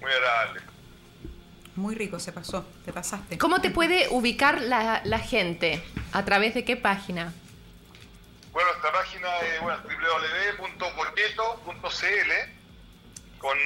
Muy 0.00 0.12
agradable. 0.12 0.60
Muy 1.74 1.94
rico, 1.94 2.18
se 2.20 2.32
pasó, 2.32 2.66
te 2.84 2.92
pasaste. 2.92 3.38
¿Cómo 3.38 3.60
te 3.60 3.70
puede 3.70 4.08
ubicar 4.10 4.60
la, 4.60 5.02
la 5.04 5.18
gente? 5.18 5.82
¿A 6.12 6.24
través 6.24 6.54
de 6.54 6.64
qué 6.64 6.76
página? 6.76 7.32
Bueno, 8.52 8.70
esta 8.70 8.92
página 8.92 9.28
es 9.40 9.60
bueno, 9.60 9.82
con 13.38 13.58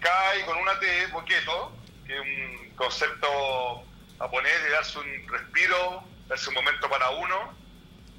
K 0.00 0.36
y 0.36 0.46
con 0.46 0.56
una 0.56 0.78
T, 0.78 1.06
Boqueto, 1.08 1.72
que 2.06 2.14
es 2.14 2.20
un 2.20 2.70
concepto 2.76 3.84
japonés 4.18 4.62
de 4.62 4.70
darse 4.70 4.98
un 4.98 5.28
respiro, 5.28 6.04
darse 6.28 6.48
un 6.48 6.54
momento 6.54 6.88
para 6.88 7.10
uno 7.10 7.57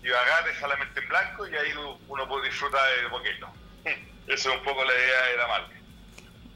y 0.10 0.12
vagar 0.12 0.56
solamente 0.60 1.00
en 1.00 1.08
blanco 1.08 1.48
y 1.48 1.56
ahí 1.56 1.72
uno 2.08 2.28
puede 2.28 2.48
disfrutar 2.48 2.82
de 3.02 3.10
poquito. 3.10 3.48
Esa 4.28 4.50
es 4.50 4.58
un 4.58 4.64
poco 4.64 4.84
la 4.84 4.94
idea 4.94 5.22
de 5.32 5.38
la 5.38 5.48
marca. 5.48 5.76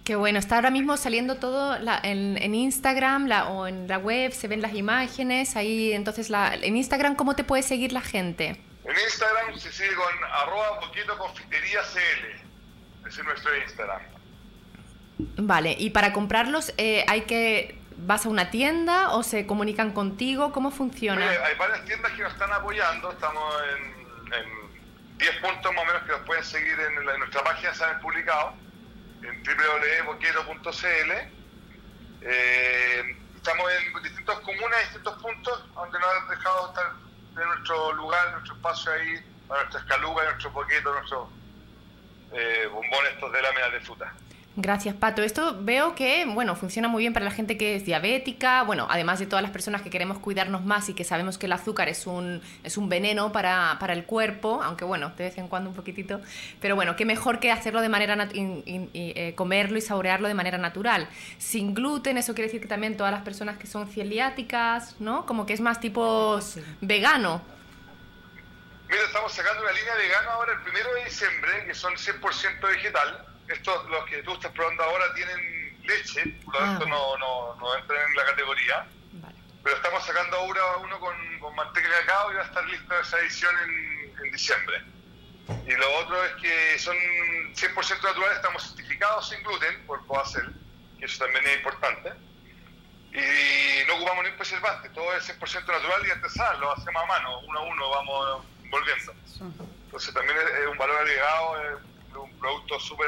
Qué 0.04 0.16
bueno, 0.18 0.38
está 0.38 0.56
ahora 0.56 0.70
mismo 0.70 0.98
saliendo 0.98 1.38
todo 1.38 1.78
en, 2.04 2.56
Instagram 2.56 3.30
o 3.52 3.68
en 3.68 3.88
la 3.88 4.00
web, 4.00 4.34
se 4.34 4.50
ven 4.50 4.62
las 4.62 4.74
imágenes, 4.74 5.56
ahí 5.56 5.94
entonces 5.94 6.30
la, 6.30 6.56
en 6.56 6.76
Instagram, 6.76 7.16
¿cómo 7.16 7.38
te 7.38 7.46
puede 7.46 7.64
seguir 7.64 7.94
la 7.94 8.02
gente? 8.02 8.60
En 8.84 9.00
Instagram 9.06 9.58
se 9.58 9.72
sigue 9.72 9.96
con 9.96 10.24
arroba 10.30 10.82
poquito 10.82 11.18
confitería 11.18 11.80
CL, 11.84 13.08
ese 13.08 13.22
es 13.22 13.26
nuestro 13.26 13.58
Instagram. 13.58 14.02
Vale, 15.38 15.76
y 15.80 15.92
para 15.92 16.12
comprarlos 16.12 16.74
eh, 16.78 17.06
hay 17.08 17.22
que 17.22 17.80
vas 18.06 18.26
a 18.26 18.30
una 18.30 18.50
tienda 18.50 19.12
o 19.12 19.24
se 19.24 19.46
comunican 19.48 19.92
contigo? 19.92 20.52
¿Cómo 20.52 20.72
funciona? 20.72 21.30
hay 21.30 21.56
varias 21.58 21.86
tiendas 21.86 22.12
que 22.14 22.24
nos 22.24 22.34
están 22.34 22.52
apoyando, 22.52 23.12
estamos 23.12 23.56
en, 23.76 24.04
10 25.18 25.36
puntos 25.38 25.74
más 25.74 25.84
o 25.84 25.86
menos 25.86 26.04
que 26.04 26.12
nos 26.12 26.22
pueden 26.22 26.44
seguir 26.44 26.78
en, 26.80 27.06
nuestra 27.20 27.44
página, 27.44 27.74
se 27.74 27.84
han 27.84 28.00
publicado, 28.02 28.54
en 29.22 29.44
www.boquero.cl. 29.44 31.12
Eh, 32.22 33.18
estamos 33.36 33.72
en 33.72 34.04
distintas 34.04 34.40
comunas, 34.40 34.80
distintos 34.82 35.22
puntos, 35.22 35.74
donde 35.76 36.00
nos 36.00 36.10
han 36.10 36.30
dejado 36.30 36.70
estar 36.70 36.92
en 37.38 37.48
nuestro 37.48 37.94
lugar, 37.94 38.32
nuestro 38.32 38.56
espacio 38.56 38.92
ahí, 38.92 39.24
para 39.48 39.62
nuestras 39.62 39.86
calugas, 39.86 40.26
nuestros 40.26 40.54
boquetos, 40.54 40.94
nuestros 40.94 41.30
eh, 42.34 42.68
bombones 42.72 43.14
estos 43.14 43.32
de 43.32 43.42
láminas 43.42 43.72
de 43.72 43.80
fruta. 43.82 44.14
Gracias, 44.56 44.94
Pato. 44.94 45.24
Esto 45.24 45.58
veo 45.62 45.96
que, 45.96 46.26
bueno, 46.26 46.56
funciona 46.56 46.88
muy 46.88 47.02
bien 47.02 47.12
para 47.12 47.26
la 47.26 47.32
gente 47.32 47.58
que 47.58 47.76
es 47.76 47.86
diabética, 47.86 48.62
bueno, 48.62 48.86
además 48.88 49.18
de 49.18 49.26
todas 49.26 49.42
las 49.42 49.52
personas 49.52 49.82
que 49.82 49.90
queremos 49.90 50.20
cuidarnos 50.20 50.64
más 50.64 50.90
y 50.90 50.94
que 50.94 51.04
sabemos 51.04 51.40
que 51.40 51.48
el 51.48 51.54
azúcar 51.54 51.90
es 51.90 52.06
un, 52.06 52.40
es 52.64 52.78
un 52.78 52.88
veneno 52.88 53.32
para, 53.32 53.78
para 53.80 53.94
el 53.94 54.06
cuerpo, 54.06 54.62
aunque 54.64 54.86
bueno, 54.86 55.12
de 55.18 55.24
vez 55.24 55.40
en 55.40 55.48
cuando 55.48 55.72
un 55.72 55.76
poquitito, 55.76 56.22
pero 56.62 56.76
bueno, 56.76 56.96
qué 56.96 57.04
mejor 57.04 57.40
que 57.40 57.52
hacerlo 57.52 57.82
de 57.82 57.90
manera, 57.90 58.30
eh, 58.32 59.34
comerlo 59.36 59.80
y 59.80 59.82
saborearlo 59.82 60.28
de 60.28 60.36
manera 60.36 60.60
natural. 60.60 61.10
Sin 61.40 61.74
gluten, 61.74 62.20
eso 62.20 62.36
quiere 62.36 62.48
decir 62.48 62.62
que 62.62 62.68
también 62.68 62.96
todas 62.96 63.12
las 63.12 63.24
personas 63.24 63.58
que 63.58 63.66
son 63.66 63.88
celiáticas, 63.88 64.98
¿no? 65.00 65.26
Como 65.26 65.48
que 65.48 65.54
es 65.54 65.62
más 65.62 65.80
tipo 65.80 66.40
vegano. 66.80 67.42
Mira, 68.88 69.02
estamos 69.04 69.34
sacando 69.34 69.64
una 69.64 69.72
línea 69.72 69.96
vegana 69.96 70.32
ahora 70.34 70.54
el 70.54 70.60
primero 70.62 70.94
de 70.94 71.06
diciembre, 71.06 71.66
que 71.66 71.74
son 71.74 71.94
100% 71.96 72.62
vegetal 72.62 73.33
estos, 73.54 73.90
los 73.90 74.06
que 74.06 74.24
tú 74.24 74.34
estás 74.34 74.52
probando 74.52 74.84
ahora 74.84 75.14
tienen 75.14 75.80
leche, 75.84 76.26
por 76.46 76.54
lo 76.54 76.60
ah. 76.60 76.66
tanto 76.66 76.86
no, 76.88 77.18
no, 77.18 77.56
no, 77.56 77.78
entran 77.78 78.10
en 78.10 78.16
la 78.16 78.26
categoría. 78.26 78.88
Pero 79.64 79.76
estamos 79.78 80.06
sacando 80.06 80.38
ahora 80.38 80.78
uno 80.78 81.00
con, 81.00 81.40
con, 81.40 81.56
manteca 81.56 81.88
de 81.88 82.06
cacao 82.06 82.32
y 82.32 82.36
va 82.36 82.42
a 82.42 82.46
estar 82.46 82.66
lista 82.66 83.00
esa 83.00 83.20
edición 83.20 83.56
en, 83.64 84.26
en 84.26 84.32
diciembre. 84.32 84.82
Y 85.66 85.72
lo 85.72 86.00
otro 86.00 86.24
es 86.26 86.34
que 86.36 86.80
son 86.80 86.96
100% 86.96 88.04
naturales, 88.04 88.36
estamos 88.36 88.64
certificados 88.64 89.30
sin 89.30 89.42
gluten 89.44 89.86
por 89.86 90.06
Coacel, 90.06 90.54
que 91.00 91.06
eso 91.06 91.24
también 91.24 91.46
es 91.48 91.58
importante. 91.58 92.12
Y 93.14 93.88
no 93.88 93.96
ocupamos 93.96 94.24
ni 94.24 94.32
un 94.32 94.38
preservante, 94.38 94.90
todo 94.90 95.16
es 95.16 95.30
100% 95.30 95.68
natural 95.68 96.08
y 96.08 96.12
artesanal, 96.12 96.60
lo 96.60 96.72
hacemos 96.74 97.04
a 97.04 97.06
mano, 97.06 97.40
uno 97.42 97.60
a 97.60 97.64
uno 97.64 97.90
vamos 97.90 98.46
volviendo. 98.70 99.14
Entonces 99.86 100.14
también 100.14 100.38
es, 100.40 100.68
un 100.68 100.78
valor 100.78 100.98
agregado, 100.98 101.62
es 101.62 102.16
un 102.16 102.40
producto 102.40 102.80
súper 102.80 103.08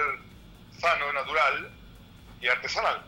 sano, 0.80 1.12
natural 1.14 1.70
y 2.42 2.48
artesanal. 2.48 3.02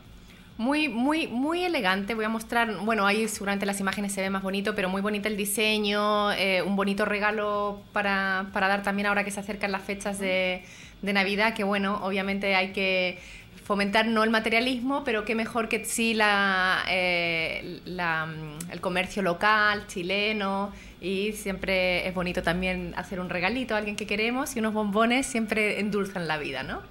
Muy, 0.57 0.87
muy, 0.87 1.27
muy 1.27 1.63
elegante. 1.63 2.15
Voy 2.15 2.25
a 2.25 2.29
mostrar, 2.29 2.77
bueno, 2.77 3.05
ahí 3.05 3.27
seguramente 3.27 3.67
las 3.67 3.79
imágenes 3.79 4.11
se 4.13 4.21
ven 4.21 4.31
más 4.31 4.41
bonito, 4.41 4.73
pero 4.73 4.89
muy 4.89 5.01
bonito 5.01 5.27
el 5.27 5.37
diseño, 5.37 6.31
eh, 6.31 6.63
un 6.63 6.75
bonito 6.75 7.05
regalo 7.05 7.81
para, 7.93 8.47
para, 8.53 8.67
dar 8.67 8.81
también 8.81 9.05
ahora 9.05 9.23
que 9.23 9.29
se 9.29 9.39
acercan 9.39 9.71
las 9.71 9.83
fechas 9.83 10.17
de, 10.17 10.63
de 11.03 11.13
Navidad, 11.13 11.53
que 11.53 11.63
bueno, 11.63 11.99
obviamente 12.01 12.55
hay 12.55 12.73
que 12.73 13.19
fomentar 13.67 14.07
no 14.07 14.23
el 14.23 14.29
materialismo, 14.31 15.03
pero 15.03 15.25
qué 15.25 15.35
mejor 15.35 15.67
que 15.67 15.83
sí 15.85 16.13
la, 16.15 16.83
eh, 16.89 17.81
la, 17.85 18.27
el 18.71 18.81
comercio 18.81 19.21
local, 19.21 19.85
chileno, 19.87 20.71
y 21.01 21.33
siempre 21.33 22.07
es 22.07 22.15
bonito 22.15 22.41
también 22.41 22.93
hacer 22.95 23.19
un 23.19 23.29
regalito 23.29 23.75
a 23.75 23.77
alguien 23.77 23.95
que 23.95 24.07
queremos 24.07 24.55
y 24.55 24.59
unos 24.59 24.73
bombones 24.73 25.27
siempre 25.27 25.79
endulzan 25.81 26.27
la 26.27 26.37
vida, 26.37 26.63
¿no? 26.63 26.81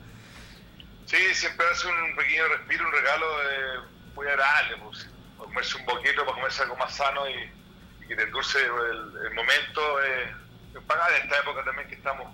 Sí, 1.07 1.17
siempre 1.35 1.65
hace 1.71 1.87
un 1.87 2.17
pequeño 2.17 2.49
respiro, 2.49 2.85
un 2.85 2.93
regalo 2.93 3.27
eh, 3.43 3.81
muy 4.17 4.27
agradable, 4.27 4.77
pues, 4.83 5.09
comerse 5.39 5.77
un 5.79 5.85
poquito 5.87 6.25
para 6.25 6.35
comerse 6.35 6.63
algo 6.65 6.77
más 6.77 6.95
sano 6.95 7.29
y, 7.29 8.07
que 8.09 8.15
te 8.15 8.23
endulce 8.23 8.59
el, 8.61 9.35
momento. 9.35 10.03
Eh, 10.03 10.35
en 10.75 11.23
esta 11.25 11.39
época 11.41 11.65
también 11.65 11.89
que 11.89 11.95
estamos 11.95 12.29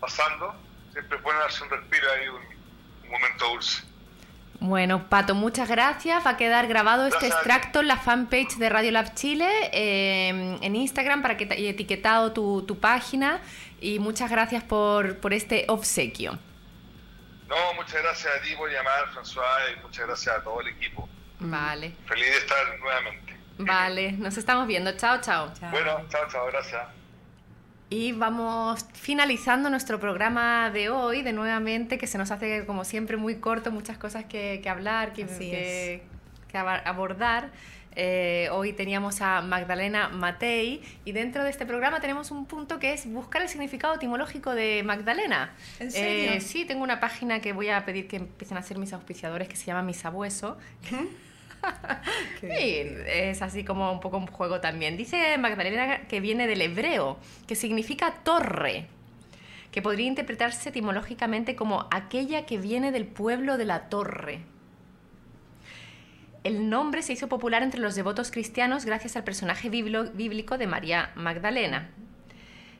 pasando, 0.00 0.54
siempre 0.92 1.16
es 1.16 1.22
bueno 1.22 1.40
darse 1.40 1.62
un 1.62 1.70
respiro 1.70 2.10
ahí, 2.12 2.28
un, 2.28 3.10
momento 3.10 3.48
dulce. 3.50 3.82
Bueno, 4.58 5.08
Pato, 5.08 5.34
muchas 5.34 5.68
gracias. 5.68 6.26
Va 6.26 6.30
a 6.30 6.36
quedar 6.36 6.66
grabado 6.66 7.06
este 7.06 7.28
extracto 7.28 7.80
en 7.80 7.88
la 7.88 7.98
fanpage 7.98 8.56
de 8.56 8.68
Radio 8.68 8.90
Lab 8.90 9.14
Chile, 9.14 9.48
eh, 9.72 10.58
en 10.60 10.76
Instagram, 10.76 11.22
para 11.22 11.36
que 11.36 11.46
te 11.46 11.68
etiquetado 11.68 12.32
tu, 12.32 12.62
tu 12.62 12.78
página. 12.78 13.40
Y 13.80 13.98
muchas 14.00 14.30
gracias 14.30 14.64
por, 14.64 15.18
por 15.18 15.34
este 15.34 15.66
obsequio. 15.68 16.38
No, 17.48 17.74
muchas 17.74 18.02
gracias 18.02 18.32
a 18.36 18.42
ti 18.42 18.54
por 18.56 18.70
llamar, 18.70 19.06
François, 19.12 19.72
y 19.76 19.80
muchas 19.80 20.06
gracias 20.06 20.36
a 20.36 20.42
todo 20.42 20.60
el 20.60 20.68
equipo. 20.68 21.08
Vale. 21.38 21.94
Feliz 22.06 22.26
de 22.26 22.38
estar 22.38 22.78
nuevamente. 22.80 23.36
Vale, 23.58 24.12
nos 24.12 24.36
estamos 24.36 24.66
viendo. 24.66 24.96
Chao, 24.96 25.20
chao. 25.22 25.52
Bueno, 25.70 26.04
chao, 26.08 26.26
chao, 26.30 26.46
gracias. 26.46 26.82
Y 27.88 28.12
vamos 28.12 28.84
finalizando 28.94 29.70
nuestro 29.70 30.00
programa 30.00 30.70
de 30.70 30.90
hoy, 30.90 31.22
de 31.22 31.32
nuevamente, 31.32 31.98
que 31.98 32.08
se 32.08 32.18
nos 32.18 32.32
hace 32.32 32.66
como 32.66 32.84
siempre 32.84 33.16
muy 33.16 33.36
corto, 33.36 33.70
muchas 33.70 33.96
cosas 33.96 34.24
que, 34.24 34.62
hablar, 34.68 35.12
que, 35.12 35.24
que, 35.26 36.02
que 36.48 36.58
abordar. 36.58 37.50
Eh, 37.98 38.50
hoy 38.52 38.74
teníamos 38.74 39.22
a 39.22 39.40
Magdalena 39.40 40.10
Matei 40.10 40.82
y 41.06 41.12
dentro 41.12 41.42
de 41.42 41.48
este 41.48 41.64
programa 41.64 41.98
tenemos 41.98 42.30
un 42.30 42.44
punto 42.44 42.78
que 42.78 42.92
es 42.92 43.10
buscar 43.10 43.40
el 43.40 43.48
significado 43.48 43.94
etimológico 43.94 44.54
de 44.54 44.82
Magdalena. 44.84 45.54
¿En 45.80 45.90
serio? 45.90 46.32
Eh, 46.32 46.40
sí, 46.42 46.66
tengo 46.66 46.84
una 46.84 47.00
página 47.00 47.40
que 47.40 47.54
voy 47.54 47.70
a 47.70 47.86
pedir 47.86 48.06
que 48.06 48.16
empiecen 48.16 48.58
a 48.58 48.60
hacer 48.60 48.76
mis 48.76 48.92
auspiciadores 48.92 49.48
que 49.48 49.56
se 49.56 49.64
llama 49.64 49.80
Misabueso. 49.80 50.58
sí, 52.42 52.82
es 53.06 53.40
así 53.40 53.64
como 53.64 53.90
un 53.90 54.00
poco 54.00 54.18
un 54.18 54.26
juego 54.26 54.60
también. 54.60 54.98
Dice 54.98 55.38
Magdalena 55.38 56.02
que 56.06 56.20
viene 56.20 56.46
del 56.46 56.60
hebreo, 56.60 57.16
que 57.48 57.56
significa 57.56 58.12
torre, 58.22 58.88
que 59.72 59.80
podría 59.80 60.06
interpretarse 60.06 60.68
etimológicamente 60.68 61.56
como 61.56 61.88
aquella 61.90 62.44
que 62.44 62.58
viene 62.58 62.92
del 62.92 63.06
pueblo 63.06 63.56
de 63.56 63.64
la 63.64 63.88
torre 63.88 64.42
el 66.46 66.70
nombre 66.70 67.02
se 67.02 67.12
hizo 67.12 67.28
popular 67.28 67.64
entre 67.64 67.80
los 67.80 67.96
devotos 67.96 68.30
cristianos 68.30 68.84
gracias 68.84 69.16
al 69.16 69.24
personaje 69.24 69.68
bíblico 69.68 70.58
de 70.58 70.68
María 70.68 71.10
Magdalena, 71.16 71.90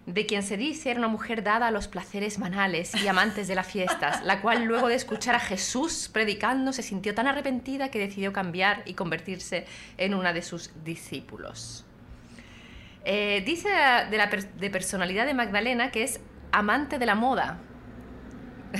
de 0.06 0.24
quien 0.24 0.44
se 0.44 0.56
dice 0.56 0.92
era 0.92 1.00
una 1.00 1.08
mujer 1.08 1.42
dada 1.42 1.66
a 1.66 1.70
los 1.72 1.88
placeres 1.88 2.38
banales 2.38 2.94
y 2.94 3.08
amantes 3.08 3.48
de 3.48 3.56
las 3.56 3.66
fiestas, 3.66 4.22
la 4.22 4.40
cual 4.40 4.66
luego 4.66 4.86
de 4.86 4.94
escuchar 4.94 5.34
a 5.34 5.40
Jesús 5.40 6.08
predicando 6.12 6.72
se 6.72 6.84
sintió 6.84 7.12
tan 7.12 7.26
arrepentida 7.26 7.90
que 7.90 7.98
decidió 7.98 8.32
cambiar 8.32 8.82
y 8.86 8.94
convertirse 8.94 9.66
en 9.98 10.14
una 10.14 10.32
de 10.32 10.42
sus 10.42 10.70
discípulos. 10.84 11.84
Eh, 13.04 13.42
dice 13.44 13.68
de 13.68 14.16
la 14.16 14.28
de 14.28 14.70
personalidad 14.70 15.26
de 15.26 15.34
Magdalena 15.34 15.90
que 15.90 16.04
es 16.04 16.20
amante 16.52 17.00
de 17.00 17.06
la 17.06 17.16
moda, 17.16 17.58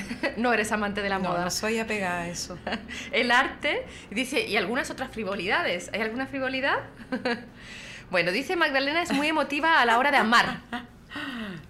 no 0.36 0.52
eres 0.52 0.72
amante 0.72 1.02
de 1.02 1.08
la 1.08 1.18
moda. 1.18 1.44
No 1.44 1.50
soy 1.50 1.78
apegada 1.78 2.22
a 2.22 2.28
eso. 2.28 2.58
el 3.12 3.30
arte, 3.30 3.86
dice, 4.10 4.46
y 4.46 4.56
algunas 4.56 4.90
otras 4.90 5.10
frivolidades. 5.10 5.90
¿Hay 5.92 6.00
alguna 6.00 6.26
frivolidad? 6.26 6.78
bueno, 8.10 8.32
dice 8.32 8.56
Magdalena 8.56 9.02
es 9.02 9.12
muy 9.12 9.28
emotiva 9.28 9.80
a 9.80 9.86
la 9.86 9.98
hora 9.98 10.10
de 10.10 10.18
amar. 10.18 10.60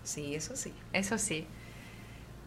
Sí, 0.02 0.34
eso 0.34 0.56
sí. 0.56 0.72
Eso 0.92 1.18
sí. 1.18 1.46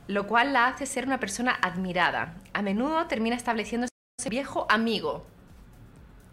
Lo 0.07 0.27
cual 0.27 0.53
la 0.53 0.67
hace 0.67 0.85
ser 0.85 1.05
una 1.05 1.19
persona 1.19 1.57
admirada. 1.61 2.35
A 2.53 2.61
menudo 2.61 3.05
termina 3.07 3.35
estableciéndose 3.35 3.91
viejo 4.29 4.65
amigo. 4.69 5.25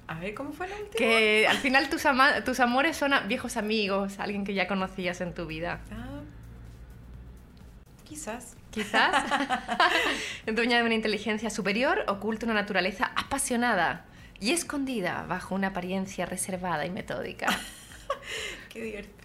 A 0.08 0.20
ver, 0.20 0.34
¿cómo 0.34 0.52
fue 0.52 0.68
la 0.68 0.76
última? 0.76 0.96
Que 0.96 1.46
al 1.48 1.58
final 1.58 1.88
tus, 1.90 2.04
tus 2.44 2.60
amores 2.60 2.96
son 2.96 3.12
viejos 3.26 3.56
amigos, 3.56 4.18
alguien 4.18 4.44
que 4.44 4.54
ya 4.54 4.68
conocías 4.68 5.20
en 5.20 5.34
tu 5.34 5.46
vida. 5.46 5.80
Ah, 5.90 6.20
quizás 8.04 8.56
quizás, 8.76 9.24
dueña 10.46 10.76
de 10.76 10.84
una 10.84 10.94
inteligencia 10.94 11.48
superior, 11.48 12.04
oculta 12.08 12.44
una 12.44 12.54
naturaleza 12.54 13.10
apasionada 13.16 14.04
y 14.38 14.52
escondida 14.52 15.24
bajo 15.26 15.54
una 15.54 15.68
apariencia 15.68 16.26
reservada 16.26 16.84
y 16.84 16.90
metódica. 16.90 17.46
Qué 18.68 18.82
divertido. 18.82 19.16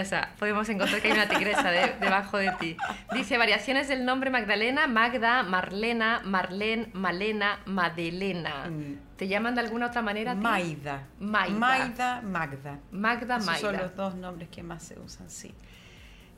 O 0.00 0.04
sea, 0.04 0.34
podemos 0.38 0.68
encontrar 0.68 1.00
que 1.02 1.08
hay 1.08 1.14
una 1.14 1.28
tigresa 1.28 1.68
debajo 1.70 2.38
de 2.38 2.52
ti. 2.60 2.76
Dice 3.12 3.36
variaciones 3.38 3.88
del 3.88 4.04
nombre 4.04 4.30
Magdalena, 4.30 4.86
Magda, 4.86 5.42
Marlena, 5.42 6.20
Marlene, 6.24 6.88
Malena, 6.92 7.58
Madelena. 7.66 8.68
Mm. 8.68 9.16
¿Te 9.16 9.26
llaman 9.26 9.56
de 9.56 9.62
alguna 9.62 9.86
otra 9.86 10.02
manera? 10.02 10.36
Maida. 10.36 11.08
Maida. 11.18 11.58
Maida, 11.58 12.22
Magda. 12.22 12.78
Magda, 12.92 13.38
Maida. 13.38 13.58
son 13.60 13.76
los 13.76 13.96
dos 13.96 14.14
nombres 14.14 14.48
que 14.48 14.62
más 14.62 14.84
se 14.84 14.98
usan, 15.00 15.28
sí. 15.28 15.52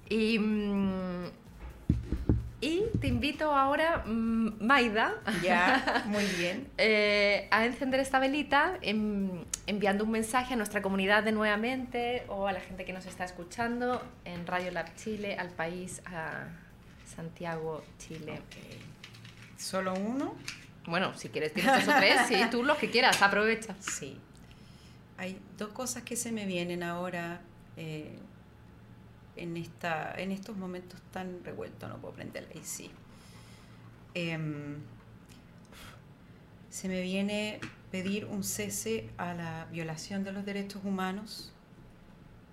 Y 0.09 0.39
mm, 0.39 1.25
y 2.65 2.99
te 2.99 3.09
invito 3.09 3.55
ahora, 3.55 4.05
mm, 4.07 4.65
Maida, 4.65 5.21
ya, 5.43 6.03
muy 6.07 6.25
bien, 6.39 6.67
eh, 6.79 7.47
a 7.51 7.67
encender 7.67 8.01
esta 8.01 8.19
velita 8.19 8.79
enviando 9.67 10.05
un 10.05 10.11
mensaje 10.11 10.55
a 10.55 10.57
nuestra 10.57 10.81
comunidad 10.81 11.23
de 11.23 11.33
nuevamente 11.33 12.25
o 12.29 12.47
a 12.47 12.53
la 12.53 12.61
gente 12.61 12.87
que 12.87 12.95
nos 12.95 13.05
está 13.05 13.25
escuchando 13.25 14.03
en 14.25 14.47
Radio 14.47 14.71
Lab 14.71 14.95
Chile, 14.97 15.37
al 15.39 15.51
país, 15.51 16.01
a 16.07 16.49
Santiago, 17.05 17.85
Chile. 17.99 18.41
¿Solo 19.59 19.93
uno? 19.93 20.35
Bueno, 20.87 21.13
si 21.15 21.29
quieres 21.29 21.53
tienes 21.53 21.85
dos 21.85 21.95
o 21.95 21.99
tres, 21.99 22.23
sí, 22.29 22.37
tú 22.51 22.63
lo 22.63 22.79
que 22.79 22.91
quieras, 22.91 23.21
aprovecha. 23.21 23.75
Sí. 23.79 24.19
Hay 25.19 25.39
dos 25.59 25.69
cosas 25.69 26.03
que 26.03 26.17
se 26.17 26.33
me 26.33 26.47
vienen 26.47 26.83
ahora 26.83 27.41
eh, 27.77 28.19
en, 29.37 29.57
esta, 29.57 30.15
en 30.17 30.33
estos 30.33 30.57
momentos 30.57 31.01
tan 31.13 31.45
revueltos, 31.45 31.89
no 31.89 31.99
puedo 31.99 32.15
prenderla 32.15 32.55
y 32.55 32.65
sí. 32.65 32.91
Em, 34.15 34.77
se 36.71 36.89
me 36.89 37.03
viene 37.03 37.61
pedir 37.91 38.25
un 38.25 38.43
cese 38.43 39.11
a 39.19 39.35
la 39.35 39.67
violación 39.71 40.25
de 40.25 40.33
los 40.33 40.45
derechos 40.45 40.83
humanos 40.85 41.53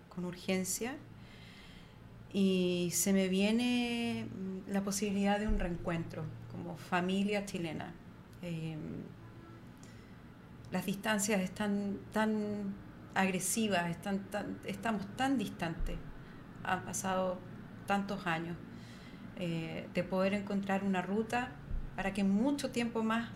con 0.09 0.25
urgencia 0.25 0.95
y 2.33 2.89
se 2.93 3.13
me 3.13 3.27
viene 3.27 4.25
mm, 4.25 4.71
la 4.71 4.83
posibilidad 4.83 5.39
de 5.39 5.47
un 5.47 5.59
reencuentro 5.59 6.23
como 6.51 6.77
familia 6.77 7.45
chilena. 7.45 7.93
Em, 8.41 9.03
las 10.71 10.85
distancias 10.85 11.41
están 11.41 11.99
tan 12.13 12.75
agresivas, 13.13 13.89
están 13.89 14.19
tan, 14.29 14.59
estamos 14.65 15.05
tan 15.17 15.37
distantes, 15.37 15.97
han 16.63 16.83
pasado 16.83 17.37
tantos 17.87 18.25
años, 18.27 18.55
eh, 19.37 19.87
de 19.93 20.03
poder 20.03 20.33
encontrar 20.33 20.83
una 20.83 21.01
ruta 21.01 21.49
para 21.95 22.13
que 22.13 22.23
mucho 22.23 22.71
tiempo 22.71 23.03
más 23.03 23.29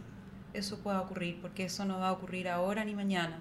eso 0.53 0.79
pueda 0.79 1.01
ocurrir, 1.01 1.41
porque 1.41 1.65
eso 1.65 1.85
no 1.85 1.99
va 1.99 2.09
a 2.09 2.11
ocurrir 2.13 2.47
ahora 2.47 2.85
ni 2.85 2.95
mañana, 2.95 3.39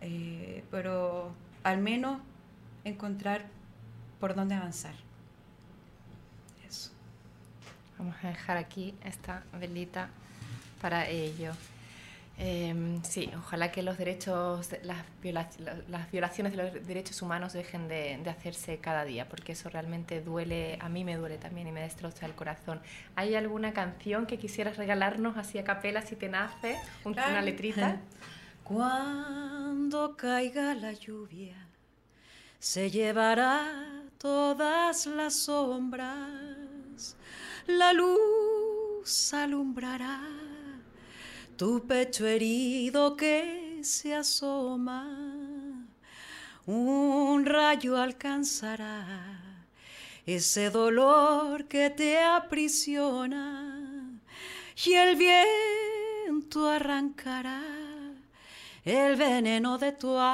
eh, 0.00 0.64
pero 0.70 1.32
al 1.62 1.78
menos 1.78 2.20
encontrar 2.84 3.46
por 4.18 4.34
dónde 4.34 4.54
avanzar. 4.54 4.94
Eso. 6.68 6.90
Vamos 7.98 8.16
a 8.22 8.28
dejar 8.28 8.56
aquí 8.56 8.94
esta 9.04 9.44
velita 9.58 10.08
para 10.80 11.08
ello. 11.08 11.52
Em, 12.44 13.00
sí, 13.04 13.30
ojalá 13.38 13.70
que 13.70 13.82
los 13.82 13.98
derechos, 13.98 14.68
las, 14.82 15.04
las, 15.88 16.10
violaciones 16.10 16.56
de 16.56 16.58
los 16.60 16.86
derechos 16.88 17.22
humanos 17.22 17.52
dejen 17.52 17.86
de, 17.86 18.20
hacerse 18.28 18.78
cada 18.78 19.04
día, 19.04 19.28
porque 19.28 19.52
eso 19.52 19.68
realmente 19.70 20.20
duele, 20.20 20.76
a 20.80 20.88
mí 20.88 21.04
me 21.04 21.16
duele 21.16 21.38
también 21.38 21.68
y 21.68 21.72
me 21.72 21.82
destroza 21.82 22.26
el 22.26 22.34
corazón. 22.34 22.80
¿Hay 23.14 23.36
alguna 23.36 23.72
canción 23.72 24.26
que 24.26 24.38
quisieras 24.38 24.76
regalarnos 24.76 25.36
así 25.36 25.58
a 25.58 25.62
capela 25.62 26.02
si 26.02 26.16
te 26.16 26.28
nace? 26.28 26.76
¿Una 27.04 27.42
letrita? 27.42 28.00
Cuando 28.64 30.16
caiga 30.16 30.74
la 30.74 30.94
lluvia, 30.94 31.68
se 32.58 32.90
llevará 32.90 34.02
todas 34.18 35.06
las 35.06 35.36
sombras, 35.44 37.16
la 37.68 37.92
luz 37.92 39.32
alumbrará 39.32 40.41
tu 41.56 41.86
pecho 41.86 42.26
herido 42.26 43.16
que 43.16 43.80
se 43.82 44.14
asoma, 44.14 45.86
un 46.66 47.44
rayo 47.44 47.96
alcanzará 47.96 49.40
ese 50.26 50.70
dolor 50.70 51.66
que 51.66 51.90
te 51.90 52.22
aprisiona 52.22 54.20
y 54.84 54.92
el 54.94 55.16
viento 55.16 56.68
arrancará 56.68 57.62
el 58.84 59.16
veneno 59.16 59.78
de 59.78 59.92
tu 59.92 60.16
alma. 60.16 60.32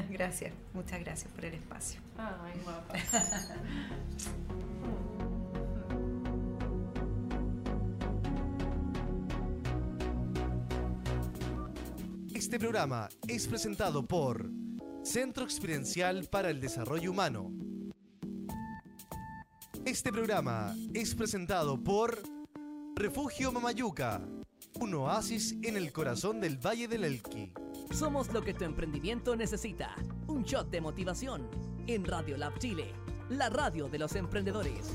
Gracias, 0.10 0.52
muchas 0.72 1.00
gracias 1.00 1.30
por 1.32 1.44
el 1.44 1.54
espacio. 1.54 2.00
Ay, 2.16 2.60
guapa. 2.64 2.94
Este 12.34 12.58
programa 12.58 13.08
es 13.28 13.46
presentado 13.46 14.06
por 14.06 14.50
Centro 15.02 15.44
Experiencial 15.44 16.26
para 16.30 16.50
el 16.50 16.60
Desarrollo 16.60 17.10
Humano. 17.10 17.50
Este 19.84 20.10
programa 20.10 20.74
es 20.94 21.14
presentado 21.14 21.82
por 21.82 22.22
Refugio 22.96 23.52
Mamayuca 23.52 24.22
un 24.80 24.94
oasis 24.94 25.56
en 25.62 25.76
el 25.76 25.92
corazón 25.92 26.40
del 26.40 26.58
Valle 26.58 26.88
del 26.88 27.04
Elqui. 27.04 27.52
Somos 27.90 28.32
lo 28.32 28.42
que 28.42 28.54
tu 28.54 28.64
emprendimiento 28.64 29.36
necesita. 29.36 29.94
Un 30.26 30.44
shot 30.44 30.70
de 30.70 30.80
motivación 30.80 31.48
en 31.86 32.04
Radio 32.04 32.36
Lab 32.36 32.58
Chile, 32.58 32.92
la 33.28 33.48
radio 33.48 33.88
de 33.88 33.98
los 33.98 34.14
emprendedores. 34.16 34.92